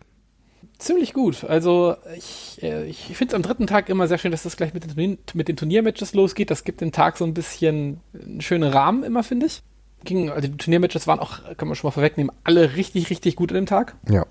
Ziemlich 0.82 1.14
gut. 1.14 1.44
Also 1.44 1.96
ich, 2.18 2.58
äh, 2.64 2.86
ich 2.86 3.16
finde 3.16 3.34
es 3.34 3.36
am 3.36 3.44
dritten 3.44 3.68
Tag 3.68 3.88
immer 3.88 4.08
sehr 4.08 4.18
schön, 4.18 4.32
dass 4.32 4.42
das 4.42 4.58
gleich 4.58 4.74
mit 4.74 4.98
den, 4.98 5.20
mit 5.36 5.48
den 5.48 5.56
Turniermatches 5.56 6.16
losgeht. 6.16 6.50
Das 6.50 6.64
gibt 6.64 6.82
den 6.82 6.92
Tag 6.92 7.18
so 7.18 7.24
ein 7.24 7.36
bisschen 7.36 8.00
einen 8.16 8.42
schönen 8.42 8.68
Rahmen 8.68 9.04
immer, 9.04 9.24
finde 9.24 9.46
ich. 9.46 9.62
Ging, 10.06 10.32
also 10.32 10.48
die 10.48 10.58
Turniermatches 10.58 11.06
waren 11.06 11.20
auch, 11.20 11.42
kann 11.56 11.68
man 11.68 11.76
schon 11.76 11.88
mal 11.88 11.92
vorwegnehmen, 11.92 12.36
alle 12.44 12.76
richtig, 12.76 13.12
richtig 13.12 13.36
gut 13.36 13.52
an 13.52 13.58
dem 13.58 13.66
Tag. 13.68 13.96
Ja. 14.10 14.26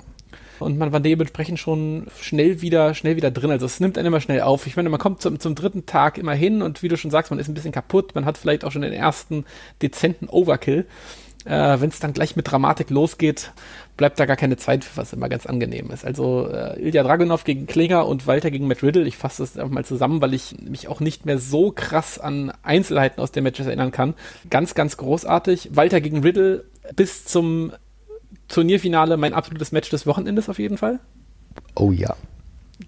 Und 0.58 0.76
man 0.76 0.92
war 0.92 0.98
dementsprechend 0.98 1.60
schon 1.60 2.08
schnell 2.20 2.60
wieder, 2.62 2.94
schnell 2.94 3.14
wieder 3.14 3.30
drin. 3.30 3.52
Also 3.52 3.66
es 3.66 3.78
nimmt 3.78 3.96
einen 3.96 4.08
immer 4.08 4.20
schnell 4.20 4.40
auf. 4.40 4.66
Ich 4.66 4.74
meine, 4.74 4.88
man 4.88 4.98
kommt 4.98 5.22
zum, 5.22 5.38
zum 5.38 5.54
dritten 5.54 5.86
Tag 5.86 6.18
immer 6.18 6.34
hin 6.34 6.62
und 6.62 6.82
wie 6.82 6.88
du 6.88 6.96
schon 6.96 7.12
sagst, 7.12 7.30
man 7.30 7.38
ist 7.38 7.46
ein 7.46 7.54
bisschen 7.54 7.70
kaputt. 7.70 8.16
Man 8.16 8.24
hat 8.24 8.36
vielleicht 8.36 8.64
auch 8.64 8.72
schon 8.72 8.82
den 8.82 8.92
ersten 8.92 9.44
dezenten 9.82 10.28
Overkill. 10.28 10.86
Äh, 11.44 11.80
Wenn 11.80 11.88
es 11.88 12.00
dann 12.00 12.12
gleich 12.12 12.36
mit 12.36 12.50
Dramatik 12.50 12.90
losgeht, 12.90 13.52
bleibt 13.96 14.20
da 14.20 14.26
gar 14.26 14.36
keine 14.36 14.56
Zeit 14.58 14.84
für, 14.84 14.98
was 14.98 15.12
immer 15.12 15.28
ganz 15.28 15.46
angenehm 15.46 15.90
ist. 15.90 16.04
Also 16.04 16.48
äh, 16.48 16.78
Ilya 16.80 17.02
Dragunov 17.02 17.44
gegen 17.44 17.66
Klinger 17.66 18.06
und 18.06 18.26
Walter 18.26 18.50
gegen 18.50 18.66
Matt 18.66 18.82
Riddle. 18.82 19.06
Ich 19.06 19.16
fasse 19.16 19.42
das 19.42 19.56
einfach 19.56 19.72
mal 19.72 19.84
zusammen, 19.84 20.20
weil 20.20 20.34
ich 20.34 20.56
mich 20.60 20.88
auch 20.88 21.00
nicht 21.00 21.24
mehr 21.24 21.38
so 21.38 21.70
krass 21.70 22.18
an 22.18 22.52
Einzelheiten 22.62 23.20
aus 23.22 23.32
den 23.32 23.44
Matches 23.44 23.66
erinnern 23.66 23.90
kann. 23.90 24.14
Ganz, 24.50 24.74
ganz 24.74 24.98
großartig. 24.98 25.70
Walter 25.72 26.00
gegen 26.02 26.22
Riddle 26.22 26.64
bis 26.94 27.24
zum 27.24 27.72
Turnierfinale 28.48 29.16
mein 29.16 29.32
absolutes 29.32 29.72
Match 29.72 29.88
des 29.88 30.06
Wochenendes 30.06 30.48
auf 30.50 30.58
jeden 30.58 30.76
Fall. 30.76 31.00
Oh 31.74 31.90
ja. 31.90 32.16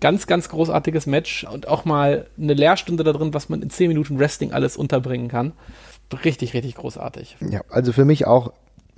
Ganz, 0.00 0.26
ganz 0.26 0.48
großartiges 0.48 1.06
Match 1.06 1.44
und 1.44 1.68
auch 1.68 1.84
mal 1.84 2.26
eine 2.38 2.54
Lehrstunde 2.54 3.04
da 3.04 3.12
drin, 3.12 3.34
was 3.34 3.48
man 3.48 3.62
in 3.62 3.70
10 3.70 3.88
Minuten 3.88 4.18
Wrestling 4.18 4.52
alles 4.52 4.76
unterbringen 4.76 5.28
kann 5.28 5.52
richtig, 6.16 6.54
richtig 6.54 6.74
großartig. 6.76 7.36
Ja, 7.40 7.62
also 7.68 7.92
für 7.92 8.04
mich 8.04 8.26
auch 8.26 8.52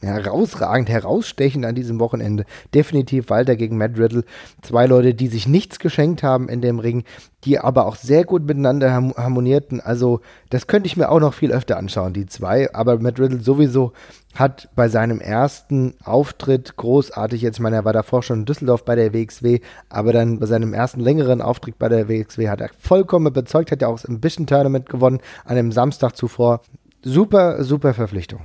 herausragend, 0.04 0.88
herausstechend 0.88 1.64
an 1.64 1.74
diesem 1.74 1.98
Wochenende. 1.98 2.44
Definitiv 2.74 3.30
Walter 3.30 3.56
gegen 3.56 3.76
Matt 3.76 3.98
Riddle. 3.98 4.24
Zwei 4.62 4.86
Leute, 4.86 5.14
die 5.14 5.28
sich 5.28 5.48
nichts 5.48 5.78
geschenkt 5.78 6.22
haben 6.22 6.48
in 6.48 6.60
dem 6.60 6.78
Ring, 6.78 7.04
die 7.44 7.58
aber 7.58 7.86
auch 7.86 7.96
sehr 7.96 8.24
gut 8.24 8.44
miteinander 8.44 8.92
harmonierten. 8.92 9.80
Also, 9.80 10.20
das 10.50 10.66
könnte 10.66 10.86
ich 10.86 10.96
mir 10.96 11.10
auch 11.10 11.20
noch 11.20 11.34
viel 11.34 11.52
öfter 11.52 11.76
anschauen, 11.76 12.12
die 12.12 12.26
zwei. 12.26 12.72
Aber 12.74 12.98
Matt 12.98 13.18
Riddle 13.18 13.40
sowieso 13.40 13.92
hat 14.34 14.68
bei 14.74 14.88
seinem 14.88 15.20
ersten 15.20 15.94
Auftritt 16.02 16.76
großartig, 16.76 17.40
jetzt, 17.40 17.56
ich 17.56 17.62
meine, 17.62 17.76
er 17.76 17.84
war 17.84 17.92
davor 17.92 18.22
schon 18.22 18.40
in 18.40 18.44
Düsseldorf 18.46 18.84
bei 18.84 18.96
der 18.96 19.14
WXW, 19.14 19.60
aber 19.88 20.12
dann 20.12 20.40
bei 20.40 20.46
seinem 20.46 20.74
ersten 20.74 21.00
längeren 21.00 21.40
Auftritt 21.40 21.78
bei 21.78 21.88
der 21.88 22.08
WXW 22.08 22.48
hat 22.48 22.60
er 22.60 22.70
vollkommen 22.78 23.28
überzeugt, 23.28 23.70
hat 23.70 23.82
ja 23.82 23.88
auch 23.88 24.00
das 24.00 24.06
Ambition 24.06 24.46
Tournament 24.46 24.88
gewonnen 24.88 25.20
an 25.44 25.54
dem 25.54 25.70
Samstag 25.70 26.16
zuvor 26.16 26.62
super, 27.04 27.62
super 27.62 27.94
Verpflichtung. 27.94 28.40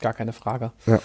Gar 0.00 0.14
keine 0.14 0.32
Frage. 0.32 0.72
Ja. 0.86 1.00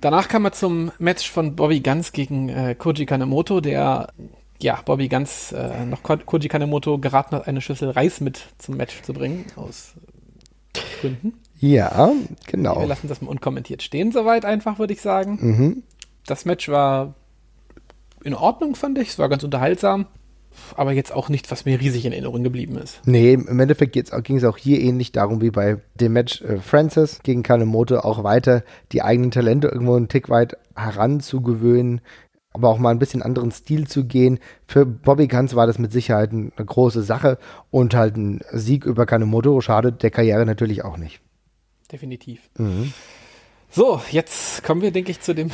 Danach 0.00 0.28
kam 0.28 0.44
er 0.44 0.52
zum 0.52 0.92
Match 0.98 1.30
von 1.30 1.56
Bobby 1.56 1.80
Guns 1.80 2.12
gegen 2.12 2.48
äh, 2.48 2.76
Koji 2.76 3.04
Kanemoto, 3.04 3.60
der 3.60 4.12
ja, 4.60 4.80
Bobby 4.84 5.08
Guns 5.08 5.52
äh, 5.52 5.84
noch 5.86 6.02
Koji 6.02 6.48
Kanemoto 6.48 6.98
geraten 6.98 7.36
hat, 7.36 7.48
eine 7.48 7.60
Schüssel 7.60 7.90
Reis 7.90 8.20
mit 8.20 8.46
zum 8.58 8.76
Match 8.76 9.02
zu 9.02 9.12
bringen, 9.12 9.44
aus 9.56 9.94
Gründen. 11.00 11.34
Ja, 11.60 12.12
genau. 12.46 12.80
Wir 12.80 12.86
lassen 12.86 13.08
das 13.08 13.20
mal 13.20 13.28
unkommentiert 13.28 13.82
stehen, 13.82 14.12
soweit 14.12 14.44
einfach, 14.44 14.78
würde 14.78 14.92
ich 14.92 15.00
sagen. 15.00 15.38
Mhm. 15.40 15.82
Das 16.26 16.44
Match 16.44 16.68
war 16.68 17.14
in 18.22 18.34
Ordnung, 18.34 18.76
fand 18.76 18.98
ich. 18.98 19.08
Es 19.08 19.18
war 19.18 19.28
ganz 19.28 19.42
unterhaltsam 19.42 20.06
aber 20.76 20.92
jetzt 20.92 21.12
auch 21.12 21.28
nicht, 21.28 21.50
was 21.50 21.64
mir 21.64 21.80
riesig 21.80 22.04
in 22.04 22.12
Erinnerung 22.12 22.42
geblieben 22.42 22.76
ist. 22.76 23.00
Nee, 23.04 23.34
im 23.34 23.60
Endeffekt 23.60 23.92
ging 23.92 24.36
es 24.36 24.44
auch 24.44 24.56
hier 24.56 24.80
ähnlich 24.80 25.12
darum 25.12 25.40
wie 25.40 25.50
bei 25.50 25.78
dem 25.94 26.12
Match 26.12 26.42
äh, 26.42 26.58
Francis 26.58 27.20
gegen 27.22 27.42
Kanemoto 27.42 27.98
auch 27.98 28.24
weiter, 28.24 28.62
die 28.92 29.02
eigenen 29.02 29.30
Talente 29.30 29.68
irgendwo 29.68 29.94
einen 29.94 30.08
Tick 30.08 30.28
weit 30.28 30.56
heranzugewöhnen, 30.76 32.00
aber 32.52 32.68
auch 32.68 32.78
mal 32.78 32.90
ein 32.90 32.98
bisschen 32.98 33.22
anderen 33.22 33.50
Stil 33.52 33.86
zu 33.86 34.04
gehen. 34.04 34.38
Für 34.66 34.86
Bobby 34.86 35.28
Guns 35.28 35.54
war 35.54 35.66
das 35.66 35.78
mit 35.78 35.92
Sicherheit 35.92 36.32
eine 36.32 36.50
große 36.56 37.02
Sache 37.02 37.38
und 37.70 37.94
halt 37.94 38.16
ein 38.16 38.40
Sieg 38.52 38.84
über 38.84 39.06
Kanemoto 39.06 39.60
schadet 39.60 40.02
der 40.02 40.10
Karriere 40.10 40.46
natürlich 40.46 40.84
auch 40.84 40.96
nicht. 40.96 41.20
Definitiv. 41.90 42.50
Mhm. 42.58 42.92
So, 43.70 44.00
jetzt 44.10 44.64
kommen 44.64 44.82
wir, 44.82 44.90
denke 44.90 45.10
ich, 45.10 45.20
zu 45.20 45.34
dem, 45.34 45.50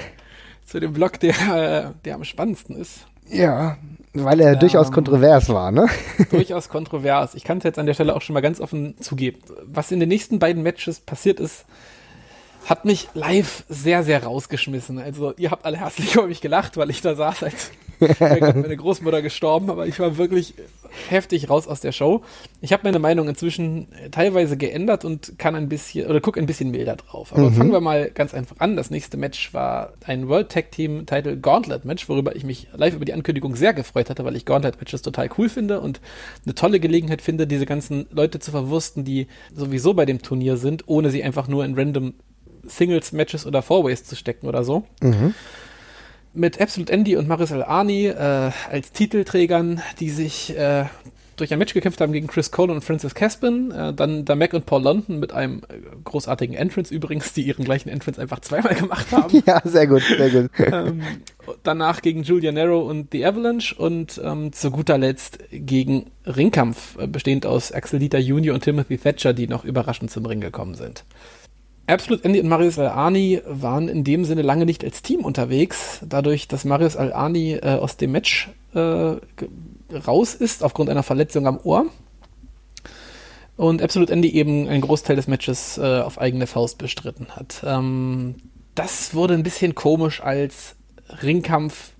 zu 0.64 0.80
dem 0.80 0.92
Block, 0.92 1.20
der, 1.20 1.34
äh, 1.34 1.92
der 2.04 2.14
am 2.16 2.24
spannendsten 2.24 2.76
ist. 2.76 3.06
Ja, 3.28 3.76
weil 4.14 4.40
er 4.40 4.52
ähm, 4.52 4.60
durchaus 4.60 4.92
kontrovers 4.92 5.48
war, 5.48 5.72
ne? 5.72 5.88
Durchaus 6.30 6.68
kontrovers. 6.68 7.34
Ich 7.34 7.44
kann 7.44 7.58
es 7.58 7.64
jetzt 7.64 7.78
an 7.78 7.86
der 7.86 7.94
Stelle 7.94 8.14
auch 8.14 8.22
schon 8.22 8.34
mal 8.34 8.40
ganz 8.40 8.60
offen 8.60 8.96
zugeben. 9.00 9.38
Was 9.64 9.90
in 9.90 10.00
den 10.00 10.08
nächsten 10.08 10.38
beiden 10.38 10.62
Matches 10.62 11.00
passiert 11.00 11.40
ist, 11.40 11.64
hat 12.66 12.84
mich 12.84 13.08
live 13.14 13.64
sehr, 13.68 14.02
sehr 14.04 14.22
rausgeschmissen. 14.22 14.98
Also 14.98 15.34
ihr 15.36 15.50
habt 15.50 15.64
alle 15.64 15.78
herzlich 15.78 16.14
über 16.14 16.28
mich 16.28 16.40
gelacht, 16.40 16.76
weil 16.76 16.90
ich 16.90 17.00
da 17.00 17.14
saß, 17.14 17.42
als 17.42 17.72
meine 18.00 18.76
Großmutter 18.76 19.22
gestorben, 19.22 19.70
aber 19.70 19.86
ich 19.86 19.98
war 19.98 20.16
wirklich 20.16 20.54
heftig 21.08 21.50
raus 21.50 21.66
aus 21.66 21.80
der 21.80 21.92
Show. 21.92 22.22
Ich 22.60 22.72
habe 22.72 22.82
meine 22.84 22.98
Meinung 22.98 23.28
inzwischen 23.28 23.88
teilweise 24.10 24.56
geändert 24.56 25.04
und 25.04 25.38
kann 25.38 25.54
ein 25.54 25.68
bisschen 25.68 26.08
oder 26.08 26.20
gucke 26.20 26.40
ein 26.40 26.46
bisschen 26.46 26.70
milder 26.70 26.96
drauf. 26.96 27.32
Aber 27.32 27.50
mhm. 27.50 27.54
fangen 27.54 27.72
wir 27.72 27.80
mal 27.80 28.10
ganz 28.10 28.34
einfach 28.34 28.56
an. 28.58 28.76
Das 28.76 28.90
nächste 28.90 29.16
Match 29.16 29.52
war 29.54 29.94
ein 30.04 30.28
World 30.28 30.50
Tag 30.50 30.70
Team 30.70 31.06
Title 31.06 31.36
Gauntlet 31.36 31.84
Match, 31.84 32.08
worüber 32.08 32.36
ich 32.36 32.44
mich 32.44 32.68
live 32.74 32.94
über 32.94 33.04
die 33.04 33.12
Ankündigung 33.12 33.56
sehr 33.56 33.74
gefreut 33.74 34.10
hatte, 34.10 34.24
weil 34.24 34.36
ich 34.36 34.44
Gauntlet 34.44 34.78
Matches 34.78 35.02
total 35.02 35.28
cool 35.38 35.48
finde 35.48 35.80
und 35.80 36.00
eine 36.44 36.54
tolle 36.54 36.80
Gelegenheit 36.80 37.22
finde, 37.22 37.46
diese 37.46 37.66
ganzen 37.66 38.06
Leute 38.10 38.38
zu 38.38 38.50
verwursten, 38.50 39.04
die 39.04 39.26
sowieso 39.54 39.94
bei 39.94 40.06
dem 40.06 40.22
Turnier 40.22 40.56
sind, 40.56 40.84
ohne 40.86 41.10
sie 41.10 41.22
einfach 41.22 41.48
nur 41.48 41.64
in 41.64 41.74
random 41.74 42.14
Singles 42.66 43.12
Matches 43.12 43.46
oder 43.46 43.62
Fourways 43.62 44.04
zu 44.04 44.16
stecken 44.16 44.46
oder 44.46 44.64
so. 44.64 44.84
Mhm 45.02 45.34
mit 46.34 46.60
Absolute 46.60 46.92
Andy 46.92 47.16
und 47.16 47.28
Maris 47.28 47.52
Al-Ani 47.52 48.06
äh, 48.06 48.50
als 48.70 48.92
Titelträgern, 48.92 49.82
die 50.00 50.10
sich 50.10 50.56
äh, 50.56 50.86
durch 51.36 51.52
ein 51.52 51.58
Match 51.58 51.74
gekämpft 51.74 52.00
haben 52.00 52.12
gegen 52.12 52.26
Chris 52.26 52.50
Cole 52.50 52.72
und 52.72 52.82
Francis 52.82 53.14
Caspin. 53.14 53.70
Äh, 53.70 53.92
dann 53.94 54.24
der 54.24 54.36
Mac 54.36 54.52
und 54.52 54.66
Paul 54.66 54.82
London 54.82 55.18
mit 55.18 55.32
einem 55.32 55.58
äh, 55.68 55.78
großartigen 56.04 56.54
Entrance 56.54 56.94
übrigens, 56.94 57.32
die 57.32 57.42
ihren 57.42 57.64
gleichen 57.64 57.88
Entrance 57.88 58.20
einfach 58.20 58.40
zweimal 58.40 58.74
gemacht 58.74 59.10
haben. 59.12 59.42
ja, 59.46 59.60
sehr 59.64 59.86
gut, 59.86 60.02
sehr 60.02 60.30
gut. 60.30 60.50
ähm, 60.58 61.02
danach 61.62 62.02
gegen 62.02 62.22
Julia 62.22 62.52
Narrow 62.52 62.88
und 62.88 63.08
The 63.12 63.26
Avalanche 63.26 63.74
und 63.74 64.20
ähm, 64.22 64.52
zu 64.52 64.70
guter 64.70 64.98
Letzt 64.98 65.38
gegen 65.50 66.10
Ringkampf, 66.26 66.98
äh, 66.98 67.06
bestehend 67.06 67.46
aus 67.46 67.72
Axel 67.72 67.98
Dieter 67.98 68.18
Jr. 68.18 68.54
und 68.54 68.62
Timothy 68.62 68.98
Thatcher, 68.98 69.32
die 69.32 69.48
noch 69.48 69.64
überraschend 69.64 70.10
zum 70.10 70.26
Ring 70.26 70.40
gekommen 70.40 70.74
sind. 70.74 71.04
Absolute 71.86 72.24
Andy 72.24 72.40
und 72.40 72.48
Marius 72.48 72.78
Al-Ani 72.78 73.42
waren 73.46 73.88
in 73.88 74.04
dem 74.04 74.24
Sinne 74.24 74.42
lange 74.42 74.64
nicht 74.64 74.84
als 74.84 75.02
Team 75.02 75.24
unterwegs, 75.24 76.00
dadurch, 76.08 76.48
dass 76.48 76.64
Marius 76.64 76.96
Al-Ani 76.96 77.54
äh, 77.54 77.74
aus 77.74 77.96
dem 77.96 78.12
Match 78.12 78.50
äh, 78.74 79.16
raus 79.94 80.34
ist 80.34 80.64
aufgrund 80.64 80.88
einer 80.88 81.02
Verletzung 81.02 81.46
am 81.46 81.58
Ohr 81.62 81.86
und 83.56 83.82
Absolute 83.82 84.12
Andy 84.12 84.30
eben 84.30 84.68
einen 84.68 84.80
Großteil 84.80 85.16
des 85.16 85.28
Matches 85.28 85.78
äh, 85.78 86.00
auf 86.00 86.18
eigene 86.18 86.46
Faust 86.46 86.78
bestritten 86.78 87.28
hat. 87.36 87.62
Ähm, 87.64 88.36
das 88.74 89.14
wurde 89.14 89.34
ein 89.34 89.42
bisschen 89.42 89.74
komisch, 89.74 90.22
als 90.22 90.76
Ringkampf 91.22 91.92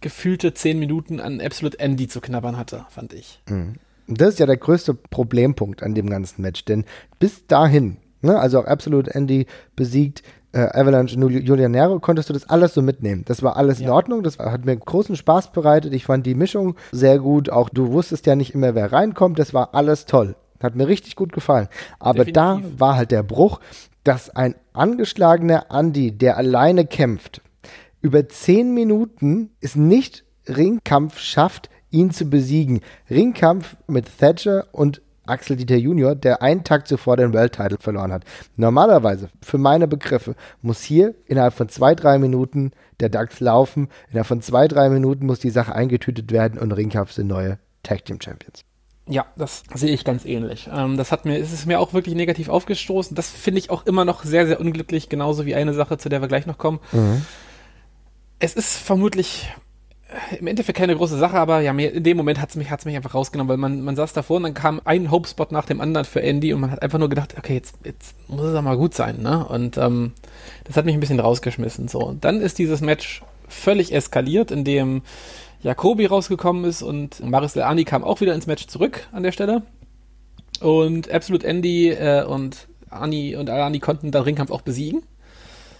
gefühlte 0.00 0.52
zehn 0.52 0.78
Minuten 0.78 1.20
an 1.20 1.40
Absolute 1.40 1.78
Andy 1.80 2.08
zu 2.08 2.20
knabbern 2.20 2.56
hatte, 2.56 2.84
fand 2.90 3.12
ich. 3.14 3.40
Mhm. 3.48 3.74
Das 4.08 4.34
ist 4.34 4.38
ja 4.38 4.46
der 4.46 4.56
größte 4.56 4.94
Problempunkt 4.94 5.82
an 5.82 5.94
dem 5.94 6.08
ganzen 6.08 6.42
Match, 6.42 6.64
denn 6.64 6.84
bis 7.18 7.46
dahin 7.46 7.96
Ne? 8.20 8.38
Also 8.38 8.60
auch 8.60 8.66
Absolute 8.66 9.14
Andy 9.14 9.46
besiegt, 9.74 10.22
äh, 10.52 10.68
Avalanche 10.72 11.16
und 11.16 11.30
Julian 11.30 11.72
Nero, 11.72 12.00
konntest 12.00 12.28
du 12.30 12.32
das 12.32 12.48
alles 12.48 12.74
so 12.74 12.82
mitnehmen. 12.82 13.24
Das 13.26 13.42
war 13.42 13.56
alles 13.56 13.78
ja. 13.78 13.86
in 13.86 13.90
Ordnung, 13.90 14.22
das 14.22 14.38
hat 14.38 14.64
mir 14.64 14.76
großen 14.76 15.16
Spaß 15.16 15.52
bereitet. 15.52 15.92
Ich 15.92 16.06
fand 16.06 16.24
die 16.26 16.34
Mischung 16.34 16.76
sehr 16.92 17.18
gut. 17.18 17.50
Auch 17.50 17.68
du 17.68 17.92
wusstest 17.92 18.26
ja 18.26 18.36
nicht 18.36 18.54
immer, 18.54 18.74
wer 18.74 18.92
reinkommt. 18.92 19.38
Das 19.38 19.52
war 19.52 19.74
alles 19.74 20.06
toll. 20.06 20.36
Hat 20.62 20.74
mir 20.74 20.88
richtig 20.88 21.16
gut 21.16 21.32
gefallen. 21.32 21.68
Aber 21.98 22.24
Definitiv. 22.24 22.34
da 22.34 22.80
war 22.80 22.96
halt 22.96 23.10
der 23.10 23.22
Bruch, 23.22 23.60
dass 24.04 24.30
ein 24.30 24.54
angeschlagener 24.72 25.66
Andy, 25.70 26.12
der 26.12 26.36
alleine 26.36 26.86
kämpft, 26.86 27.42
über 28.00 28.28
zehn 28.28 28.72
Minuten 28.72 29.50
es 29.60 29.76
nicht 29.76 30.24
Ringkampf 30.48 31.18
schafft, 31.18 31.68
ihn 31.90 32.10
zu 32.10 32.26
besiegen. 32.30 32.80
Ringkampf 33.10 33.76
mit 33.86 34.18
Thatcher 34.18 34.66
und 34.72 35.02
Axel 35.26 35.56
Dieter 35.56 35.76
Junior, 35.76 36.14
der 36.14 36.42
einen 36.42 36.64
Tag 36.64 36.86
zuvor 36.88 37.16
den 37.16 37.32
World 37.32 37.52
Title 37.52 37.78
verloren 37.80 38.12
hat. 38.12 38.24
Normalerweise, 38.56 39.30
für 39.42 39.58
meine 39.58 39.88
Begriffe, 39.88 40.34
muss 40.62 40.82
hier 40.82 41.14
innerhalb 41.26 41.54
von 41.54 41.68
zwei, 41.68 41.94
drei 41.94 42.18
Minuten 42.18 42.72
der 43.00 43.08
DAX 43.08 43.40
laufen. 43.40 43.88
Innerhalb 44.08 44.26
von 44.26 44.42
zwei, 44.42 44.68
drei 44.68 44.88
Minuten 44.88 45.26
muss 45.26 45.40
die 45.40 45.50
Sache 45.50 45.74
eingetütet 45.74 46.32
werden 46.32 46.58
und 46.58 46.72
Ringkampf 46.72 47.12
sind 47.12 47.26
neue 47.26 47.58
Tag 47.82 48.04
Team 48.04 48.20
Champions. 48.20 48.64
Ja, 49.08 49.26
das 49.36 49.62
sehe 49.72 49.92
ich 49.92 50.04
ganz 50.04 50.24
ähnlich. 50.24 50.68
Ähm, 50.72 50.96
das 50.96 51.12
hat 51.12 51.24
mir, 51.24 51.38
ist 51.38 51.52
es 51.52 51.64
mir 51.64 51.78
auch 51.78 51.92
wirklich 51.92 52.16
negativ 52.16 52.48
aufgestoßen. 52.48 53.14
Das 53.14 53.30
finde 53.30 53.60
ich 53.60 53.70
auch 53.70 53.86
immer 53.86 54.04
noch 54.04 54.24
sehr, 54.24 54.46
sehr 54.48 54.60
unglücklich, 54.60 55.08
genauso 55.08 55.46
wie 55.46 55.54
eine 55.54 55.74
Sache, 55.74 55.96
zu 55.96 56.08
der 56.08 56.20
wir 56.20 56.28
gleich 56.28 56.46
noch 56.46 56.58
kommen. 56.58 56.80
Mhm. 56.90 57.24
Es 58.40 58.54
ist 58.54 58.76
vermutlich 58.76 59.48
im 60.38 60.46
Endeffekt 60.46 60.78
keine 60.78 60.94
große 60.94 61.18
Sache, 61.18 61.36
aber 61.36 61.60
ja, 61.60 61.72
in 61.72 62.04
dem 62.04 62.16
Moment 62.16 62.40
hat 62.40 62.50
es 62.50 62.56
mich, 62.56 62.70
hat's 62.70 62.84
mich 62.84 62.96
einfach 62.96 63.14
rausgenommen, 63.14 63.48
weil 63.48 63.56
man, 63.56 63.82
man 63.82 63.96
saß 63.96 64.12
davor 64.12 64.36
und 64.36 64.44
dann 64.44 64.54
kam 64.54 64.80
ein 64.84 65.10
Hope-Spot 65.10 65.48
nach 65.50 65.66
dem 65.66 65.80
anderen 65.80 66.04
für 66.04 66.22
Andy 66.22 66.52
und 66.52 66.60
man 66.60 66.70
hat 66.70 66.82
einfach 66.82 66.98
nur 66.98 67.08
gedacht, 67.08 67.34
okay, 67.36 67.54
jetzt, 67.54 67.76
jetzt 67.84 68.14
muss 68.28 68.42
es 68.42 68.54
auch 68.54 68.62
mal 68.62 68.76
gut 68.76 68.94
sein, 68.94 69.20
ne? 69.20 69.44
Und 69.46 69.76
ähm, 69.78 70.12
das 70.64 70.76
hat 70.76 70.84
mich 70.84 70.94
ein 70.94 71.00
bisschen 71.00 71.18
rausgeschmissen. 71.18 71.88
So. 71.88 71.98
Und 71.98 72.24
dann 72.24 72.40
ist 72.40 72.58
dieses 72.58 72.80
Match 72.80 73.22
völlig 73.48 73.92
eskaliert, 73.92 74.50
indem 74.52 75.02
Jacobi 75.62 76.06
rausgekommen 76.06 76.64
ist 76.64 76.82
und 76.82 77.20
Maris 77.28 77.56
Leani 77.56 77.84
kam 77.84 78.04
auch 78.04 78.20
wieder 78.20 78.34
ins 78.34 78.46
Match 78.46 78.68
zurück 78.68 79.08
an 79.12 79.24
der 79.24 79.32
Stelle. 79.32 79.62
Und 80.60 81.10
Absolute 81.10 81.46
Andy 81.46 81.90
äh, 81.90 82.24
und 82.24 82.68
Ani 82.90 83.34
und 83.34 83.50
Alani 83.50 83.80
konnten 83.80 84.12
den 84.12 84.22
Ringkampf 84.22 84.52
auch 84.52 84.62
besiegen 84.62 85.02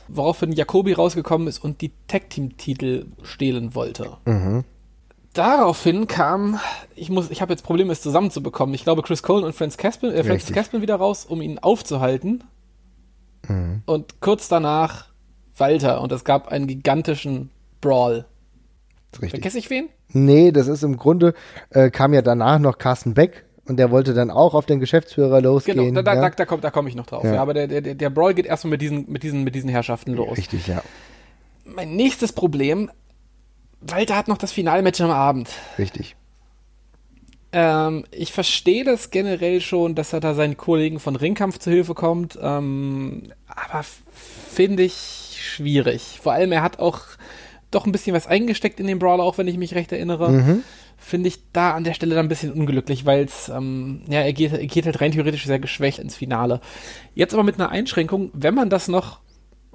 woraufhin 0.09 0.53
Jacobi 0.53 0.93
rausgekommen 0.93 1.49
ist 1.49 1.59
und 1.63 1.81
die 1.81 1.93
Tag-Team-Titel 2.09 3.07
stehlen 3.23 3.75
wollte. 3.75 4.17
Mhm. 4.25 4.65
Daraufhin 5.33 6.07
kam, 6.07 6.59
ich 6.95 7.11
muss, 7.11 7.31
ich 7.31 7.43
habe 7.43 7.53
jetzt 7.53 7.63
Probleme, 7.63 7.93
es 7.93 8.01
zusammenzubekommen. 8.01 8.75
Ich 8.75 8.85
glaube, 8.85 9.03
Chris 9.03 9.23
Cole 9.23 9.45
und 9.45 9.55
Francis 9.55 9.77
Caspin, 9.77 10.11
äh, 10.11 10.25
Francis 10.25 10.53
Caspin 10.53 10.81
wieder 10.81 10.97
raus, 10.97 11.27
um 11.27 11.43
ihn 11.43 11.59
aufzuhalten. 11.59 12.43
Mhm. 13.47 13.83
Und 13.85 14.21
kurz 14.21 14.49
danach 14.49 15.09
Walter 15.57 16.01
und 16.01 16.13
es 16.13 16.25
gab 16.25 16.49
einen 16.49 16.67
gigantischen 16.67 17.51
Brawl. 17.81 18.27
Vergesse 19.13 19.59
ich 19.59 19.71
wen? 19.71 19.89
Nee, 20.09 20.53
das 20.53 20.69
ist 20.69 20.83
im 20.83 20.97
Grunde, 20.97 21.35
äh, 21.71 21.91
kam 21.91 22.13
ja 22.13 22.23
danach 22.23 22.59
noch 22.59 22.79
Carsten 22.79 23.15
Beck 23.15 23.46
und 23.67 23.77
der 23.77 23.91
wollte 23.91 24.14
dann 24.14 24.31
auch 24.31 24.55
auf 24.55 24.67
den 24.67 24.81
Geschäftsführer 24.81 25.41
losgehen. 25.41 25.79
Genau, 25.79 26.03
da, 26.03 26.14
da, 26.14 26.14
ja? 26.14 26.29
da, 26.29 26.31
da 26.31 26.45
komme 26.45 26.62
da 26.62 26.71
komm 26.71 26.87
ich 26.87 26.95
noch 26.95 27.07
drauf. 27.07 27.25
Ja. 27.25 27.35
ja 27.35 27.43
aber 27.43 27.55
der, 27.55 27.67
der, 27.67 27.95
der 27.95 28.11
Brawl 28.11 28.35
geht 28.35 28.47
erstmal 28.47 28.73
mit 28.73 28.83
diesen, 28.83 29.11
mit, 29.11 29.23
diesen, 29.23 29.45
mit 29.45 29.55
diesen 29.55 29.69
Herrschaften 29.69 30.14
los. 30.14 30.37
Richtig, 30.37 30.67
ja. 30.67 30.83
Mein 31.64 31.97
nächstes 31.97 32.33
Problem, 32.33 32.91
Walter 33.81 34.17
hat 34.17 34.29
noch 34.29 34.39
das 34.39 34.53
Finalmatch 34.53 35.01
am 35.01 35.11
Abend. 35.11 35.51
Richtig. 35.79 36.17
Ähm, 37.53 38.05
ich 38.11 38.33
verstehe 38.33 38.85
das 38.85 39.11
generell 39.11 39.61
schon, 39.61 39.95
dass 39.95 40.12
er 40.12 40.21
da 40.21 40.35
seinen 40.35 40.57
Kollegen 40.57 41.01
von 41.01 41.17
Ringkampf 41.17 41.59
zu 41.59 41.71
Hilfe 41.71 41.95
kommt, 41.95 42.39
ähm, 42.41 43.25
aber 43.47 43.85
finde 44.51 44.83
ich 44.83 45.39
schwierig. 45.41 46.19
Vor 46.23 46.33
allem, 46.33 46.53
er 46.53 46.62
hat 46.62 46.79
auch 46.79 47.01
doch 47.77 47.87
ein 47.87 47.93
bisschen 47.93 48.14
was 48.14 48.27
eingesteckt 48.27 48.81
in 48.81 48.87
den 48.87 48.99
Brawler, 48.99 49.22
auch 49.22 49.39
wenn 49.39 49.49
ich 49.49 49.59
mich 49.59 49.74
recht 49.74 49.93
erinnere. 49.93 50.31
Mhm 50.31 50.62
finde 50.99 51.29
ich 51.29 51.53
da 51.53 51.74
an 51.74 51.85
der 51.85 51.95
Stelle 51.95 52.14
dann 52.14 52.27
ein 52.27 52.31
bisschen 52.31 52.53
unglücklich, 52.53 53.05
weil 53.05 53.24
es, 53.24 53.49
ähm, 53.49 54.01
ja, 54.09 54.20
er 54.20 54.33
geht, 54.33 54.53
er 54.53 54.66
geht 54.66 54.87
halt 54.87 55.01
rein 55.01 55.12
theoretisch 55.12 55.45
sehr 55.45 55.59
geschwächt 55.59 55.99
ins 55.99 56.16
Finale. 56.16 56.61
Jetzt 57.14 57.35
aber 57.35 57.43
mit 57.43 57.57
einer 57.57 57.68
Einschränkung, 57.68 58.31
wenn 58.33 58.55
man 58.55 58.70
das 58.70 58.89
noch 58.89 59.20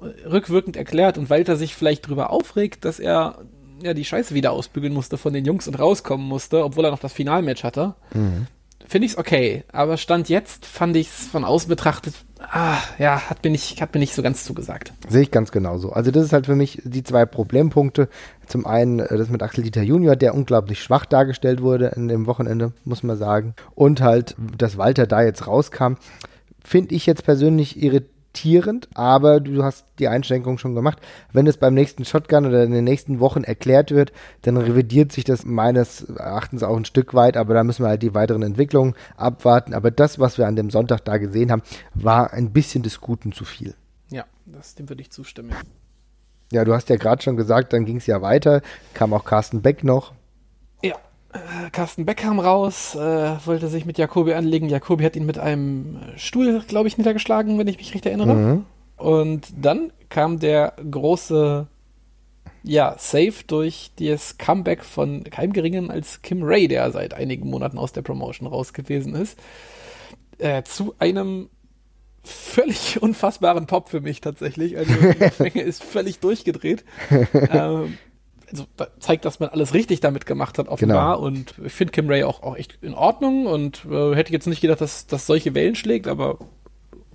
rückwirkend 0.00 0.76
erklärt 0.76 1.16
und 1.18 1.30
Walter 1.30 1.56
sich 1.56 1.76
vielleicht 1.76 2.08
drüber 2.08 2.30
aufregt, 2.30 2.84
dass 2.84 2.98
er 2.98 3.38
ja 3.82 3.94
die 3.94 4.04
Scheiße 4.04 4.34
wieder 4.34 4.50
ausbügeln 4.50 4.92
musste 4.92 5.16
von 5.16 5.32
den 5.32 5.44
Jungs 5.44 5.68
und 5.68 5.78
rauskommen 5.78 6.26
musste, 6.26 6.64
obwohl 6.64 6.84
er 6.84 6.90
noch 6.90 6.98
das 6.98 7.12
Finalmatch 7.12 7.62
hatte, 7.62 7.94
mhm 8.12 8.48
finde 8.92 9.06
ich 9.06 9.12
es 9.12 9.18
okay. 9.18 9.64
Aber 9.72 9.96
Stand 9.96 10.28
jetzt 10.28 10.66
fand 10.66 10.96
ich 10.96 11.08
es 11.08 11.26
von 11.26 11.44
außen 11.44 11.68
betrachtet, 11.68 12.14
ah, 12.50 12.78
ja, 12.98 13.30
hat 13.30 13.44
mir, 13.44 13.50
nicht, 13.50 13.80
hat 13.80 13.94
mir 13.94 14.00
nicht 14.00 14.14
so 14.14 14.22
ganz 14.22 14.44
zugesagt. 14.44 14.92
Sehe 15.08 15.22
ich 15.22 15.30
ganz 15.30 15.52
genauso. 15.52 15.92
Also 15.92 16.10
das 16.10 16.24
ist 16.24 16.32
halt 16.32 16.46
für 16.46 16.56
mich 16.56 16.80
die 16.84 17.02
zwei 17.02 17.26
Problempunkte. 17.26 18.08
Zum 18.46 18.66
einen 18.66 19.00
äh, 19.00 19.16
das 19.16 19.28
mit 19.28 19.42
Axel 19.42 19.64
Dieter 19.64 19.82
Junior, 19.82 20.16
der 20.16 20.34
unglaublich 20.34 20.82
schwach 20.82 21.06
dargestellt 21.06 21.62
wurde 21.62 21.92
in 21.96 22.08
dem 22.08 22.26
Wochenende, 22.26 22.72
muss 22.84 23.02
man 23.02 23.16
sagen. 23.16 23.54
Und 23.74 24.00
halt, 24.00 24.36
dass 24.58 24.78
Walter 24.78 25.06
da 25.06 25.22
jetzt 25.22 25.46
rauskam, 25.46 25.94
finde 26.64 26.94
ich 26.94 27.06
jetzt 27.06 27.24
persönlich 27.24 27.82
irritierend 27.82 28.11
irritierend, 28.32 28.88
aber 28.94 29.40
du 29.40 29.62
hast 29.62 29.86
die 29.98 30.08
Einschränkung 30.08 30.58
schon 30.58 30.74
gemacht. 30.74 30.98
Wenn 31.32 31.46
es 31.46 31.56
beim 31.56 31.74
nächsten 31.74 32.04
Shotgun 32.04 32.46
oder 32.46 32.64
in 32.64 32.72
den 32.72 32.84
nächsten 32.84 33.20
Wochen 33.20 33.44
erklärt 33.44 33.90
wird, 33.90 34.12
dann 34.42 34.56
revidiert 34.56 35.12
sich 35.12 35.24
das 35.24 35.44
meines 35.44 36.02
Erachtens 36.02 36.62
auch 36.62 36.76
ein 36.76 36.84
Stück 36.84 37.14
weit, 37.14 37.36
aber 37.36 37.54
da 37.54 37.64
müssen 37.64 37.84
wir 37.84 37.88
halt 37.88 38.02
die 38.02 38.14
weiteren 38.14 38.42
Entwicklungen 38.42 38.94
abwarten. 39.16 39.74
Aber 39.74 39.90
das, 39.90 40.18
was 40.18 40.38
wir 40.38 40.46
an 40.46 40.56
dem 40.56 40.70
Sonntag 40.70 41.04
da 41.04 41.18
gesehen 41.18 41.52
haben, 41.52 41.62
war 41.94 42.32
ein 42.32 42.52
bisschen 42.52 42.82
des 42.82 43.00
Guten 43.00 43.32
zu 43.32 43.44
viel. 43.44 43.74
Ja, 44.10 44.24
das, 44.46 44.74
dem 44.74 44.88
würde 44.88 45.02
ich 45.02 45.10
zustimmen. 45.10 45.52
Ja, 46.52 46.64
du 46.64 46.74
hast 46.74 46.88
ja 46.90 46.96
gerade 46.96 47.22
schon 47.22 47.36
gesagt, 47.36 47.72
dann 47.72 47.84
ging 47.84 47.96
es 47.96 48.06
ja 48.06 48.20
weiter, 48.20 48.62
kam 48.94 49.14
auch 49.14 49.24
Carsten 49.24 49.62
Beck 49.62 49.84
noch. 49.84 50.12
Ja, 50.82 50.96
Carsten 51.72 52.04
Beck 52.04 52.18
kam 52.18 52.38
raus, 52.38 52.94
äh, 52.94 53.36
wollte 53.46 53.68
sich 53.68 53.86
mit 53.86 53.98
Jakobi 53.98 54.34
anlegen. 54.34 54.68
Jakobi 54.68 55.04
hat 55.04 55.16
ihn 55.16 55.26
mit 55.26 55.38
einem 55.38 55.98
Stuhl, 56.16 56.60
glaube 56.66 56.88
ich, 56.88 56.98
niedergeschlagen, 56.98 57.58
wenn 57.58 57.68
ich 57.68 57.78
mich 57.78 57.94
recht 57.94 58.06
erinnere. 58.06 58.34
Mhm. 58.34 58.64
Und 58.96 59.46
dann 59.56 59.92
kam 60.10 60.38
der 60.38 60.74
große, 60.90 61.66
ja, 62.62 62.94
Save 62.98 63.34
durch 63.46 63.92
das 63.98 64.38
Comeback 64.38 64.84
von 64.84 65.24
keinem 65.24 65.52
Geringen 65.52 65.90
als 65.90 66.22
Kim 66.22 66.42
Ray, 66.42 66.68
der 66.68 66.90
seit 66.92 67.14
einigen 67.14 67.48
Monaten 67.48 67.78
aus 67.78 67.92
der 67.92 68.02
Promotion 68.02 68.46
raus 68.46 68.72
gewesen 68.72 69.14
ist, 69.14 69.38
äh, 70.38 70.62
zu 70.62 70.94
einem 70.98 71.48
völlig 72.22 73.00
unfassbaren 73.02 73.66
Pop 73.66 73.88
für 73.88 74.00
mich 74.00 74.20
tatsächlich. 74.20 74.76
Also 74.76 74.92
die 74.94 75.30
Menge 75.42 75.62
ist 75.62 75.82
völlig 75.82 76.20
durchgedreht. 76.20 76.84
ähm, 77.50 77.98
also 78.52 78.66
da 78.76 78.88
zeigt, 79.00 79.24
dass 79.24 79.40
man 79.40 79.48
alles 79.48 79.74
richtig 79.74 80.00
damit 80.00 80.26
gemacht 80.26 80.58
hat, 80.58 80.68
offenbar. 80.68 81.16
Genau. 81.16 81.26
Und 81.26 81.54
ich 81.64 81.72
finde 81.72 81.92
Kim 81.92 82.08
Ray 82.08 82.24
auch, 82.24 82.42
auch 82.42 82.56
echt 82.56 82.78
in 82.82 82.94
Ordnung 82.94 83.46
und 83.46 83.84
äh, 83.90 84.14
hätte 84.14 84.32
jetzt 84.32 84.46
nicht 84.46 84.60
gedacht, 84.60 84.80
dass 84.80 85.06
das 85.06 85.26
solche 85.26 85.54
Wellen 85.54 85.74
schlägt, 85.74 86.06
aber 86.06 86.38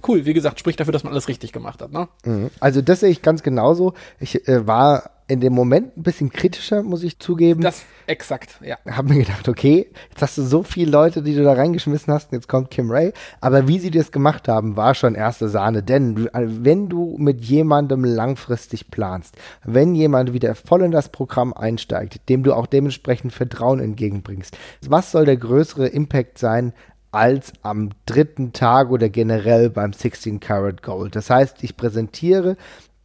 cool. 0.07 0.25
Wie 0.25 0.33
gesagt, 0.33 0.59
spricht 0.59 0.79
dafür, 0.79 0.93
dass 0.93 1.03
man 1.03 1.13
alles 1.13 1.27
richtig 1.27 1.51
gemacht 1.51 1.81
hat. 1.81 1.91
Ne? 1.91 2.07
Mhm. 2.25 2.49
Also 2.59 2.81
das 2.81 3.01
sehe 3.01 3.09
ich 3.09 3.21
ganz 3.21 3.43
genauso. 3.43 3.93
Ich 4.19 4.47
äh, 4.47 4.67
war 4.67 5.11
in 5.27 5.41
dem 5.41 5.53
Moment 5.53 5.97
ein 5.97 6.03
bisschen 6.03 6.31
kritischer, 6.31 6.83
muss 6.83 7.03
ich 7.03 7.19
zugeben. 7.19 7.61
Das 7.61 7.83
exakt, 8.07 8.59
ja. 8.61 8.77
Hab 8.85 9.09
mir 9.09 9.17
gedacht, 9.17 9.49
okay, 9.49 9.89
jetzt 10.09 10.21
hast 10.21 10.37
du 10.37 10.43
so 10.43 10.63
viele 10.63 10.91
Leute, 10.91 11.21
die 11.21 11.35
du 11.35 11.43
da 11.43 11.53
reingeschmissen 11.53 12.13
hast, 12.13 12.31
und 12.31 12.37
jetzt 12.37 12.47
kommt 12.47 12.71
Kim 12.71 12.89
Ray. 12.89 13.11
Aber 13.41 13.67
wie 13.67 13.79
sie 13.79 13.91
das 13.91 14.11
gemacht 14.11 14.47
haben, 14.47 14.77
war 14.77 14.95
schon 14.95 15.15
erste 15.15 15.49
Sahne. 15.49 15.83
Denn 15.83 16.27
äh, 16.33 16.45
wenn 16.45 16.87
du 16.87 17.17
mit 17.19 17.43
jemandem 17.43 18.05
langfristig 18.05 18.89
planst, 18.89 19.35
wenn 19.65 19.95
jemand 19.95 20.31
wieder 20.31 20.55
voll 20.55 20.81
in 20.81 20.91
das 20.91 21.09
Programm 21.09 21.53
einsteigt, 21.53 22.29
dem 22.29 22.43
du 22.43 22.53
auch 22.53 22.65
dementsprechend 22.65 23.33
Vertrauen 23.33 23.79
entgegenbringst, 23.79 24.57
was 24.87 25.11
soll 25.11 25.25
der 25.25 25.37
größere 25.37 25.87
Impact 25.87 26.37
sein, 26.37 26.73
als 27.11 27.53
am 27.61 27.89
dritten 28.05 28.53
Tag 28.53 28.91
oder 28.91 29.09
generell 29.09 29.69
beim 29.69 29.93
16 29.93 30.39
Karat 30.39 30.83
Gold. 30.83 31.15
Das 31.15 31.29
heißt, 31.29 31.63
ich 31.63 31.77
präsentiere 31.77 32.57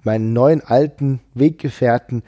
meinen 0.05 0.33
neuen 0.33 0.61
alten 0.61 1.21
Weggefährten 1.35 2.23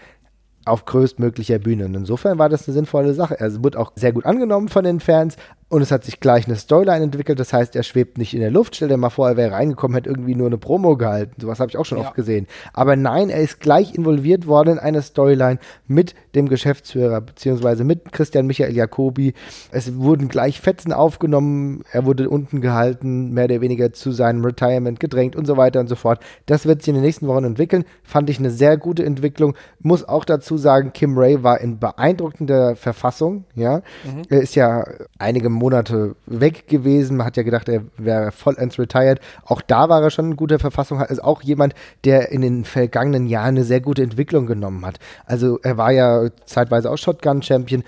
auf 0.65 0.85
größtmöglicher 0.85 1.59
Bühne. 1.59 1.85
Und 1.87 1.95
insofern 1.95 2.39
war 2.39 2.49
das 2.49 2.67
eine 2.67 2.75
sinnvolle 2.75 3.15
Sache. 3.15 3.39
Er 3.39 3.63
wurde 3.63 3.79
auch 3.79 3.93
sehr 3.97 4.13
gut 4.13 4.25
angenommen 4.25 4.69
von 4.69 4.85
den 4.85 5.01
Fans, 5.01 5.37
und 5.69 5.83
es 5.83 5.91
hat 5.91 6.05
sich 6.05 6.21
gleich 6.21 6.47
eine 6.47 6.57
Storyline 6.57 7.05
entwickelt. 7.05 7.41
Das 7.41 7.53
heißt, 7.53 7.75
er 7.75 7.83
schwebt 7.83 8.19
nicht 8.19 8.35
in 8.35 8.41
der 8.41 8.51
Luft. 8.51 8.77
Stell 8.77 8.89
dir 8.89 8.97
mal 8.97 9.11
vor, 9.11 9.29
er 9.29 9.37
wäre 9.37 9.53
reingekommen, 9.53 9.95
hätte 9.95 10.11
irgendwie 10.11 10.35
nur 10.35 10.47
eine 10.47 10.59
Promo 10.59 10.97
gehalten. 10.97 11.41
Sowas 11.41 11.59
habe 11.59 11.71
ich 11.71 11.77
auch 11.79 11.85
schon 11.85 11.99
ja. 11.99 12.05
oft 12.05 12.15
gesehen. 12.15 12.47
Aber 12.73 12.97
nein, 12.97 13.31
er 13.31 13.41
ist 13.41 13.61
gleich 13.61 13.95
involviert 13.95 14.47
worden 14.47 14.75
in 14.75 14.79
eine 14.79 15.03
Storyline 15.03 15.59
mit 15.87 16.15
dem 16.35 16.49
Geschäftsführer, 16.49 17.21
beziehungsweise 17.21 17.85
mit 17.85 18.13
Christian 18.13 18.47
Michael 18.47 18.75
Jacobi. 18.75 19.35
Es 19.71 19.97
wurden 19.97 20.29
gleich 20.29 20.61
Fetzen 20.61 20.93
aufgenommen. 20.93 21.83
Er 21.93 22.05
wurde 22.05 22.29
unten 22.29 22.61
gehalten, 22.61 23.33
mehr 23.33 23.47
oder 23.47 23.61
weniger 23.61 23.93
zu 23.93 24.13
seinem 24.13 24.45
Retirement 24.45 25.01
gedrängt 25.01 25.35
und 25.35 25.47
so 25.47 25.57
weiter 25.57 25.81
und 25.81 25.89
so 25.89 25.97
fort. 25.97 26.21
Das 26.47 26.67
wird 26.67 26.83
sich 26.83 26.89
in 26.89 26.95
den 26.95 27.05
nächsten 27.05 27.27
Wochen 27.27 27.45
entwickeln. 27.45 27.85
Fand 28.03 28.29
ich 28.29 28.39
eine 28.39 28.51
sehr 28.51 28.77
gute 28.77 29.05
Entwicklung. 29.05 29.55
Muss 29.81 30.07
auch 30.07 30.25
dazu 30.25 30.59
sagen, 30.59 30.93
Kim 30.93 31.17
Ray 31.17 31.43
war 31.43 31.61
in 31.61 31.79
beeindruckender 31.79 32.77
Verfassung. 32.77 33.45
Ja, 33.55 33.79
mhm. 34.05 34.23
er 34.29 34.43
ist 34.43 34.55
ja 34.55 34.85
einige 35.19 35.54
Monate 35.55 36.17
weg 36.27 36.69
gewesen. 36.69 37.17
Man 37.17 37.27
hat 37.27 37.37
ja 37.37 37.43
gedacht, 37.43 37.69
er 37.69 37.83
wäre 37.97 38.33
vollends 38.33 38.79
retired. 38.79 39.21
Auch 39.45 39.63
da 39.63 39.89
war 39.89 40.03
er 40.03 40.11
schon 40.11 40.33
in 40.33 40.37
guter 40.37 40.59
Verfassung. 40.59 41.01
Er 41.01 41.11
ist 41.11 41.23
auch 41.23 41.43
jemand, 41.43 41.75
der 42.05 42.31
in 42.31 42.43
den 42.43 42.65
vergangenen 42.65 43.27
Jahren 43.27 43.57
eine 43.57 43.65
sehr 43.65 43.81
gute 43.81 44.03
Entwicklung 44.03 44.47
genommen 44.47 44.85
hat. 44.85 44.99
Also 45.27 45.59
er 45.63 45.77
war 45.77 45.93
ja 45.93 46.29
zeitweise 46.45 46.91
auch 46.91 46.99
Shotgun-Champion, 46.99 47.85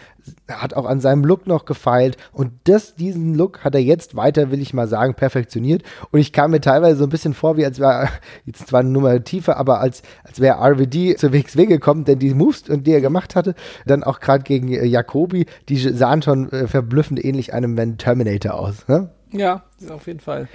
hat 0.49 0.75
auch 0.75 0.87
an 0.87 1.01
seinem 1.01 1.25
Look 1.25 1.47
noch 1.47 1.65
gefeilt 1.65 2.17
und 2.33 2.53
das, 2.65 2.95
diesen 2.95 3.35
Look 3.35 3.65
hat 3.65 3.75
er 3.75 3.83
jetzt 3.83 4.17
weiter, 4.17 4.51
will 4.51 4.61
ich 4.61 4.75
mal 4.75 4.89
sagen, 4.89 5.15
perfektioniert 5.15 5.83
und 6.11 6.21
ich 6.21 6.33
kam 6.33 6.51
mir 6.51 6.61
teilweise 6.61 6.97
so 6.97 7.05
ein 7.05 7.11
bisschen 7.11 7.35
vor, 7.35 7.57
wie 7.57 7.65
als 7.65 7.79
wäre, 7.79 8.09
jetzt 8.45 8.69
zwar 8.69 8.81
eine 8.81 8.91
Nummer 8.91 9.23
tiefer, 9.23 9.57
aber 9.57 9.81
als, 9.81 10.03
als 10.25 10.41
wäre 10.41 10.59
RVD 10.59 11.17
zur 11.17 11.33
WXW 11.33 11.67
gekommen, 11.67 12.05
denn 12.05 12.19
die 12.19 12.35
Moves, 12.35 12.65
die 12.65 12.93
er 12.93 13.01
gemacht 13.01 13.37
hatte, 13.37 13.55
dann 13.87 14.05
auch 14.05 14.21
gerade 14.21 14.45
gegen 14.45 14.73
äh, 14.73 14.85
Jacobi, 14.85 15.47
die 15.69 15.77
sahen 15.77 16.23
schon 16.23 16.51
äh, 16.53 16.67
verblüffend 16.67 17.25
ähnlich 17.25 17.53
einem 17.53 17.75
Man 17.75 17.99
Terminator 17.99 18.55
aus. 18.55 18.89
Ne? 18.89 19.11
Ja, 19.33 19.63
auf 19.91 20.07
jeden 20.07 20.21
Fall. 20.21 20.49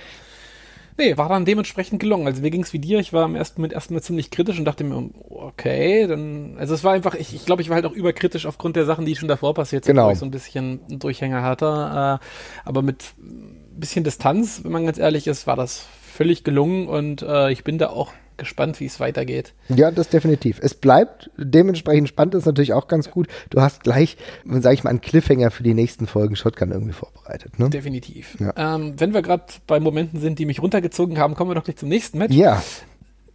Nee, 1.02 1.18
war 1.18 1.30
dann 1.30 1.46
dementsprechend 1.46 2.00
gelungen. 2.00 2.28
Also 2.28 2.44
mir 2.44 2.52
ging 2.52 2.62
es 2.62 2.74
wie 2.74 2.80
dir, 2.80 3.00
ich 3.00 3.12
war 3.12 3.26
im 3.26 3.34
ersten 3.34 3.60
Moment 3.60 3.74
erstmal 3.74 4.04
ziemlich 4.04 4.30
kritisch 4.30 4.60
und 4.60 4.66
dachte 4.66 4.84
mir, 4.84 5.10
okay, 5.30 6.06
dann, 6.06 6.58
also 6.60 6.76
es 6.76 6.84
war 6.84 6.94
einfach, 6.94 7.16
ich, 7.16 7.34
ich 7.34 7.44
glaube, 7.44 7.64
ich 7.64 7.70
war 7.70 7.76
halt 7.76 7.88
auch 7.88 7.94
überkritisch 7.94 8.46
aufgrund 8.46 8.76
der 8.76 8.86
Sachen, 8.86 9.08
die 9.08 9.16
schon 9.16 9.28
davor 9.28 9.56
passiert 9.56 9.84
sind, 9.84 9.96
genau. 9.96 10.10
wo 10.10 10.12
ich 10.12 10.20
so 10.20 10.26
ein 10.26 10.32
bisschen 10.32 10.80
einen 10.88 11.00
Durchhänger 11.00 11.42
hatte. 11.42 12.20
Äh, 12.22 12.26
aber 12.66 12.84
mit 12.84 13.16
ein 13.20 13.80
bisschen 13.80 14.04
Distanz, 14.04 14.64
wenn 14.64 14.72
man 14.72 14.86
ganz 14.86 15.00
ehrlich 15.00 15.26
ist, 15.26 15.48
war 15.48 15.56
das 15.56 15.88
völlig 16.14 16.44
gelungen 16.44 16.88
und 16.88 17.24
äh, 17.24 17.52
ich 17.52 17.64
bin 17.64 17.80
da 17.80 17.90
auch 17.90 18.14
gespannt, 18.42 18.80
wie 18.80 18.86
es 18.86 19.00
weitergeht. 19.00 19.54
Ja, 19.70 19.92
das 19.92 20.10
definitiv. 20.10 20.60
Es 20.62 20.74
bleibt 20.74 21.30
dementsprechend 21.38 22.10
spannend, 22.10 22.36
ist 22.36 22.46
natürlich 22.46 22.74
auch 22.74 22.88
ganz 22.88 23.10
gut. 23.10 23.28
Du 23.50 23.62
hast 23.62 23.84
gleich, 23.84 24.18
sage 24.46 24.76
ich 24.76 24.84
mal, 24.84 24.90
einen 24.90 25.02
Cliffhanger 25.02 25.52
für 25.52 25.64
die 25.64 25.74
nächsten 25.74 26.08
Folgen 26.08 26.36
Shotgun 26.36 26.72
irgendwie 26.72 26.94
vorbereitet. 26.94 27.58
Ne? 27.58 27.70
Definitiv. 27.70 28.38
Ja. 28.40 28.76
Ähm, 28.76 28.96
wenn 28.98 29.14
wir 29.14 29.22
gerade 29.22 29.46
bei 29.68 29.80
Momenten 29.80 30.20
sind, 30.20 30.40
die 30.40 30.46
mich 30.46 30.62
runtergezogen 30.62 31.18
haben, 31.18 31.36
kommen 31.36 31.50
wir 31.50 31.56
doch 31.56 31.64
gleich 31.64 31.78
zum 31.78 31.90
nächsten 31.90 32.18
Match. 32.18 32.34
Ja. 32.34 32.62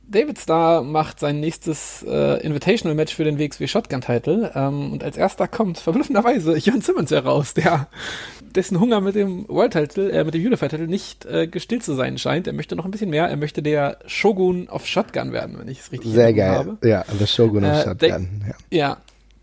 David 0.09 0.39
Starr 0.39 0.83
macht 0.83 1.19
sein 1.19 1.41
nächstes 1.41 2.05
äh, 2.07 2.41
Invitational-Match 2.45 3.15
für 3.15 3.25
den 3.25 3.39
WXW 3.39 3.67
Shotgun-Title 3.67 4.53
ähm, 4.55 4.93
und 4.93 5.03
als 5.03 5.17
erster 5.17 5.49
kommt 5.49 5.79
verblüffenderweise 5.79 6.57
Jon 6.59 6.81
Simmons 6.81 7.11
heraus, 7.11 7.55
der 7.55 7.89
dessen 8.57 8.81
Hunger 8.81 9.01
mit 9.01 9.15
dem 9.15 9.49
World-Title, 9.49 10.11
äh, 10.11 10.25
mit 10.25 10.35
dem 10.35 10.45
Unify-Title 10.45 10.89
nicht 10.89 11.25
äh, 11.27 11.47
gestillt 11.47 11.85
zu 11.85 11.95
sein 11.95 12.19
scheint. 12.19 12.47
Er 12.47 12.53
möchte 12.53 12.75
noch 12.75 12.85
ein 12.85 12.91
bisschen 12.91 13.11
mehr. 13.11 13.29
Er 13.29 13.37
möchte 13.37 13.63
der 13.63 13.99
Shogun 14.07 14.69
of 14.69 14.87
Shotgun 14.87 15.33
werden, 15.33 15.59
wenn 15.59 15.69
ich 15.69 15.81
es 15.81 15.93
richtig 15.93 16.13
Sehr 16.13 16.33
geil. 16.33 16.51
habe. 16.51 16.79
Ja, 16.83 17.05
der 17.21 17.27
Shogun 17.27 17.65
of 17.65 17.73
äh, 17.73 17.85
Shotgun. 17.85 18.45
Ja. 18.49 18.79
ja. 18.79 18.97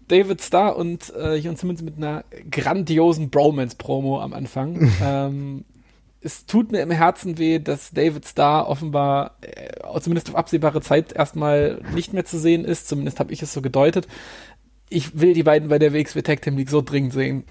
David 0.08 0.42
Starr 0.42 0.76
und 0.76 1.14
äh, 1.16 1.36
Jon 1.36 1.56
Simmons 1.56 1.82
mit 1.82 1.98
einer 1.98 2.26
grandiosen 2.52 3.30
Bromance-Promo 3.30 4.20
am 4.20 4.34
Anfang. 4.34 4.92
ähm, 5.04 5.66
es 6.22 6.46
tut 6.46 6.72
mir 6.72 6.82
im 6.82 6.92
Herzen 6.92 7.38
weh, 7.38 7.60
dass 7.60 7.92
David 7.92 8.26
Starr 8.26 8.68
offenbar 8.68 9.38
äh, 9.42 10.00
zumindest 10.00 10.30
auf 10.30 10.36
absehbare 10.36 10.82
Zeit 10.82 11.14
erstmal 11.14 11.82
nicht 11.94 12.14
mehr 12.14 12.26
zu 12.26 12.38
sehen 12.38 12.66
ist. 12.66 12.88
Zumindest 12.88 13.20
habe 13.20 13.34
ich 13.34 13.42
es 13.42 13.54
so 13.54 13.62
gedeutet. 13.62 14.08
Ich 14.90 15.20
will 15.20 15.34
die 15.34 15.44
beiden 15.44 15.70
bei 15.70 15.80
der 15.80 15.94
WXW 15.94 16.22
Tag 16.22 16.42
Team 16.42 16.58
League 16.58 16.70
so 16.70 16.82
dringend 16.82 17.14
sehen. 17.14 17.46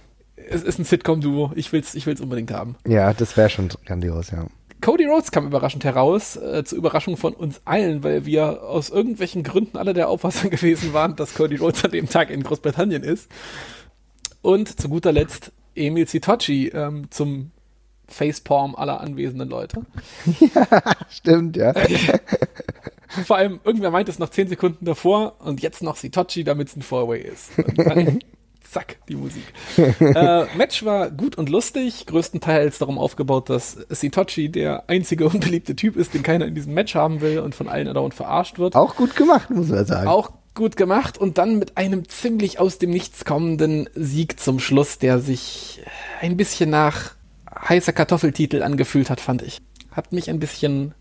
Es 0.49 0.62
ist 0.62 0.78
ein 0.78 0.84
Sitcom-Duo. 0.84 1.53
Ich 1.55 1.72
will 1.72 1.80
es 1.80 1.95
ich 1.95 2.07
will's 2.07 2.20
unbedingt 2.20 2.51
haben. 2.51 2.76
Ja, 2.86 3.12
das 3.12 3.36
wäre 3.36 3.51
schon 3.51 3.68
grandios, 3.86 4.30
ja. 4.30 4.47
Cody 4.82 5.07
Rhodes 5.07 5.30
kam 5.30 5.47
überraschend 5.47 5.84
heraus, 5.84 6.36
äh, 6.36 6.64
zur 6.64 6.76
Überraschung 6.76 7.16
von 7.16 7.34
uns 7.34 7.62
allen, 7.64 8.03
weil 8.03 8.26
wir 8.26 8.64
aus 8.64 8.90
irgendwelchen 8.90 9.45
Gründen 9.45 9.78
alle 9.78 9.95
der 9.95 10.09
Auffassung 10.09 10.51
gewesen 10.51 10.93
waren, 10.93 11.16
dass 11.16 11.34
Cody 11.34 11.57
Rhodes 11.57 11.84
an 11.84 11.93
dem 11.93 12.09
Tag 12.09 12.30
in 12.30 12.43
Großbritannien 12.43 13.03
ist. 13.03 13.30
Und 14.43 14.80
zu 14.80 14.88
guter 14.88 15.12
Letzt 15.12 15.53
Emil 15.76 16.09
Sitochi 16.09 16.68
ähm, 16.68 17.07
zum 17.11 17.53
Facepalm 18.09 18.74
aller 18.74 19.01
anwesenden 19.01 19.49
Leute. 19.49 19.82
Ja, 20.55 20.82
stimmt, 21.09 21.57
ja. 21.57 21.72
Vor 23.26 23.36
allem, 23.36 23.61
irgendwer 23.64 23.90
meint 23.90 24.09
es 24.09 24.18
noch 24.18 24.30
10 24.30 24.49
Sekunden 24.49 24.84
davor 24.84 25.36
und 25.40 25.62
jetzt 25.62 25.82
noch 25.82 25.97
Sitochi, 25.97 26.45
damit 26.45 26.68
es 26.68 26.76
ein 26.76 26.82
Four-Way 26.82 27.22
ist. 27.22 27.51
Zack, 28.73 28.97
die 29.07 29.16
Musik. 29.16 29.45
äh, 29.77 30.47
Match 30.57 30.83
war 30.83 31.11
gut 31.11 31.37
und 31.37 31.51
lustig, 31.51 32.07
größtenteils 32.07 32.79
darum 32.79 32.99
aufgebaut, 32.99 33.51
dass 33.51 33.73
Sitochi 33.91 34.49
der 34.49 34.89
einzige 34.89 35.27
unbeliebte 35.27 35.77
Typ 35.77 35.95
ist, 35.95 36.14
den 36.14 36.23
keiner 36.23 36.47
in 36.47 36.55
diesem 36.55 36.73
Match 36.73 36.95
haben 36.95 37.20
will 37.20 37.41
und 37.41 37.55
von 37.55 37.68
allen 37.68 37.93
dauernd 37.93 38.14
verarscht 38.14 38.59
wird. 38.59 38.75
Auch 38.75 38.97
gut 38.97 39.14
gemacht, 39.14 39.51
muss 39.51 39.68
man 39.68 39.85
sagen. 39.85 40.09
Auch 40.09 40.33
gut 40.55 40.77
gemacht 40.77 41.18
und 41.18 41.37
dann 41.37 41.59
mit 41.59 41.77
einem 41.77 42.09
ziemlich 42.09 42.59
aus 42.59 42.79
dem 42.79 42.91
Nichts 42.91 43.27
kommenden 43.27 43.91
Sieg 43.95 44.41
zum 44.41 44.59
Schluss, 44.59 44.99
der 44.99 45.18
sich 45.18 45.83
ein 46.23 46.39
bisschen 46.39 46.70
nach 46.70 47.12
heißer 47.68 47.93
Kartoffeltitel 47.93 48.62
angefühlt 48.62 49.11
hat, 49.11 49.20
fand 49.20 49.43
ich. 49.43 49.61
Hat 49.91 50.12
mich 50.12 50.31
ein 50.31 50.39
bisschen 50.39 50.95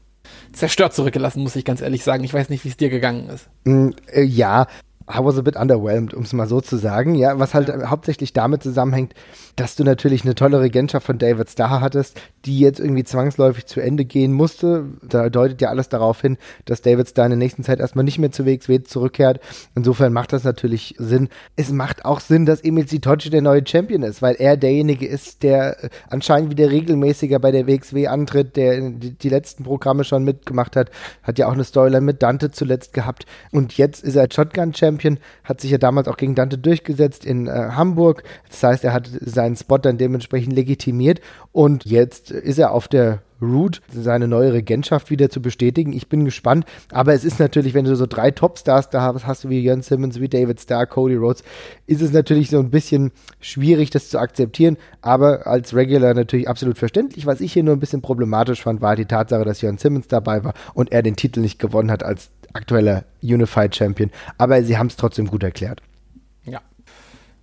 zerstört 0.51 0.93
zurückgelassen, 0.93 1.41
muss 1.41 1.55
ich 1.55 1.63
ganz 1.63 1.79
ehrlich 1.79 2.03
sagen. 2.03 2.25
Ich 2.25 2.33
weiß 2.33 2.49
nicht, 2.49 2.65
wie 2.65 2.69
es 2.69 2.75
dir 2.75 2.89
gegangen 2.89 3.29
ist. 3.29 3.47
Mm, 3.63 3.91
äh, 4.11 4.23
ja, 4.23 4.67
I 5.13 5.19
was 5.19 5.37
a 5.37 5.41
bit 5.41 5.55
underwhelmed, 5.55 6.13
um 6.13 6.23
es 6.23 6.33
mal 6.33 6.47
so 6.47 6.61
zu 6.61 6.77
sagen. 6.77 7.15
Ja, 7.15 7.39
was 7.39 7.53
halt 7.53 7.71
hauptsächlich 7.85 8.33
damit 8.33 8.63
zusammenhängt, 8.63 9.13
dass 9.55 9.75
du 9.75 9.83
natürlich 9.83 10.23
eine 10.23 10.35
tolle 10.35 10.61
Regentschaft 10.61 11.05
von 11.05 11.17
David 11.17 11.49
Starr 11.49 11.81
hattest, 11.81 12.19
die 12.45 12.59
jetzt 12.59 12.79
irgendwie 12.79 13.03
zwangsläufig 13.03 13.65
zu 13.65 13.79
Ende 13.79 14.05
gehen 14.05 14.31
musste. 14.31 14.85
Da 15.01 15.29
deutet 15.29 15.61
ja 15.61 15.69
alles 15.69 15.89
darauf 15.89 16.21
hin, 16.21 16.37
dass 16.65 16.81
David 16.81 17.09
Starr 17.09 17.25
in 17.25 17.31
der 17.31 17.37
nächsten 17.37 17.63
Zeit 17.63 17.79
erstmal 17.79 18.05
nicht 18.05 18.19
mehr 18.19 18.31
zu 18.31 18.45
WXW 18.45 18.83
zurückkehrt. 18.83 19.39
Insofern 19.75 20.13
macht 20.13 20.33
das 20.33 20.43
natürlich 20.43 20.95
Sinn. 20.97 21.29
Es 21.55 21.71
macht 21.71 22.05
auch 22.05 22.19
Sinn, 22.19 22.45
dass 22.45 22.63
Emil 22.63 22.87
Sitochi 22.87 23.29
der 23.29 23.41
neue 23.41 23.65
Champion 23.65 24.03
ist, 24.03 24.21
weil 24.21 24.35
er 24.35 24.57
derjenige 24.57 25.07
ist, 25.07 25.43
der 25.43 25.77
anscheinend 26.09 26.51
wieder 26.51 26.69
regelmäßiger 26.69 27.39
bei 27.39 27.51
der 27.51 27.67
WXW 27.67 28.07
antritt, 28.07 28.55
der 28.55 28.89
die, 28.89 29.29
letzten 29.31 29.63
Programme 29.63 30.03
schon 30.03 30.23
mitgemacht 30.23 30.75
hat, 30.75 30.91
hat 31.23 31.39
ja 31.39 31.47
auch 31.47 31.53
eine 31.53 31.63
Storyline 31.63 32.01
mit 32.01 32.21
Dante 32.21 32.51
zuletzt 32.51 32.93
gehabt 32.93 33.25
und 33.51 33.77
jetzt 33.77 34.03
ist 34.03 34.15
er 34.15 34.27
Shotgun 34.29 34.73
Champion 34.73 34.91
Champion, 34.91 35.19
hat 35.43 35.61
sich 35.61 35.71
ja 35.71 35.77
damals 35.77 36.07
auch 36.07 36.17
gegen 36.17 36.35
Dante 36.35 36.57
durchgesetzt 36.57 37.25
in 37.25 37.47
äh, 37.47 37.51
Hamburg. 37.51 38.23
Das 38.49 38.63
heißt, 38.63 38.83
er 38.83 38.93
hat 38.93 39.09
seinen 39.41 39.55
Spot 39.55 39.79
dann 39.79 39.97
dementsprechend 39.97 40.53
legitimiert 40.53 41.19
und 41.51 41.85
jetzt 41.85 42.29
ist 42.31 42.59
er 42.59 42.71
auf 42.71 42.87
der 42.87 43.21
Root, 43.41 43.81
seine 43.91 44.27
neue 44.27 44.53
Regentschaft 44.53 45.09
wieder 45.09 45.31
zu 45.31 45.41
bestätigen. 45.41 45.93
Ich 45.93 46.07
bin 46.07 46.25
gespannt. 46.25 46.65
Aber 46.91 47.15
es 47.15 47.23
ist 47.23 47.39
natürlich, 47.39 47.73
wenn 47.73 47.85
du 47.85 47.95
so 47.95 48.05
drei 48.05 48.29
Topstars 48.29 48.91
da 48.91 49.01
hast, 49.01 49.25
hast 49.25 49.43
du 49.43 49.49
wie 49.49 49.61
Jan 49.61 49.81
Simmons, 49.81 50.19
wie 50.19 50.29
David 50.29 50.61
Starr, 50.61 50.85
Cody 50.85 51.15
Rhodes, 51.15 51.43
ist 51.87 52.01
es 52.01 52.11
natürlich 52.13 52.51
so 52.51 52.59
ein 52.59 52.69
bisschen 52.69 53.11
schwierig, 53.39 53.89
das 53.89 54.09
zu 54.09 54.19
akzeptieren. 54.19 54.77
Aber 55.01 55.47
als 55.47 55.75
Regular 55.75 56.13
natürlich 56.13 56.47
absolut 56.47 56.77
verständlich. 56.77 57.25
Was 57.25 57.41
ich 57.41 57.51
hier 57.51 57.63
nur 57.63 57.75
ein 57.75 57.79
bisschen 57.79 58.03
problematisch 58.03 58.61
fand, 58.61 58.79
war 58.79 58.95
die 58.95 59.05
Tatsache, 59.05 59.43
dass 59.43 59.61
Jan 59.61 59.79
Simmons 59.79 60.07
dabei 60.07 60.43
war 60.43 60.53
und 60.75 60.91
er 60.91 61.01
den 61.01 61.15
Titel 61.15 61.39
nicht 61.39 61.57
gewonnen 61.57 61.89
hat 61.89 62.03
als 62.03 62.29
aktueller 62.53 63.05
Unified 63.23 63.75
Champion. 63.75 64.11
Aber 64.37 64.61
sie 64.61 64.77
haben 64.77 64.87
es 64.87 64.97
trotzdem 64.97 65.25
gut 65.25 65.41
erklärt. 65.41 65.81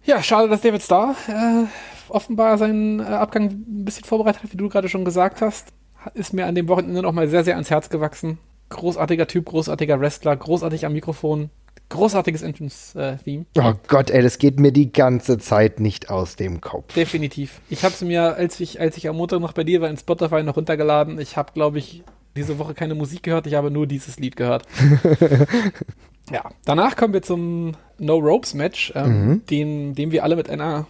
Ja. 0.09 0.23
Schade, 0.23 0.49
dass 0.49 0.63
David 0.63 0.83
Starr 0.83 1.15
äh, 1.29 1.65
offenbar 2.09 2.59
seinen 2.59 3.01
äh, 3.01 3.05
Abgang 3.05 3.45
ein 3.45 3.85
bisschen 3.85 4.05
vorbereitet 4.05 4.43
hat, 4.43 4.53
wie 4.53 4.57
du 4.57 4.69
gerade 4.69 4.89
schon 4.89 5.05
gesagt 5.05 5.41
hast 5.41 5.73
ist 6.15 6.33
mir 6.33 6.47
an 6.47 6.55
dem 6.55 6.69
Wochenende 6.69 7.03
nochmal 7.03 7.29
sehr, 7.29 7.45
sehr 7.45 7.55
ans 7.55 7.71
Herz 7.71 7.89
gewachsen. 7.89 8.39
Großartiger 8.71 9.27
Typ, 9.27 9.47
großartiger 9.47 10.01
Wrestler, 10.01 10.37
großartig 10.37 10.85
am 10.85 10.93
Mikrofon, 10.93 11.51
großartiges 11.89 12.43
Entrance-Theme. 12.43 13.47
Oh 13.59 13.73
Gott, 13.87 14.11
ey, 14.11 14.23
das 14.23 14.39
geht 14.39 14.61
mir 14.61 14.73
die 14.73 14.93
ganze 14.93 15.39
Zeit 15.39 15.81
nicht 15.81 16.11
aus 16.11 16.37
dem 16.37 16.61
Kopf. 16.61 16.95
Definitiv. 16.95 17.61
Ich 17.71 17.83
habe 17.85 17.95
es 17.95 18.03
mir, 18.03 18.35
als 18.37 18.61
ich, 18.61 18.81
als 18.81 18.97
ich 18.97 19.09
am 19.09 19.17
Montag 19.17 19.41
noch 19.41 19.53
bei 19.53 19.65
dir 19.65 19.81
war, 19.81 19.89
in 19.89 19.97
Spotify 19.97 20.43
noch 20.43 20.57
runtergeladen. 20.57 21.19
Ich 21.19 21.37
habe, 21.37 21.53
glaube 21.53 21.79
ich, 21.79 22.03
diese 22.37 22.59
Woche 22.59 22.75
keine 22.75 22.95
Musik 22.95 23.23
gehört, 23.23 23.47
ich 23.47 23.55
habe 23.55 23.71
nur 23.71 23.87
dieses 23.87 24.19
Lied 24.19 24.37
gehört. 24.37 24.67
ja, 26.31 26.51
danach 26.65 26.97
kommen 26.97 27.13
wir 27.15 27.23
zum 27.23 27.73
No 27.99 28.17
Ropes 28.17 28.55
Match, 28.55 28.93
ähm, 28.95 29.27
mhm. 29.27 29.47
den, 29.47 29.95
dem 29.95 30.13
wir 30.13 30.25
alle 30.25 30.37
mit 30.37 30.49
einer 30.49 30.87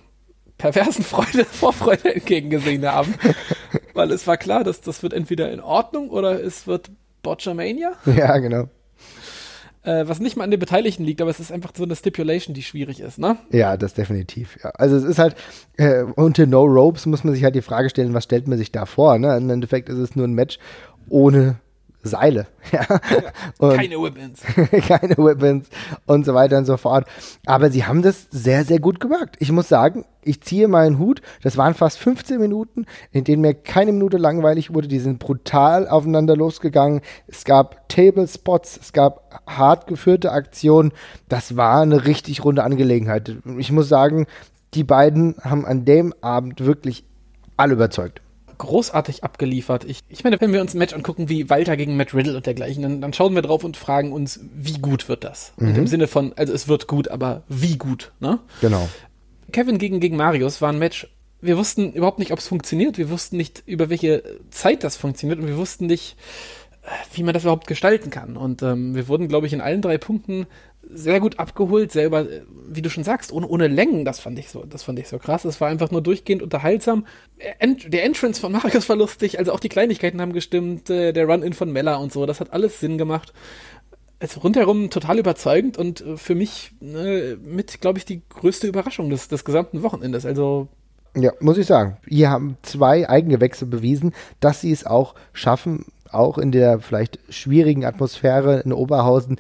perversen 0.58 1.04
Freude, 1.04 1.44
Vorfreude 1.50 2.14
entgegengesehen 2.14 2.84
haben. 2.86 3.14
Weil 3.94 4.12
es 4.12 4.26
war 4.26 4.36
klar, 4.36 4.64
dass 4.64 4.80
das 4.80 5.02
wird 5.02 5.12
entweder 5.12 5.50
in 5.50 5.60
Ordnung 5.60 6.10
oder 6.10 6.42
es 6.42 6.66
wird 6.66 6.90
Botchamania. 7.22 7.92
Ja, 8.06 8.38
genau. 8.38 8.68
Äh, 9.82 10.08
was 10.08 10.20
nicht 10.20 10.36
mal 10.36 10.44
an 10.44 10.50
den 10.50 10.60
Beteiligten 10.60 11.04
liegt, 11.04 11.20
aber 11.20 11.30
es 11.30 11.40
ist 11.40 11.52
einfach 11.52 11.72
so 11.74 11.84
eine 11.84 11.96
Stipulation, 11.96 12.52
die 12.52 12.62
schwierig 12.62 13.00
ist, 13.00 13.18
ne? 13.18 13.38
Ja, 13.50 13.76
das 13.76 13.94
definitiv. 13.94 14.58
Ja. 14.62 14.70
Also 14.70 14.96
es 14.96 15.04
ist 15.04 15.18
halt, 15.18 15.36
äh, 15.76 16.02
unter 16.02 16.46
No 16.46 16.64
Ropes 16.64 17.06
muss 17.06 17.24
man 17.24 17.32
sich 17.32 17.44
halt 17.44 17.54
die 17.54 17.62
Frage 17.62 17.88
stellen, 17.88 18.12
was 18.12 18.24
stellt 18.24 18.48
man 18.48 18.58
sich 18.58 18.72
da 18.72 18.86
vor, 18.86 19.18
ne? 19.18 19.36
Im 19.36 19.48
Endeffekt 19.48 19.88
ist 19.88 19.98
es 19.98 20.16
nur 20.16 20.26
ein 20.26 20.34
Match 20.34 20.58
ohne 21.08 21.56
Seile. 22.02 22.46
Ja. 22.70 22.86
Und 23.60 23.76
keine 23.76 23.96
Weapons. 23.96 24.42
keine 24.86 25.16
Weapons 25.16 25.70
und 26.04 26.26
so 26.26 26.34
weiter 26.34 26.58
und 26.58 26.66
so 26.66 26.76
fort. 26.76 27.06
Aber 27.46 27.70
sie 27.70 27.86
haben 27.86 28.02
das 28.02 28.26
sehr, 28.30 28.66
sehr 28.66 28.78
gut 28.78 29.00
gemacht. 29.00 29.36
Ich 29.38 29.50
muss 29.50 29.70
sagen, 29.70 30.04
ich 30.22 30.42
ziehe 30.42 30.68
meinen 30.68 30.98
Hut. 30.98 31.22
Das 31.42 31.56
waren 31.56 31.72
fast 31.72 31.98
15 31.98 32.38
Minuten, 32.38 32.84
in 33.10 33.24
denen 33.24 33.40
mir 33.40 33.54
keine 33.54 33.92
Minute 33.92 34.18
langweilig 34.18 34.74
wurde. 34.74 34.86
Die 34.86 34.98
sind 34.98 35.18
brutal 35.18 35.88
aufeinander 35.88 36.36
losgegangen. 36.36 37.00
Es 37.26 37.46
gab 37.46 37.88
Table 37.88 38.28
Spots, 38.28 38.78
es 38.78 38.92
gab 38.92 39.42
hart 39.46 39.86
geführte 39.86 40.32
Aktionen. 40.32 40.92
Das 41.30 41.56
war 41.56 41.80
eine 41.80 42.04
richtig 42.04 42.44
runde 42.44 42.64
Angelegenheit. 42.64 43.34
Ich 43.56 43.72
muss 43.72 43.88
sagen, 43.88 44.26
die 44.74 44.84
beiden 44.84 45.36
haben 45.40 45.64
an 45.64 45.86
dem 45.86 46.12
Abend 46.20 46.66
wirklich 46.66 47.04
alle 47.56 47.72
überzeugt 47.72 48.20
großartig 48.58 49.24
abgeliefert. 49.24 49.84
Ich, 49.84 50.00
ich 50.08 50.24
meine, 50.24 50.40
wenn 50.40 50.52
wir 50.52 50.60
uns 50.60 50.74
ein 50.74 50.78
Match 50.78 50.92
angucken 50.92 51.28
wie 51.28 51.48
Walter 51.48 51.76
gegen 51.76 51.96
Matt 51.96 52.12
Riddle 52.12 52.36
und 52.36 52.46
dergleichen, 52.46 52.82
dann, 52.82 53.00
dann 53.00 53.12
schauen 53.12 53.34
wir 53.34 53.42
drauf 53.42 53.64
und 53.64 53.76
fragen 53.76 54.12
uns, 54.12 54.40
wie 54.54 54.78
gut 54.78 55.08
wird 55.08 55.24
das? 55.24 55.52
Mhm. 55.56 55.74
Im 55.74 55.86
Sinne 55.86 56.08
von, 56.08 56.32
also 56.36 56.52
es 56.52 56.68
wird 56.68 56.86
gut, 56.86 57.08
aber 57.08 57.42
wie 57.48 57.78
gut, 57.78 58.12
ne? 58.20 58.40
Genau. 58.60 58.88
Kevin 59.52 59.78
gegen, 59.78 60.00
gegen 60.00 60.16
Marius 60.16 60.60
war 60.60 60.70
ein 60.70 60.78
Match, 60.78 61.08
wir 61.40 61.56
wussten 61.56 61.92
überhaupt 61.92 62.18
nicht, 62.18 62.32
ob 62.32 62.38
es 62.38 62.48
funktioniert. 62.48 62.98
Wir 62.98 63.10
wussten 63.10 63.36
nicht, 63.36 63.62
über 63.66 63.90
welche 63.90 64.22
Zeit 64.50 64.84
das 64.84 64.96
funktioniert 64.96 65.38
und 65.38 65.46
wir 65.46 65.56
wussten 65.56 65.86
nicht, 65.86 66.16
äh, 66.82 66.88
wie 67.14 67.22
man 67.22 67.34
das 67.34 67.44
überhaupt 67.44 67.66
gestalten 67.66 68.10
kann. 68.10 68.36
Und 68.36 68.62
ähm, 68.62 68.94
wir 68.94 69.08
wurden, 69.08 69.28
glaube 69.28 69.46
ich, 69.46 69.52
in 69.52 69.60
allen 69.60 69.82
drei 69.82 69.98
Punkten 69.98 70.46
sehr 70.90 71.20
gut 71.20 71.38
abgeholt, 71.38 71.92
selber, 71.92 72.26
wie 72.68 72.82
du 72.82 72.90
schon 72.90 73.04
sagst, 73.04 73.32
ohne, 73.32 73.46
ohne 73.46 73.68
Längen, 73.68 74.04
das 74.04 74.20
fand 74.20 74.38
ich 74.38 74.48
so, 74.50 74.64
das 74.64 74.82
fand 74.82 74.98
ich 74.98 75.08
so 75.08 75.18
krass. 75.18 75.44
Es 75.44 75.60
war 75.60 75.68
einfach 75.68 75.90
nur 75.90 76.02
durchgehend 76.02 76.42
unterhaltsam. 76.42 77.06
Ent, 77.58 77.92
der 77.92 78.04
Entrance 78.04 78.40
von 78.40 78.52
Marius 78.52 78.88
war 78.88 78.96
lustig, 78.96 79.38
also 79.38 79.52
auch 79.52 79.60
die 79.60 79.68
Kleinigkeiten 79.68 80.20
haben 80.20 80.32
gestimmt, 80.32 80.90
äh, 80.90 81.12
der 81.12 81.26
Run-In 81.26 81.52
von 81.52 81.72
Mella 81.72 81.96
und 81.96 82.12
so, 82.12 82.26
das 82.26 82.40
hat 82.40 82.52
alles 82.52 82.80
Sinn 82.80 82.98
gemacht. 82.98 83.32
Also 84.20 84.40
rundherum 84.40 84.90
total 84.90 85.18
überzeugend 85.18 85.78
und 85.78 86.00
äh, 86.00 86.16
für 86.16 86.34
mich 86.34 86.72
äh, 86.82 87.36
mit, 87.36 87.80
glaube 87.80 87.98
ich, 87.98 88.04
die 88.04 88.22
größte 88.28 88.66
Überraschung 88.66 89.10
des, 89.10 89.28
des 89.28 89.44
gesamten 89.44 89.82
Wochenendes. 89.82 90.26
Also 90.26 90.68
ja, 91.16 91.32
muss 91.40 91.58
ich 91.58 91.66
sagen. 91.66 91.96
Hier 92.06 92.30
haben 92.30 92.56
zwei 92.62 93.08
Eigengewächse 93.08 93.66
bewiesen, 93.66 94.12
dass 94.40 94.60
sie 94.60 94.72
es 94.72 94.86
auch 94.86 95.14
schaffen, 95.32 95.86
auch 96.10 96.38
in 96.38 96.52
der 96.52 96.80
vielleicht 96.80 97.18
schwierigen 97.28 97.84
Atmosphäre 97.84 98.60
in 98.60 98.72
Oberhausen 98.72 99.38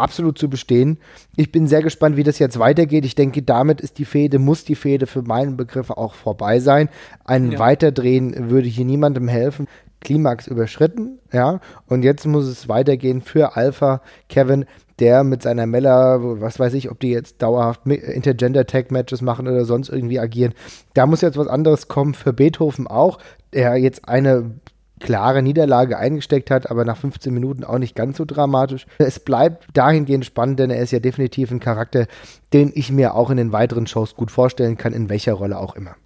absolut 0.00 0.38
zu 0.38 0.48
bestehen. 0.48 0.98
Ich 1.36 1.52
bin 1.52 1.66
sehr 1.66 1.82
gespannt, 1.82 2.16
wie 2.16 2.24
das 2.24 2.38
jetzt 2.38 2.58
weitergeht. 2.58 3.04
Ich 3.04 3.14
denke, 3.14 3.42
damit 3.42 3.80
ist 3.80 3.98
die 3.98 4.04
Fehde, 4.04 4.38
muss 4.38 4.64
die 4.64 4.74
Fehde 4.74 5.06
für 5.06 5.22
meinen 5.22 5.56
Begriff 5.56 5.90
auch 5.90 6.14
vorbei 6.14 6.60
sein. 6.60 6.88
Ein 7.24 7.52
ja. 7.52 7.58
Weiterdrehen 7.58 8.50
würde 8.50 8.68
hier 8.68 8.84
niemandem 8.84 9.28
helfen. 9.28 9.66
Klimax 10.00 10.46
überschritten, 10.46 11.18
ja, 11.30 11.60
und 11.86 12.02
jetzt 12.02 12.26
muss 12.26 12.46
es 12.46 12.68
weitergehen 12.68 13.20
für 13.20 13.56
Alpha 13.56 14.00
Kevin, 14.30 14.64
der 14.98 15.24
mit 15.24 15.42
seiner 15.42 15.66
Mella, 15.66 16.18
was 16.40 16.58
weiß 16.58 16.74
ich, 16.74 16.90
ob 16.90 17.00
die 17.00 17.10
jetzt 17.10 17.42
dauerhaft 17.42 17.86
Intergender 17.86 18.66
Tag 18.66 18.90
Matches 18.90 19.22
machen 19.22 19.46
oder 19.46 19.64
sonst 19.64 19.88
irgendwie 19.88 20.18
agieren. 20.18 20.54
Da 20.94 21.06
muss 21.06 21.20
jetzt 21.20 21.36
was 21.36 21.48
anderes 21.48 21.88
kommen 21.88 22.14
für 22.14 22.32
Beethoven 22.32 22.86
auch, 22.86 23.18
der 23.52 23.76
jetzt 23.76 24.08
eine 24.08 24.52
klare 25.00 25.42
Niederlage 25.42 25.98
eingesteckt 25.98 26.50
hat, 26.50 26.70
aber 26.70 26.84
nach 26.84 26.96
15 26.96 27.32
Minuten 27.32 27.64
auch 27.64 27.78
nicht 27.78 27.96
ganz 27.96 28.16
so 28.16 28.24
dramatisch. 28.24 28.86
Es 28.98 29.18
bleibt 29.18 29.66
dahingehend 29.74 30.24
spannend, 30.24 30.60
denn 30.60 30.70
er 30.70 30.82
ist 30.82 30.92
ja 30.92 31.00
definitiv 31.00 31.50
ein 31.50 31.60
Charakter, 31.60 32.06
den 32.52 32.70
ich 32.74 32.92
mir 32.92 33.14
auch 33.14 33.30
in 33.30 33.36
den 33.36 33.52
weiteren 33.52 33.86
Shows 33.86 34.14
gut 34.14 34.30
vorstellen 34.30 34.76
kann, 34.76 34.92
in 34.92 35.08
welcher 35.08 35.32
Rolle 35.32 35.58
auch 35.58 35.74
immer. 35.74 35.96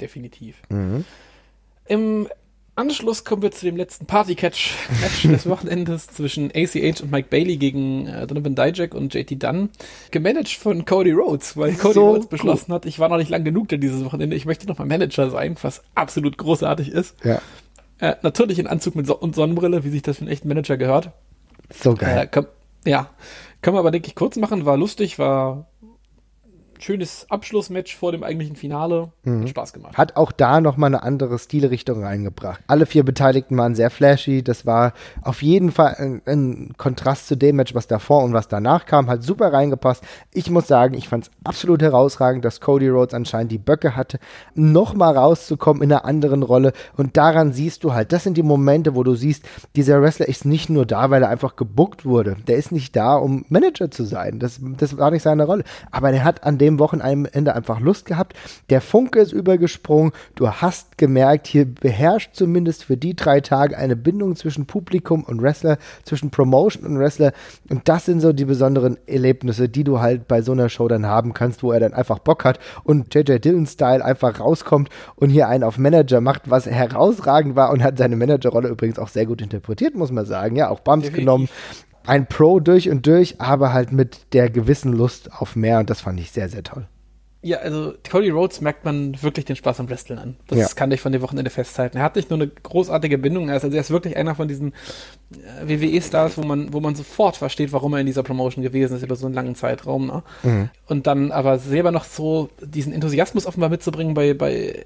Definitiv. 0.00 0.56
Mhm. 0.68 1.04
Im 1.86 2.28
Anschluss 2.76 3.24
kommen 3.24 3.42
wir 3.42 3.52
zu 3.52 3.66
dem 3.66 3.76
letzten 3.76 4.06
Party-Catch-Match 4.06 5.22
des 5.24 5.48
Wochenendes 5.48 6.08
zwischen 6.08 6.50
ACH 6.52 7.02
und 7.02 7.12
Mike 7.12 7.28
Bailey 7.30 7.56
gegen 7.56 8.08
äh, 8.08 8.26
Donovan 8.26 8.56
Dijak 8.56 8.94
und 8.94 9.14
JT 9.14 9.40
Dunn. 9.40 9.70
Gemanagt 10.10 10.48
von 10.48 10.84
Cody 10.84 11.12
Rhodes, 11.12 11.56
weil 11.56 11.74
Cody 11.74 11.94
so 11.94 12.10
Rhodes 12.10 12.26
beschlossen 12.26 12.70
cool. 12.70 12.74
hat, 12.76 12.86
ich 12.86 12.98
war 12.98 13.08
noch 13.08 13.18
nicht 13.18 13.30
lang 13.30 13.44
genug 13.44 13.68
denn 13.68 13.80
dieses 13.80 14.04
Wochenende, 14.04 14.34
ich 14.34 14.44
möchte 14.44 14.66
noch 14.66 14.78
mal 14.78 14.86
Manager 14.86 15.30
sein, 15.30 15.56
was 15.62 15.82
absolut 15.94 16.36
großartig 16.36 16.90
ist. 16.90 17.14
Ja. 17.24 17.40
Äh, 17.98 18.16
natürlich 18.22 18.58
in 18.58 18.66
Anzug 18.66 18.96
mit 18.96 19.06
so 19.06 19.16
und 19.16 19.34
Sonnenbrille, 19.34 19.84
wie 19.84 19.90
sich 19.90 20.02
das 20.02 20.16
für 20.16 20.22
einen 20.22 20.30
echten 20.30 20.48
Manager 20.48 20.76
gehört. 20.76 21.10
So 21.70 21.94
geil. 21.94 22.24
Äh, 22.24 22.26
kann, 22.26 22.46
ja, 22.84 23.10
können 23.62 23.76
wir 23.76 23.80
aber, 23.80 23.90
denke 23.90 24.08
ich, 24.08 24.14
kurz 24.14 24.36
machen. 24.36 24.66
War 24.66 24.76
lustig, 24.76 25.18
war 25.18 25.66
schönes 26.82 27.26
Abschlussmatch 27.28 27.96
vor 27.96 28.12
dem 28.12 28.22
eigentlichen 28.22 28.56
Finale. 28.56 29.12
Mhm. 29.24 29.42
Hat 29.42 29.48
Spaß 29.50 29.72
gemacht. 29.72 29.96
Hat 29.96 30.16
auch 30.16 30.32
da 30.32 30.60
nochmal 30.60 30.88
eine 30.88 31.02
andere 31.02 31.38
Stilrichtung 31.38 32.02
reingebracht. 32.02 32.60
Alle 32.66 32.86
vier 32.86 33.04
Beteiligten 33.04 33.56
waren 33.56 33.74
sehr 33.74 33.90
flashy. 33.90 34.42
Das 34.42 34.66
war 34.66 34.92
auf 35.22 35.42
jeden 35.42 35.70
Fall 35.70 35.94
ein, 35.98 36.22
ein 36.26 36.74
Kontrast 36.76 37.28
zu 37.28 37.36
dem 37.36 37.56
Match, 37.56 37.74
was 37.74 37.86
davor 37.86 38.24
und 38.24 38.32
was 38.32 38.48
danach 38.48 38.86
kam. 38.86 39.08
Hat 39.08 39.22
super 39.22 39.52
reingepasst. 39.52 40.02
Ich 40.32 40.50
muss 40.50 40.66
sagen, 40.66 40.94
ich 40.94 41.08
fand 41.08 41.24
es 41.24 41.30
absolut 41.44 41.82
herausragend, 41.82 42.44
dass 42.44 42.60
Cody 42.60 42.88
Rhodes 42.88 43.14
anscheinend 43.14 43.52
die 43.52 43.58
Böcke 43.58 43.96
hatte, 43.96 44.18
nochmal 44.54 45.16
rauszukommen 45.16 45.82
in 45.82 45.92
einer 45.92 46.04
anderen 46.04 46.42
Rolle. 46.42 46.72
Und 46.96 47.16
daran 47.16 47.52
siehst 47.52 47.84
du 47.84 47.92
halt, 47.92 48.12
das 48.12 48.24
sind 48.24 48.36
die 48.36 48.42
Momente, 48.42 48.94
wo 48.94 49.02
du 49.02 49.14
siehst, 49.14 49.44
dieser 49.76 50.00
Wrestler 50.00 50.28
ist 50.28 50.44
nicht 50.44 50.70
nur 50.70 50.86
da, 50.86 51.10
weil 51.10 51.22
er 51.22 51.28
einfach 51.28 51.56
gebuckt 51.56 52.04
wurde. 52.04 52.36
Der 52.46 52.56
ist 52.56 52.72
nicht 52.72 52.96
da, 52.96 53.16
um 53.16 53.44
Manager 53.48 53.90
zu 53.90 54.04
sein. 54.04 54.38
Das, 54.38 54.60
das 54.78 54.96
war 54.96 55.10
nicht 55.10 55.22
seine 55.22 55.44
Rolle. 55.44 55.64
Aber 55.90 56.10
er 56.10 56.24
hat 56.24 56.44
an 56.44 56.58
dem 56.58 56.63
dem 56.64 56.78
Wochenende 56.78 57.54
einfach 57.54 57.80
Lust 57.80 58.06
gehabt. 58.06 58.34
Der 58.70 58.80
Funke 58.80 59.20
ist 59.20 59.32
übergesprungen. 59.32 60.12
Du 60.34 60.48
hast 60.50 60.98
gemerkt, 60.98 61.46
hier 61.46 61.66
beherrscht 61.66 62.30
zumindest 62.34 62.84
für 62.84 62.96
die 62.96 63.14
drei 63.14 63.40
Tage 63.40 63.76
eine 63.76 63.96
Bindung 63.96 64.36
zwischen 64.36 64.66
Publikum 64.66 65.24
und 65.24 65.42
Wrestler, 65.42 65.78
zwischen 66.04 66.30
Promotion 66.30 66.84
und 66.84 66.98
Wrestler. 66.98 67.32
Und 67.70 67.88
das 67.88 68.06
sind 68.06 68.20
so 68.20 68.32
die 68.32 68.44
besonderen 68.44 68.98
Erlebnisse, 69.06 69.68
die 69.68 69.84
du 69.84 70.00
halt 70.00 70.28
bei 70.28 70.42
so 70.42 70.52
einer 70.52 70.68
Show 70.68 70.88
dann 70.88 71.06
haben 71.06 71.34
kannst, 71.34 71.62
wo 71.62 71.72
er 71.72 71.80
dann 71.80 71.94
einfach 71.94 72.18
Bock 72.18 72.44
hat 72.44 72.58
und 72.84 73.14
JJ 73.14 73.38
Dillon-Style 73.38 74.04
einfach 74.04 74.40
rauskommt 74.40 74.88
und 75.16 75.30
hier 75.30 75.48
einen 75.48 75.64
auf 75.64 75.78
Manager 75.78 76.20
macht, 76.20 76.50
was 76.50 76.66
herausragend 76.66 77.56
war 77.56 77.70
und 77.70 77.82
hat 77.82 77.98
seine 77.98 78.16
Managerrolle 78.16 78.68
übrigens 78.68 78.98
auch 78.98 79.08
sehr 79.08 79.26
gut 79.26 79.42
interpretiert, 79.42 79.94
muss 79.94 80.10
man 80.10 80.26
sagen. 80.26 80.56
Ja, 80.56 80.70
auch 80.70 80.80
Bums 80.80 81.12
genommen 81.12 81.48
ein 82.06 82.26
Pro 82.26 82.60
durch 82.60 82.90
und 82.90 83.06
durch, 83.06 83.40
aber 83.40 83.72
halt 83.72 83.92
mit 83.92 84.32
der 84.32 84.50
gewissen 84.50 84.92
Lust 84.92 85.32
auf 85.32 85.56
mehr 85.56 85.78
und 85.78 85.90
das 85.90 86.00
fand 86.00 86.20
ich 86.20 86.30
sehr, 86.30 86.48
sehr 86.48 86.62
toll. 86.62 86.86
Ja, 87.44 87.58
also 87.58 87.92
Cody 88.10 88.30
Rhodes 88.30 88.62
merkt 88.62 88.86
man 88.86 89.22
wirklich 89.22 89.44
den 89.44 89.54
Spaß 89.54 89.78
am 89.78 89.90
Wrestling 89.90 90.16
an. 90.16 90.36
Das 90.46 90.58
ja. 90.58 90.66
kann 90.68 90.90
ich 90.92 91.02
von 91.02 91.12
dem 91.12 91.20
Wochenende 91.20 91.50
festhalten. 91.50 91.98
Er 91.98 92.02
hat 92.02 92.16
nicht 92.16 92.30
nur 92.30 92.40
eine 92.40 92.48
großartige 92.48 93.18
Bindung, 93.18 93.50
also 93.50 93.68
er 93.68 93.80
ist 93.80 93.90
wirklich 93.90 94.16
einer 94.16 94.34
von 94.34 94.48
diesen 94.48 94.72
äh, 95.60 95.68
WWE-Stars, 95.68 96.38
wo 96.38 96.42
man, 96.42 96.72
wo 96.72 96.80
man 96.80 96.94
sofort 96.94 97.36
versteht, 97.36 97.70
warum 97.74 97.92
er 97.92 98.00
in 98.00 98.06
dieser 98.06 98.22
Promotion 98.22 98.64
gewesen 98.64 98.96
ist 98.96 99.02
über 99.02 99.14
so 99.14 99.26
einen 99.26 99.34
langen 99.34 99.56
Zeitraum. 99.56 100.06
Ne? 100.06 100.22
Mhm. 100.42 100.70
Und 100.86 101.06
dann 101.06 101.32
aber 101.32 101.58
selber 101.58 101.90
noch 101.90 102.04
so 102.04 102.48
diesen 102.62 102.94
Enthusiasmus 102.94 103.44
offenbar 103.44 103.68
mitzubringen 103.68 104.14
bei, 104.14 104.32
bei 104.32 104.54
äh, 104.54 104.84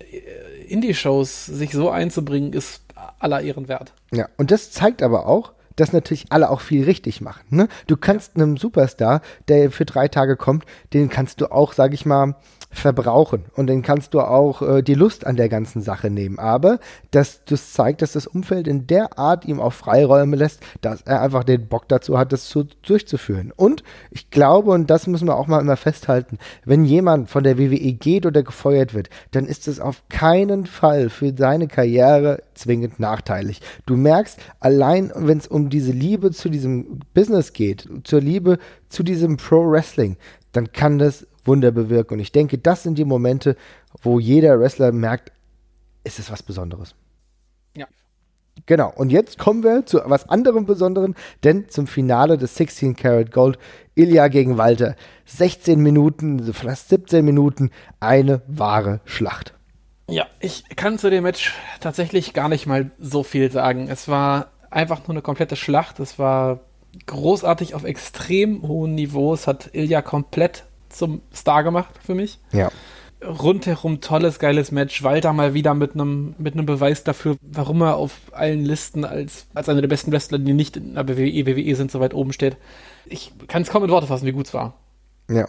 Indie-Shows, 0.66 1.46
sich 1.46 1.70
so 1.70 1.90
einzubringen, 1.90 2.52
ist 2.52 2.82
aller 3.20 3.40
Ehren 3.40 3.68
wert. 3.68 3.92
Ja, 4.10 4.28
und 4.36 4.50
das 4.50 4.72
zeigt 4.72 5.04
aber 5.04 5.28
auch, 5.28 5.52
dass 5.80 5.92
natürlich 5.92 6.26
alle 6.30 6.50
auch 6.50 6.60
viel 6.60 6.84
richtig 6.84 7.20
machen. 7.20 7.42
Ne? 7.50 7.68
Du 7.86 7.96
kannst 7.96 8.36
einem 8.36 8.56
Superstar, 8.56 9.22
der 9.48 9.70
für 9.70 9.84
drei 9.84 10.08
Tage 10.08 10.36
kommt, 10.36 10.64
den 10.92 11.08
kannst 11.08 11.40
du 11.40 11.50
auch, 11.50 11.72
sag 11.72 11.94
ich 11.94 12.06
mal, 12.06 12.34
verbrauchen 12.70 13.44
und 13.56 13.66
dann 13.66 13.82
kannst 13.82 14.12
du 14.12 14.20
auch 14.20 14.60
äh, 14.60 14.82
die 14.82 14.94
Lust 14.94 15.26
an 15.26 15.36
der 15.36 15.48
ganzen 15.48 15.80
Sache 15.80 16.10
nehmen. 16.10 16.38
Aber 16.38 16.78
dass 17.10 17.44
das 17.44 17.72
zeigt, 17.72 18.02
dass 18.02 18.12
das 18.12 18.26
Umfeld 18.26 18.68
in 18.68 18.86
der 18.86 19.18
Art 19.18 19.46
ihm 19.46 19.60
auch 19.60 19.72
Freiräume 19.72 20.36
lässt, 20.36 20.60
dass 20.82 21.02
er 21.02 21.22
einfach 21.22 21.44
den 21.44 21.66
Bock 21.66 21.88
dazu 21.88 22.18
hat, 22.18 22.32
das 22.32 22.48
zu, 22.48 22.64
durchzuführen. 22.82 23.52
Und 23.56 23.82
ich 24.10 24.30
glaube, 24.30 24.72
und 24.72 24.90
das 24.90 25.06
müssen 25.06 25.26
wir 25.26 25.36
auch 25.36 25.46
mal 25.46 25.60
immer 25.60 25.76
festhalten, 25.76 26.38
wenn 26.64 26.84
jemand 26.84 27.30
von 27.30 27.42
der 27.42 27.58
WWE 27.58 27.92
geht 27.94 28.26
oder 28.26 28.42
gefeuert 28.42 28.92
wird, 28.92 29.08
dann 29.30 29.46
ist 29.46 29.66
es 29.66 29.80
auf 29.80 30.02
keinen 30.10 30.66
Fall 30.66 31.08
für 31.08 31.32
seine 31.36 31.68
Karriere 31.68 32.42
zwingend 32.54 33.00
nachteilig. 33.00 33.62
Du 33.86 33.96
merkst, 33.96 34.38
allein 34.60 35.10
wenn 35.14 35.38
es 35.38 35.46
um 35.46 35.70
diese 35.70 35.92
Liebe 35.92 36.32
zu 36.32 36.50
diesem 36.50 37.00
Business 37.14 37.54
geht, 37.54 37.88
zur 38.04 38.20
Liebe 38.20 38.58
zu 38.88 39.02
diesem 39.02 39.38
Pro 39.38 39.70
Wrestling, 39.70 40.16
dann 40.52 40.72
kann 40.72 40.98
das 40.98 41.26
Wunder 41.48 41.72
bewirken. 41.72 42.14
Und 42.14 42.20
ich 42.20 42.30
denke, 42.30 42.58
das 42.58 42.84
sind 42.84 42.96
die 42.96 43.04
Momente, 43.04 43.56
wo 44.02 44.20
jeder 44.20 44.60
Wrestler 44.60 44.92
merkt, 44.92 45.32
es 46.04 46.20
ist 46.20 46.30
was 46.30 46.44
Besonderes. 46.44 46.94
Ja. 47.76 47.86
Genau, 48.66 48.92
und 48.94 49.10
jetzt 49.10 49.38
kommen 49.38 49.64
wir 49.64 49.84
zu 49.86 50.00
was 50.04 50.28
anderem 50.28 50.66
Besonderen, 50.66 51.16
denn 51.42 51.68
zum 51.68 51.88
Finale 51.88 52.38
des 52.38 52.54
16 52.54 52.94
Karat 52.94 53.32
Gold, 53.32 53.58
Ilya 53.96 54.28
gegen 54.28 54.56
Walter. 54.56 54.94
16 55.26 55.80
Minuten, 55.80 56.52
fast 56.52 56.88
17 56.88 57.24
Minuten, 57.24 57.70
eine 57.98 58.42
wahre 58.46 59.00
Schlacht. 59.04 59.54
Ja, 60.08 60.26
ich 60.40 60.64
kann 60.76 60.98
zu 60.98 61.10
dem 61.10 61.24
Match 61.24 61.54
tatsächlich 61.80 62.32
gar 62.32 62.48
nicht 62.48 62.66
mal 62.66 62.90
so 62.98 63.22
viel 63.22 63.50
sagen. 63.50 63.88
Es 63.88 64.08
war 64.08 64.52
einfach 64.70 65.06
nur 65.06 65.10
eine 65.10 65.22
komplette 65.22 65.56
Schlacht. 65.56 66.00
Es 66.00 66.18
war 66.18 66.60
großartig 67.06 67.74
auf 67.74 67.84
extrem 67.84 68.62
hohem 68.62 68.94
Niveau. 68.94 69.34
Es 69.34 69.46
hat 69.46 69.70
Ilya 69.74 70.00
komplett 70.00 70.64
zum 70.88 71.22
Star 71.34 71.62
gemacht 71.62 71.94
für 72.04 72.14
mich. 72.14 72.38
Ja. 72.52 72.70
Rundherum 73.24 74.00
tolles, 74.00 74.38
geiles 74.38 74.70
Match. 74.70 75.02
Walter 75.02 75.32
mal 75.32 75.52
wieder 75.52 75.74
mit 75.74 75.94
einem 75.94 76.36
mit 76.38 76.54
Beweis 76.66 77.02
dafür, 77.02 77.36
warum 77.40 77.82
er 77.82 77.96
auf 77.96 78.12
allen 78.32 78.64
Listen 78.64 79.04
als, 79.04 79.46
als 79.54 79.68
einer 79.68 79.80
der 79.80 79.88
besten 79.88 80.12
Wrestler, 80.12 80.38
die 80.38 80.52
nicht 80.52 80.76
in 80.76 80.94
der 80.94 81.08
WWE, 81.08 81.46
WWE 81.46 81.74
sind, 81.74 81.90
so 81.90 81.98
weit 81.98 82.14
oben 82.14 82.32
steht. 82.32 82.56
Ich 83.06 83.32
kann 83.48 83.62
es 83.62 83.70
kaum 83.70 83.82
in 83.84 83.90
Worte 83.90 84.06
fassen, 84.06 84.26
wie 84.26 84.32
gut 84.32 84.46
es 84.46 84.54
war. 84.54 84.74
Ja. 85.28 85.48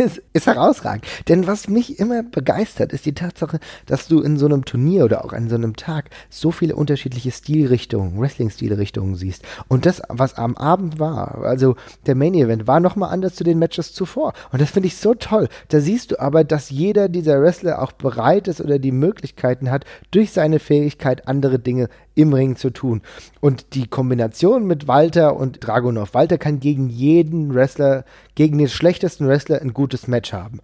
Ist, 0.00 0.22
ist 0.32 0.46
herausragend. 0.46 1.04
Denn 1.28 1.46
was 1.46 1.68
mich 1.68 1.98
immer 1.98 2.22
begeistert, 2.22 2.94
ist 2.94 3.04
die 3.04 3.12
Tatsache, 3.12 3.60
dass 3.84 4.08
du 4.08 4.22
in 4.22 4.38
so 4.38 4.46
einem 4.46 4.64
Turnier 4.64 5.04
oder 5.04 5.26
auch 5.26 5.34
an 5.34 5.50
so 5.50 5.56
einem 5.56 5.76
Tag 5.76 6.08
so 6.30 6.52
viele 6.52 6.74
unterschiedliche 6.74 7.30
Stilrichtungen, 7.30 8.18
Wrestling-Stilrichtungen 8.18 9.14
siehst. 9.14 9.44
Und 9.68 9.84
das, 9.84 10.00
was 10.08 10.38
am 10.38 10.56
Abend 10.56 10.98
war, 10.98 11.42
also 11.44 11.76
der 12.06 12.14
Main 12.14 12.32
Event, 12.32 12.66
war 12.66 12.80
nochmal 12.80 13.12
anders 13.12 13.34
zu 13.34 13.44
den 13.44 13.58
Matches 13.58 13.92
zuvor. 13.92 14.32
Und 14.50 14.62
das 14.62 14.70
finde 14.70 14.86
ich 14.86 14.96
so 14.96 15.12
toll. 15.12 15.48
Da 15.68 15.80
siehst 15.80 16.12
du 16.12 16.18
aber, 16.18 16.44
dass 16.44 16.70
jeder 16.70 17.10
dieser 17.10 17.42
Wrestler 17.42 17.82
auch 17.82 17.92
bereit 17.92 18.48
ist 18.48 18.62
oder 18.62 18.78
die 18.78 18.92
Möglichkeiten 18.92 19.70
hat, 19.70 19.84
durch 20.12 20.32
seine 20.32 20.60
Fähigkeit 20.60 21.28
andere 21.28 21.58
Dinge 21.58 21.90
im 22.20 22.32
Ring 22.32 22.56
zu 22.56 22.70
tun. 22.70 23.02
Und 23.40 23.74
die 23.74 23.86
Kombination 23.86 24.66
mit 24.66 24.88
Walter 24.88 25.36
und 25.36 25.66
Dragunov. 25.66 26.14
Walter 26.14 26.38
kann 26.38 26.60
gegen 26.60 26.88
jeden 26.88 27.54
Wrestler, 27.54 28.04
gegen 28.34 28.58
den 28.58 28.68
schlechtesten 28.68 29.26
Wrestler 29.26 29.60
ein 29.60 29.74
gutes 29.74 30.08
Match 30.08 30.32
haben. 30.32 30.60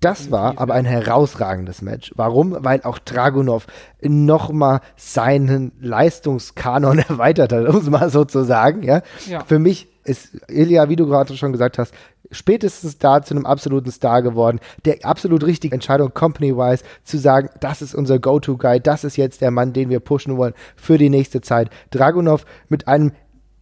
Das 0.00 0.30
war 0.30 0.58
aber 0.58 0.74
ein 0.74 0.84
herausragendes 0.84 1.80
Match. 1.80 2.12
Warum? 2.16 2.56
Weil 2.60 2.82
auch 2.82 2.98
Dragunov 2.98 3.66
nochmal 4.02 4.80
seinen 4.96 5.72
Leistungskanon 5.80 6.98
erweitert 7.08 7.52
hat, 7.52 7.66
um 7.66 7.76
es 7.76 7.88
mal 7.88 8.10
so 8.10 8.24
zu 8.24 8.44
sagen. 8.44 8.82
Ja? 8.82 9.02
ja. 9.26 9.44
Für 9.44 9.58
mich 9.58 9.88
ist 10.06 10.30
Ilya, 10.48 10.88
wie 10.88 10.96
du 10.96 11.06
gerade 11.06 11.36
schon 11.36 11.52
gesagt 11.52 11.78
hast, 11.78 11.92
spätestens 12.30 12.98
da 12.98 13.22
zu 13.22 13.34
einem 13.34 13.46
absoluten 13.46 13.90
Star 13.90 14.22
geworden. 14.22 14.60
Der 14.84 14.98
absolut 15.02 15.44
richtige 15.44 15.74
Entscheidung, 15.74 16.12
company-wise, 16.12 16.84
zu 17.04 17.18
sagen, 17.18 17.50
das 17.60 17.82
ist 17.82 17.94
unser 17.94 18.18
Go-To-Guy, 18.18 18.80
das 18.80 19.04
ist 19.04 19.16
jetzt 19.16 19.40
der 19.40 19.50
Mann, 19.50 19.72
den 19.72 19.90
wir 19.90 20.00
pushen 20.00 20.36
wollen 20.36 20.54
für 20.74 20.98
die 20.98 21.10
nächste 21.10 21.40
Zeit. 21.40 21.70
Dragunov 21.90 22.44
mit 22.68 22.88
einem 22.88 23.12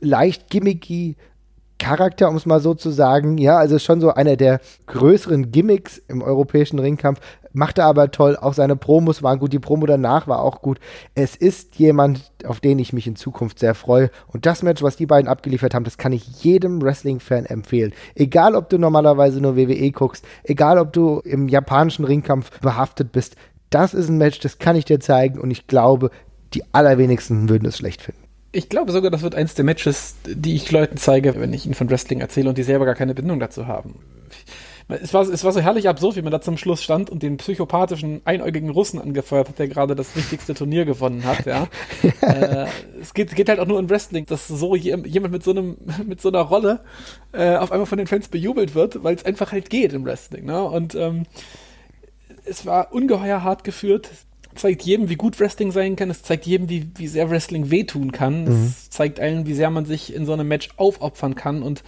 leicht 0.01 0.51
gimmicky 0.51 1.17
Charakter, 1.85 2.31
um 2.31 2.37
es 2.37 2.47
mal 2.47 2.61
so 2.61 2.73
zu 2.73 2.89
sagen. 2.89 3.37
Ja, 3.37 3.59
also 3.59 3.79
schon 3.79 4.01
so 4.01 4.15
einer 4.15 4.37
der 4.37 4.61
größeren 4.87 5.53
Gimmicks 5.53 5.99
im 6.09 6.23
europäischen 6.23 6.79
Ringkampf. 6.79 7.21
Machte 7.53 7.85
aber 7.85 8.11
toll. 8.11 8.39
Auch 8.41 8.55
seine 8.55 8.75
Promos 8.75 9.23
waren 9.23 9.39
gut. 9.39 9.53
Die 9.53 9.59
Promo 9.59 9.85
danach 9.85 10.27
war 10.27 10.41
auch 10.41 10.63
gut. 10.63 10.81
Es 11.15 11.37
ist 11.37 11.77
jemand, 11.77 12.33
auf 12.47 12.61
den 12.61 12.79
ich 12.79 12.95
mich 12.95 13.07
in 13.07 13.17
Zukunft 13.17 13.59
sehr 13.59 13.75
freue. 13.75 14.11
Und 14.29 14.47
das 14.47 14.63
Match, 14.63 14.83
was 14.83 14.97
die 14.97 15.05
beiden 15.05 15.29
abgeliefert 15.29 15.75
haben, 15.75 15.85
das 15.85 15.99
kann 15.99 16.13
ich 16.13 16.43
jedem 16.43 16.81
Wrestling-Fan 16.81 17.45
empfehlen. 17.45 17.93
Egal, 18.15 18.55
ob 18.55 18.71
du 18.71 18.79
normalerweise 18.79 19.43
nur 19.43 19.55
WWE 19.55 19.91
guckst, 19.91 20.25
egal, 20.43 20.79
ob 20.79 20.95
du 20.95 21.21
im 21.21 21.49
japanischen 21.49 22.07
Ringkampf 22.07 22.61
behaftet 22.61 23.13
bist. 23.13 23.37
Das 23.69 23.93
ist 23.93 24.09
ein 24.09 24.17
Match, 24.17 24.41
das 24.41 24.59
kann 24.59 24.75
ich 24.75 24.87
dir 24.87 25.01
zeigen. 25.01 25.39
Und 25.39 25.51
ich 25.51 25.67
glaube, 25.67 26.11
die 26.55 26.63
allerwenigsten 26.73 27.51
würden 27.51 27.69
es 27.69 27.77
schlecht 27.77 28.01
finden. 28.01 28.24
Ich 28.55 28.69
glaube 28.69 28.93
sogar, 28.93 29.11
das 29.11 29.23
wird 29.23 29.35
eins 29.35 29.55
der 29.55 29.65
Matches, 29.65 30.15
die 30.27 30.55
ich 30.55 30.71
Leuten 30.71 30.97
zeige, 30.97 31.35
wenn 31.41 31.53
ich 31.53 31.67
ihnen 31.67 31.75
von 31.75 31.91
Wrestling 31.91 32.21
erzähle 32.21 32.49
und 32.49 32.57
die 32.57 32.63
selber 32.63 32.85
gar 32.85 32.95
keine 32.95 33.13
Bindung 33.13 33.41
dazu 33.41 33.67
haben. 33.67 33.97
Es 34.87 35.13
war, 35.13 35.23
es 35.23 35.43
war 35.43 35.51
so 35.51 35.61
herrlich 35.61 35.89
absurd, 35.89 36.15
wie 36.15 36.23
man 36.23 36.31
da 36.31 36.41
zum 36.41 36.57
Schluss 36.57 36.81
stand 36.81 37.11
und 37.11 37.23
den 37.25 37.39
psychopathischen, 37.39 38.21
einäugigen 38.25 38.71
Russen 38.71 39.01
angefeuert 39.01 39.49
hat, 39.49 39.59
der 39.59 39.67
gerade 39.67 39.97
das 39.97 40.15
wichtigste 40.15 40.55
Turnier 40.55 40.85
gewonnen 40.85 41.25
hat, 41.25 41.47
ja. 41.47 41.67
äh, 42.21 42.67
es 43.01 43.13
geht, 43.13 43.35
geht 43.35 43.49
halt 43.49 43.59
auch 43.59 43.67
nur 43.67 43.81
in 43.81 43.91
Wrestling, 43.91 44.27
dass 44.27 44.47
so 44.47 44.77
jemand 44.77 45.33
mit 45.33 45.43
so 45.43 45.51
einem, 45.51 45.79
mit 46.07 46.21
so 46.21 46.29
einer 46.29 46.43
Rolle 46.43 46.81
äh, 47.33 47.57
auf 47.57 47.73
einmal 47.73 47.87
von 47.87 47.99
den 47.99 48.07
Fans 48.07 48.29
bejubelt 48.29 48.77
wird, 48.77 49.03
weil 49.03 49.17
es 49.17 49.25
einfach 49.25 49.51
halt 49.51 49.69
geht 49.69 49.93
im 49.95 50.05
Wrestling, 50.05 50.45
ne? 50.45 50.63
Und 50.63 50.95
ähm, 50.95 51.25
es 52.45 52.67
war 52.67 52.93
ungeheuer 52.93 53.43
hart 53.43 53.65
geführt 53.65 54.11
zeigt 54.55 54.83
jedem, 54.83 55.09
wie 55.09 55.17
gut 55.17 55.39
Wrestling 55.41 55.73
sein 55.73 55.97
kann. 55.97 56.11
Es 56.11 56.23
zeigt 56.23 56.47
jedem, 56.47 56.69
wie, 56.69 56.91
wie 56.97 57.09
sehr 57.09 57.31
Wrestling 57.31 57.71
wehtun 57.71 58.13
kann. 58.13 58.45
Mhm. 58.45 58.65
Es 58.67 58.91
zeigt 58.91 59.21
allen, 59.21 59.47
wie 59.47 59.55
sehr 59.55 59.71
man 59.71 59.85
sich 59.85 60.15
in 60.15 60.27
so 60.27 60.33
einem 60.33 60.49
Match 60.49 60.71
aufopfern 60.77 61.35
kann 61.35 61.63
und 61.63 61.83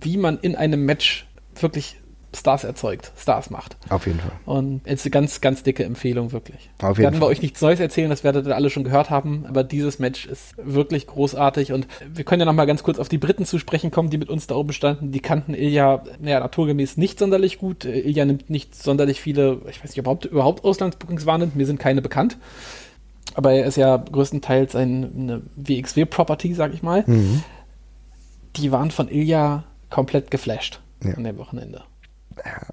wie 0.00 0.16
man 0.16 0.38
in 0.38 0.56
einem 0.56 0.84
Match 0.84 1.26
wirklich 1.60 1.96
Stars 2.34 2.64
erzeugt, 2.64 3.12
Stars 3.16 3.50
macht. 3.50 3.76
Auf 3.88 4.06
jeden 4.06 4.20
Fall. 4.20 4.32
Und 4.44 4.86
jetzt 4.86 5.04
eine 5.04 5.10
ganz, 5.10 5.40
ganz 5.40 5.62
dicke 5.62 5.84
Empfehlung, 5.84 6.32
wirklich. 6.32 6.70
Auf 6.80 6.98
jeden 6.98 7.04
Werden 7.04 7.14
Fall. 7.14 7.22
wir 7.22 7.26
euch 7.26 7.42
nichts 7.42 7.60
Neues 7.60 7.80
erzählen, 7.80 8.10
das 8.10 8.24
werdet 8.24 8.46
ihr 8.46 8.54
alle 8.54 8.70
schon 8.70 8.84
gehört 8.84 9.10
haben, 9.10 9.44
aber 9.46 9.64
dieses 9.64 9.98
Match 9.98 10.26
ist 10.26 10.54
wirklich 10.56 11.06
großartig 11.06 11.72
und 11.72 11.86
wir 12.12 12.24
können 12.24 12.40
ja 12.40 12.46
nochmal 12.46 12.66
ganz 12.66 12.82
kurz 12.82 12.98
auf 12.98 13.08
die 13.08 13.18
Briten 13.18 13.44
zu 13.44 13.58
sprechen 13.58 13.90
kommen, 13.90 14.10
die 14.10 14.18
mit 14.18 14.28
uns 14.28 14.46
da 14.46 14.54
oben 14.54 14.72
standen. 14.72 15.12
Die 15.12 15.20
kannten 15.20 15.54
Ilja, 15.54 16.02
naja, 16.20 16.40
naturgemäß 16.40 16.96
nicht 16.96 17.18
sonderlich 17.18 17.58
gut. 17.58 17.84
Ilja 17.84 18.24
nimmt 18.24 18.50
nicht 18.50 18.74
sonderlich 18.74 19.20
viele, 19.20 19.60
ich 19.68 19.82
weiß 19.82 19.90
nicht, 19.90 19.98
überhaupt, 19.98 20.24
überhaupt 20.26 20.64
Auslandsbookings 20.64 21.26
wahrnimmt, 21.26 21.56
mir 21.56 21.66
sind 21.66 21.78
keine 21.78 22.02
bekannt. 22.02 22.36
Aber 23.34 23.52
er 23.52 23.66
ist 23.66 23.76
ja 23.76 23.96
größtenteils 23.96 24.76
eine 24.76 25.42
WXW-Property, 25.56 26.54
sag 26.54 26.72
ich 26.74 26.82
mal. 26.82 27.04
Mhm. 27.06 27.42
Die 28.56 28.70
waren 28.70 28.90
von 28.90 29.08
Ilja 29.08 29.64
komplett 29.90 30.30
geflasht 30.30 30.80
ja. 31.02 31.14
an 31.14 31.24
dem 31.24 31.38
Wochenende 31.38 31.82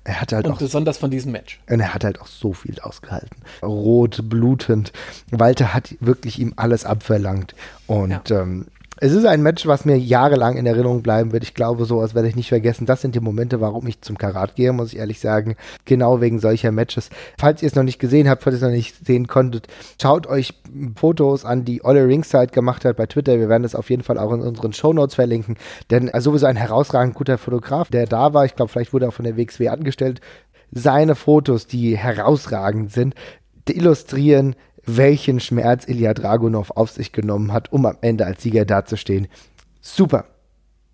er 0.04 0.22
hat 0.22 0.34
halt 0.34 0.46
und 0.46 0.54
auch, 0.54 0.58
besonders 0.58 0.98
von 0.98 1.12
diesem 1.12 1.32
Match. 1.32 1.60
Und 1.70 1.80
er 1.80 1.94
hat 1.94 2.04
halt 2.04 2.20
auch 2.20 2.28
so 2.28 2.54
viel 2.54 2.80
ausgehalten. 2.80 3.38
Rot, 3.62 4.22
blutend. 4.30 4.92
Walter 5.32 5.74
hat 5.74 5.96
wirklich 6.00 6.40
ihm 6.40 6.54
alles 6.56 6.86
abverlangt. 6.86 7.56
Und 7.88 8.30
ja. 8.30 8.42
ähm, 8.42 8.68
es 9.04 9.14
ist 9.14 9.26
ein 9.26 9.42
Match, 9.42 9.66
was 9.66 9.84
mir 9.84 9.98
jahrelang 9.98 10.58
in 10.58 10.68
Erinnerung 10.68 11.02
bleiben 11.02 11.32
wird. 11.32 11.42
Ich 11.42 11.56
glaube, 11.56 11.86
sowas 11.86 12.14
werde 12.14 12.28
ich 12.28 12.36
nicht 12.36 12.50
vergessen. 12.50 12.86
Das 12.86 13.02
sind 13.02 13.16
die 13.16 13.20
Momente, 13.20 13.60
warum 13.60 13.88
ich 13.88 14.00
zum 14.02 14.16
Karat 14.16 14.54
gehe, 14.54 14.72
muss 14.74 14.94
ich 14.94 15.00
ehrlich 15.00 15.20
sagen. 15.20 15.56
Genau 15.86 16.22
wegen 16.22 16.38
solcher 16.38 16.72
Matches. 16.72 17.10
Falls 17.40 17.64
ihr 17.64 17.68
es 17.68 17.74
noch 17.74 17.82
nicht 17.82 17.98
gesehen 17.98 18.30
habt, 18.30 18.44
falls 18.44 18.54
ihr 18.54 18.58
es 18.58 18.62
noch 18.62 18.70
nicht 18.70 19.04
sehen 19.04 19.26
konntet, 19.26 19.68
schaut 20.00 20.28
euch 20.28 20.54
Fotos 20.96 21.46
an, 21.46 21.66
die 21.66 21.84
Olle 21.84 22.06
Ringside 22.06 22.52
gemacht 22.54 22.86
hat 22.86 22.96
bei 22.96 23.08
Twitter. 23.08 23.40
Wir 23.40 23.50
werden 23.50 23.64
das 23.64 23.74
auf 23.74 23.90
jeden 23.90 24.04
Fall 24.04 24.20
auch 24.20 24.32
in 24.34 24.42
unseren 24.42 24.72
Show 24.72 24.94
Notes 24.94 25.16
verlinken. 25.16 25.58
Denn 25.90 26.08
äh, 26.08 26.22
sowieso 26.22 26.46
ein 26.46 26.56
herausragend 26.56 27.16
guter 27.16 27.40
Fotograf, 27.40 27.90
der 27.90 28.06
da 28.06 28.36
war. 28.36 28.46
Ich 28.46 28.56
glaube, 28.56 28.72
vielleicht 28.72 28.94
wurde 28.94 29.06
er 29.06 29.12
von 29.12 29.26
der 29.26 29.36
WXW 29.36 29.70
angestellt. 29.70 30.22
Seine 30.72 31.16
Fotos, 31.16 31.66
die 31.66 31.98
herausragend 31.98 32.92
sind, 32.92 33.16
illustrieren 33.68 34.56
welchen 34.86 35.40
Schmerz 35.40 35.88
Ilya 35.88 36.14
Dragunov 36.14 36.72
auf 36.72 36.92
sich 36.92 37.12
genommen 37.12 37.54
hat, 37.54 37.72
um 37.72 37.86
am 37.86 37.98
Ende 38.02 38.26
als 38.26 38.42
Sieger 38.42 38.66
dazustehen. 38.66 39.28
Super. 39.82 40.26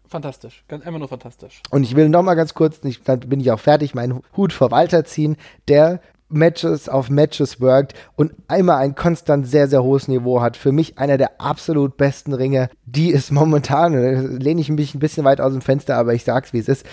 fantastisch. 0.08 0.64
Ganz, 0.68 0.86
einfach 0.86 1.00
nur 1.00 1.10
fantastisch. 1.10 1.62
Und 1.70 1.84
ich 1.84 1.96
will 1.96 2.08
noch 2.08 2.24
mal 2.24 2.36
ganz 2.36 2.54
kurz, 2.54 2.80
ich, 2.84 3.04
dann 3.04 3.20
bin 3.22 3.40
ich 3.40 3.52
auch 3.52 3.60
fertig, 3.60 3.94
meinen 3.94 4.22
Hut 4.36 4.54
vor 4.54 4.72
Walter 4.72 5.04
ziehen, 5.04 5.36
der 5.68 6.00
Matches 6.30 6.90
auf 6.90 7.10
Matches 7.10 7.62
worked 7.62 7.94
und 8.16 8.34
einmal 8.48 8.78
ein 8.78 8.96
konstant 8.96 9.48
sehr, 9.48 9.68
sehr 9.68 9.84
hohes 9.84 10.08
Niveau 10.08 10.42
hat. 10.42 10.58
Für 10.58 10.72
mich 10.72 10.98
einer 10.98 11.18
der 11.18 11.40
absolut 11.40 11.98
besten 11.98 12.34
Ringe, 12.34 12.70
die 12.86 13.14
es 13.14 13.32
momentan, 13.32 13.94
äh, 13.94 14.22
lehne 14.22 14.62
ich 14.62 14.70
mich 14.70 14.94
ein 14.94 15.00
bisschen 15.00 15.24
weit 15.24 15.42
aus 15.42 15.54
dem 15.54 15.62
Fenster, 15.62 15.98
aber 15.98 16.14
ich 16.14 16.24
sag's 16.24 16.54
wie 16.54 16.60
es 16.60 16.68
ist, 16.68 16.86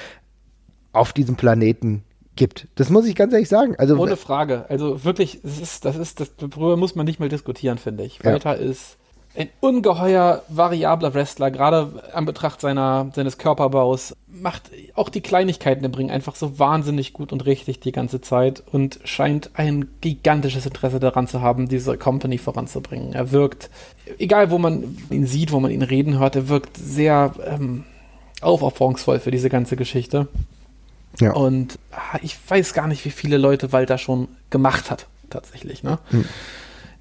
auf 0.92 1.12
diesem 1.12 1.36
Planeten 1.36 2.05
gibt. 2.37 2.68
Das 2.74 2.91
muss 2.91 3.07
ich 3.07 3.14
ganz 3.14 3.32
ehrlich 3.32 3.49
sagen. 3.49 3.74
Also, 3.78 3.97
Ohne 3.97 4.16
Frage. 4.16 4.66
Also 4.68 5.05
wirklich, 5.05 5.41
das 5.43 5.59
ist, 5.59 5.85
das 5.85 5.97
ist, 5.97 6.20
das, 6.20 6.37
darüber 6.37 6.76
muss 6.76 6.95
man 6.95 7.07
nicht 7.07 7.20
mal 7.20 7.28
diskutieren, 7.28 7.78
finde 7.78 8.05
ich. 8.05 8.18
Ja. 8.18 8.32
Walter 8.32 8.57
ist 8.57 8.97
ein 9.37 9.49
ungeheuer 9.61 10.43
variabler 10.49 11.12
Wrestler, 11.12 11.51
gerade 11.51 12.05
an 12.12 12.24
Betracht 12.24 12.61
seiner, 12.61 13.11
seines 13.14 13.37
Körperbaus. 13.37 14.14
Macht 14.28 14.70
auch 14.95 15.09
die 15.09 15.22
Kleinigkeiten 15.22 15.85
im 15.85 15.93
Ring 15.93 16.11
einfach 16.11 16.37
so 16.37 16.59
wahnsinnig 16.59 17.12
gut 17.12 17.32
und 17.32 17.45
richtig 17.45 17.80
die 17.80 17.93
ganze 17.93 18.20
Zeit 18.20 18.62
und 18.70 19.01
scheint 19.05 19.51
ein 19.55 19.89
gigantisches 20.01 20.66
Interesse 20.66 21.01
daran 21.01 21.26
zu 21.26 21.41
haben, 21.41 21.68
diese 21.68 21.99
Company 21.99 22.39
voranzubringen. 22.39 23.12
Er 23.12 23.32
wirkt, 23.32 23.70
egal 24.18 24.51
wo 24.51 24.59
man 24.59 24.97
ihn 25.11 25.26
sieht, 25.26 25.51
wo 25.51 25.59
man 25.59 25.72
ihn 25.72 25.82
reden 25.82 26.18
hört, 26.18 26.37
er 26.37 26.49
wirkt 26.49 26.76
sehr 26.76 27.35
ähm, 27.45 27.85
aufopferungsvoll 28.41 29.18
für 29.18 29.32
diese 29.32 29.49
ganze 29.49 29.74
Geschichte. 29.74 30.28
Ja. 31.20 31.32
Und 31.32 31.78
ah, 31.92 32.18
ich 32.22 32.36
weiß 32.48 32.74
gar 32.74 32.86
nicht, 32.86 33.04
wie 33.04 33.10
viele 33.10 33.36
Leute 33.38 33.72
Walter 33.72 33.98
schon 33.98 34.28
gemacht 34.50 34.90
hat, 34.90 35.06
tatsächlich. 35.30 35.82
Ne? 35.82 35.98
Hm. 36.10 36.24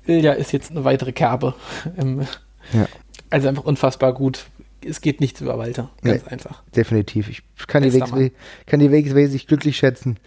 Ilja 0.05 0.33
ist 0.33 0.51
jetzt 0.51 0.71
eine 0.71 0.83
weitere 0.83 1.11
Kerbe. 1.11 1.55
Ja. 2.71 2.87
Also 3.29 3.49
einfach 3.49 3.65
unfassbar 3.65 4.13
gut. 4.13 4.45
Es 4.87 5.01
geht 5.01 5.19
nichts 5.19 5.41
über 5.41 5.57
Walter. 5.57 5.89
Ganz 6.01 6.23
Nee. 6.23 6.29
einfach. 6.31 6.63
definitiv. 6.73 7.27
Ich 7.27 7.43
kann 7.67 7.83
die, 7.83 7.93
WXW, 7.93 8.31
kann 8.65 8.79
die 8.79 8.89
WXW 8.89 9.27
sich 9.27 9.47
glücklich 9.47 9.75
schätzen. 9.75 10.17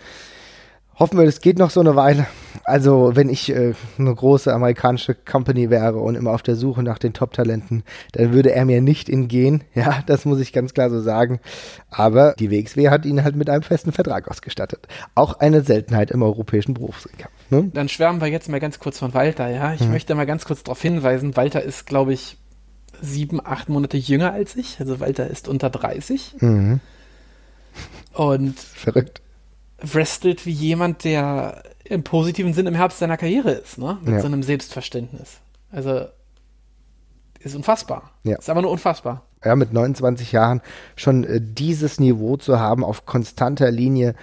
Hoffen 0.99 1.19
wir, 1.19 1.27
das 1.27 1.41
geht 1.43 1.59
noch 1.59 1.69
so 1.71 1.81
eine 1.81 1.95
Weile. 1.95 2.27
Also, 2.65 3.13
wenn 3.15 3.29
ich 3.29 3.51
äh, 3.55 3.75
eine 3.99 4.15
große 4.15 4.53
amerikanische 4.53 5.15
Company 5.15 5.69
wäre 5.69 5.99
und 5.99 6.15
immer 6.15 6.31
auf 6.33 6.43
der 6.43 6.57
Suche 6.57 6.83
nach 6.83 6.99
den 6.99 7.13
Top-Talenten, 7.13 7.85
dann 8.13 8.33
würde 8.33 8.53
er 8.53 8.65
mir 8.65 8.81
nicht 8.81 9.09
entgehen. 9.09 9.63
Ja, 9.75 10.03
das 10.07 10.25
muss 10.25 10.41
ich 10.41 10.55
ganz 10.55 10.73
klar 10.73 10.89
so 10.89 11.01
sagen. 11.01 11.39
Aber 11.91 12.35
die 12.39 12.51
WXW 12.51 12.89
hat 12.89 13.05
ihn 13.05 13.23
halt 13.23 13.37
mit 13.37 13.51
einem 13.51 13.63
festen 13.63 13.93
Vertrag 13.93 14.27
ausgestattet. 14.29 14.89
Auch 15.15 15.39
eine 15.39 15.63
Seltenheit 15.63 16.11
im 16.11 16.23
europäischen 16.23 16.73
Berufskampf. 16.73 17.31
Ne? 17.51 17.71
Dann 17.75 17.91
schwärmen 17.91 18.23
wir 18.23 18.29
jetzt 18.29 18.49
mal 18.49 18.59
ganz 18.59 18.79
kurz 18.79 18.99
von 18.99 19.13
Walter, 19.13 19.49
ja. 19.51 19.69
Hm. 19.71 19.77
Ich 19.79 19.89
möchte 19.89 20.15
mal 20.15 20.25
ganz 20.27 20.47
kurz 20.47 20.63
darauf 20.63 20.81
hinweisen, 20.81 21.37
Walter 21.37 21.63
ist, 21.63 21.87
glaube 21.87 22.15
ich, 22.15 22.39
sieben, 23.03 23.45
acht 23.45 23.69
Monate 23.69 23.99
jünger 23.99 24.33
als 24.33 24.57
ich. 24.57 24.81
Also 24.81 24.99
Walter 24.99 25.29
ist 25.29 25.47
unter 25.47 25.69
30 25.69 26.37
Mhm. 26.41 26.81
und 28.15 28.59
Verrückt. 28.59 29.21
Wrestelt 29.81 30.47
wie 30.47 30.51
jemand, 30.53 31.05
der 31.05 31.63
im 31.85 32.03
positiven 32.03 32.53
Sinn 32.55 32.67
im 32.67 32.75
Herbst 32.75 32.99
seiner 32.99 33.17
Karriere 33.17 33.51
ist, 33.53 33.79
ne? 33.79 33.99
Mit 34.03 34.15
Ja. 34.15 34.21
so 34.21 34.27
einem 34.27 34.43
Selbstverständnis. 34.43 35.39
Also 35.71 36.07
ist 37.41 37.55
unfassbar. 37.55 38.11
Ja. 38.25 38.37
Ist 38.39 38.51
aber 38.51 38.63
nur 38.63 38.71
unfassbar. 38.71 39.23
ja, 39.45 39.55
mit 39.55 39.73
29 39.73 40.33
Jahren 40.33 40.63
schon 40.97 41.23
äh, 41.25 41.41
dieses 41.41 42.01
Niveau 42.01 42.37
zu 42.37 42.59
haben 42.59 42.83
auf 42.83 43.07
konstanter 43.07 43.71
Linie, 43.71 44.15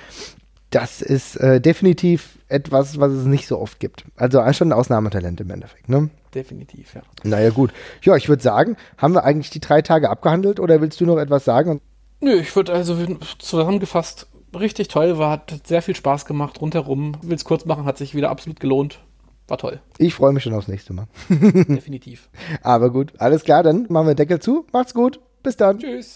das 0.72 1.02
ist 1.02 1.36
äh, 1.38 1.62
definitiv 1.62 2.40
etwas, 2.50 3.00
was 3.00 3.12
es 3.12 3.26
nicht 3.26 3.48
so 3.48 3.60
oft 3.60 3.80
gibt. 3.80 4.06
Also 4.18 4.40
äh, 4.40 4.54
schon 4.54 4.70
ein 4.70 4.74
Ausnahmetalent 4.74 5.40
im 5.40 5.50
Endeffekt. 5.52 5.88
Ne? 5.88 6.10
Definitiv, 6.34 6.96
ja. 6.96 7.02
Naja, 7.24 7.52
gut. 7.52 7.72
Ja, 8.02 8.16
ich 8.16 8.28
würde 8.28 8.42
sagen, 8.44 8.76
haben 8.98 9.14
wir 9.14 9.24
eigentlich 9.24 9.52
die 9.52 9.60
drei 9.62 9.82
Tage 9.84 10.10
abgehandelt 10.10 10.60
oder 10.60 10.82
willst 10.82 11.00
du 11.00 11.06
noch 11.06 11.18
etwas 11.20 11.46
sagen? 11.46 11.80
Nö, 12.20 12.34
ich 12.34 12.56
würde 12.56 12.74
also 12.74 12.98
zusammengefasst 13.38 14.28
richtig 14.60 14.88
toll, 14.88 15.18
war, 15.18 15.32
hat 15.32 15.68
sehr 15.68 15.82
viel 15.82 15.96
Spaß 15.96 16.26
gemacht 16.26 16.62
rundherum. 16.62 17.14
Will 17.22 17.36
es 17.36 17.46
kurz 17.46 17.66
machen, 17.66 17.86
hat 17.86 17.98
sich 17.98 18.16
wieder 18.16 18.30
absolut 18.30 18.60
gelohnt. 18.60 19.00
War 19.48 19.58
toll, 19.58 19.82
Ich 19.98 20.14
freue 20.14 20.32
mich 20.32 20.44
schon 20.44 20.54
aufs 20.54 20.70
nächste 20.70 20.94
Mal. 20.94 21.08
definitiv. 21.30 22.30
Aber 22.64 22.92
gut, 22.92 23.14
alles 23.20 23.44
klar, 23.44 23.62
dann 23.62 23.88
machen 23.90 24.08
wir 24.08 24.14
den 24.14 24.18
Deckel 24.18 24.40
zu. 24.40 24.66
Macht's 24.72 24.94
gut. 24.94 25.20
Bis 25.44 25.58
dann. 25.58 25.80
Tschüss. 25.80 26.16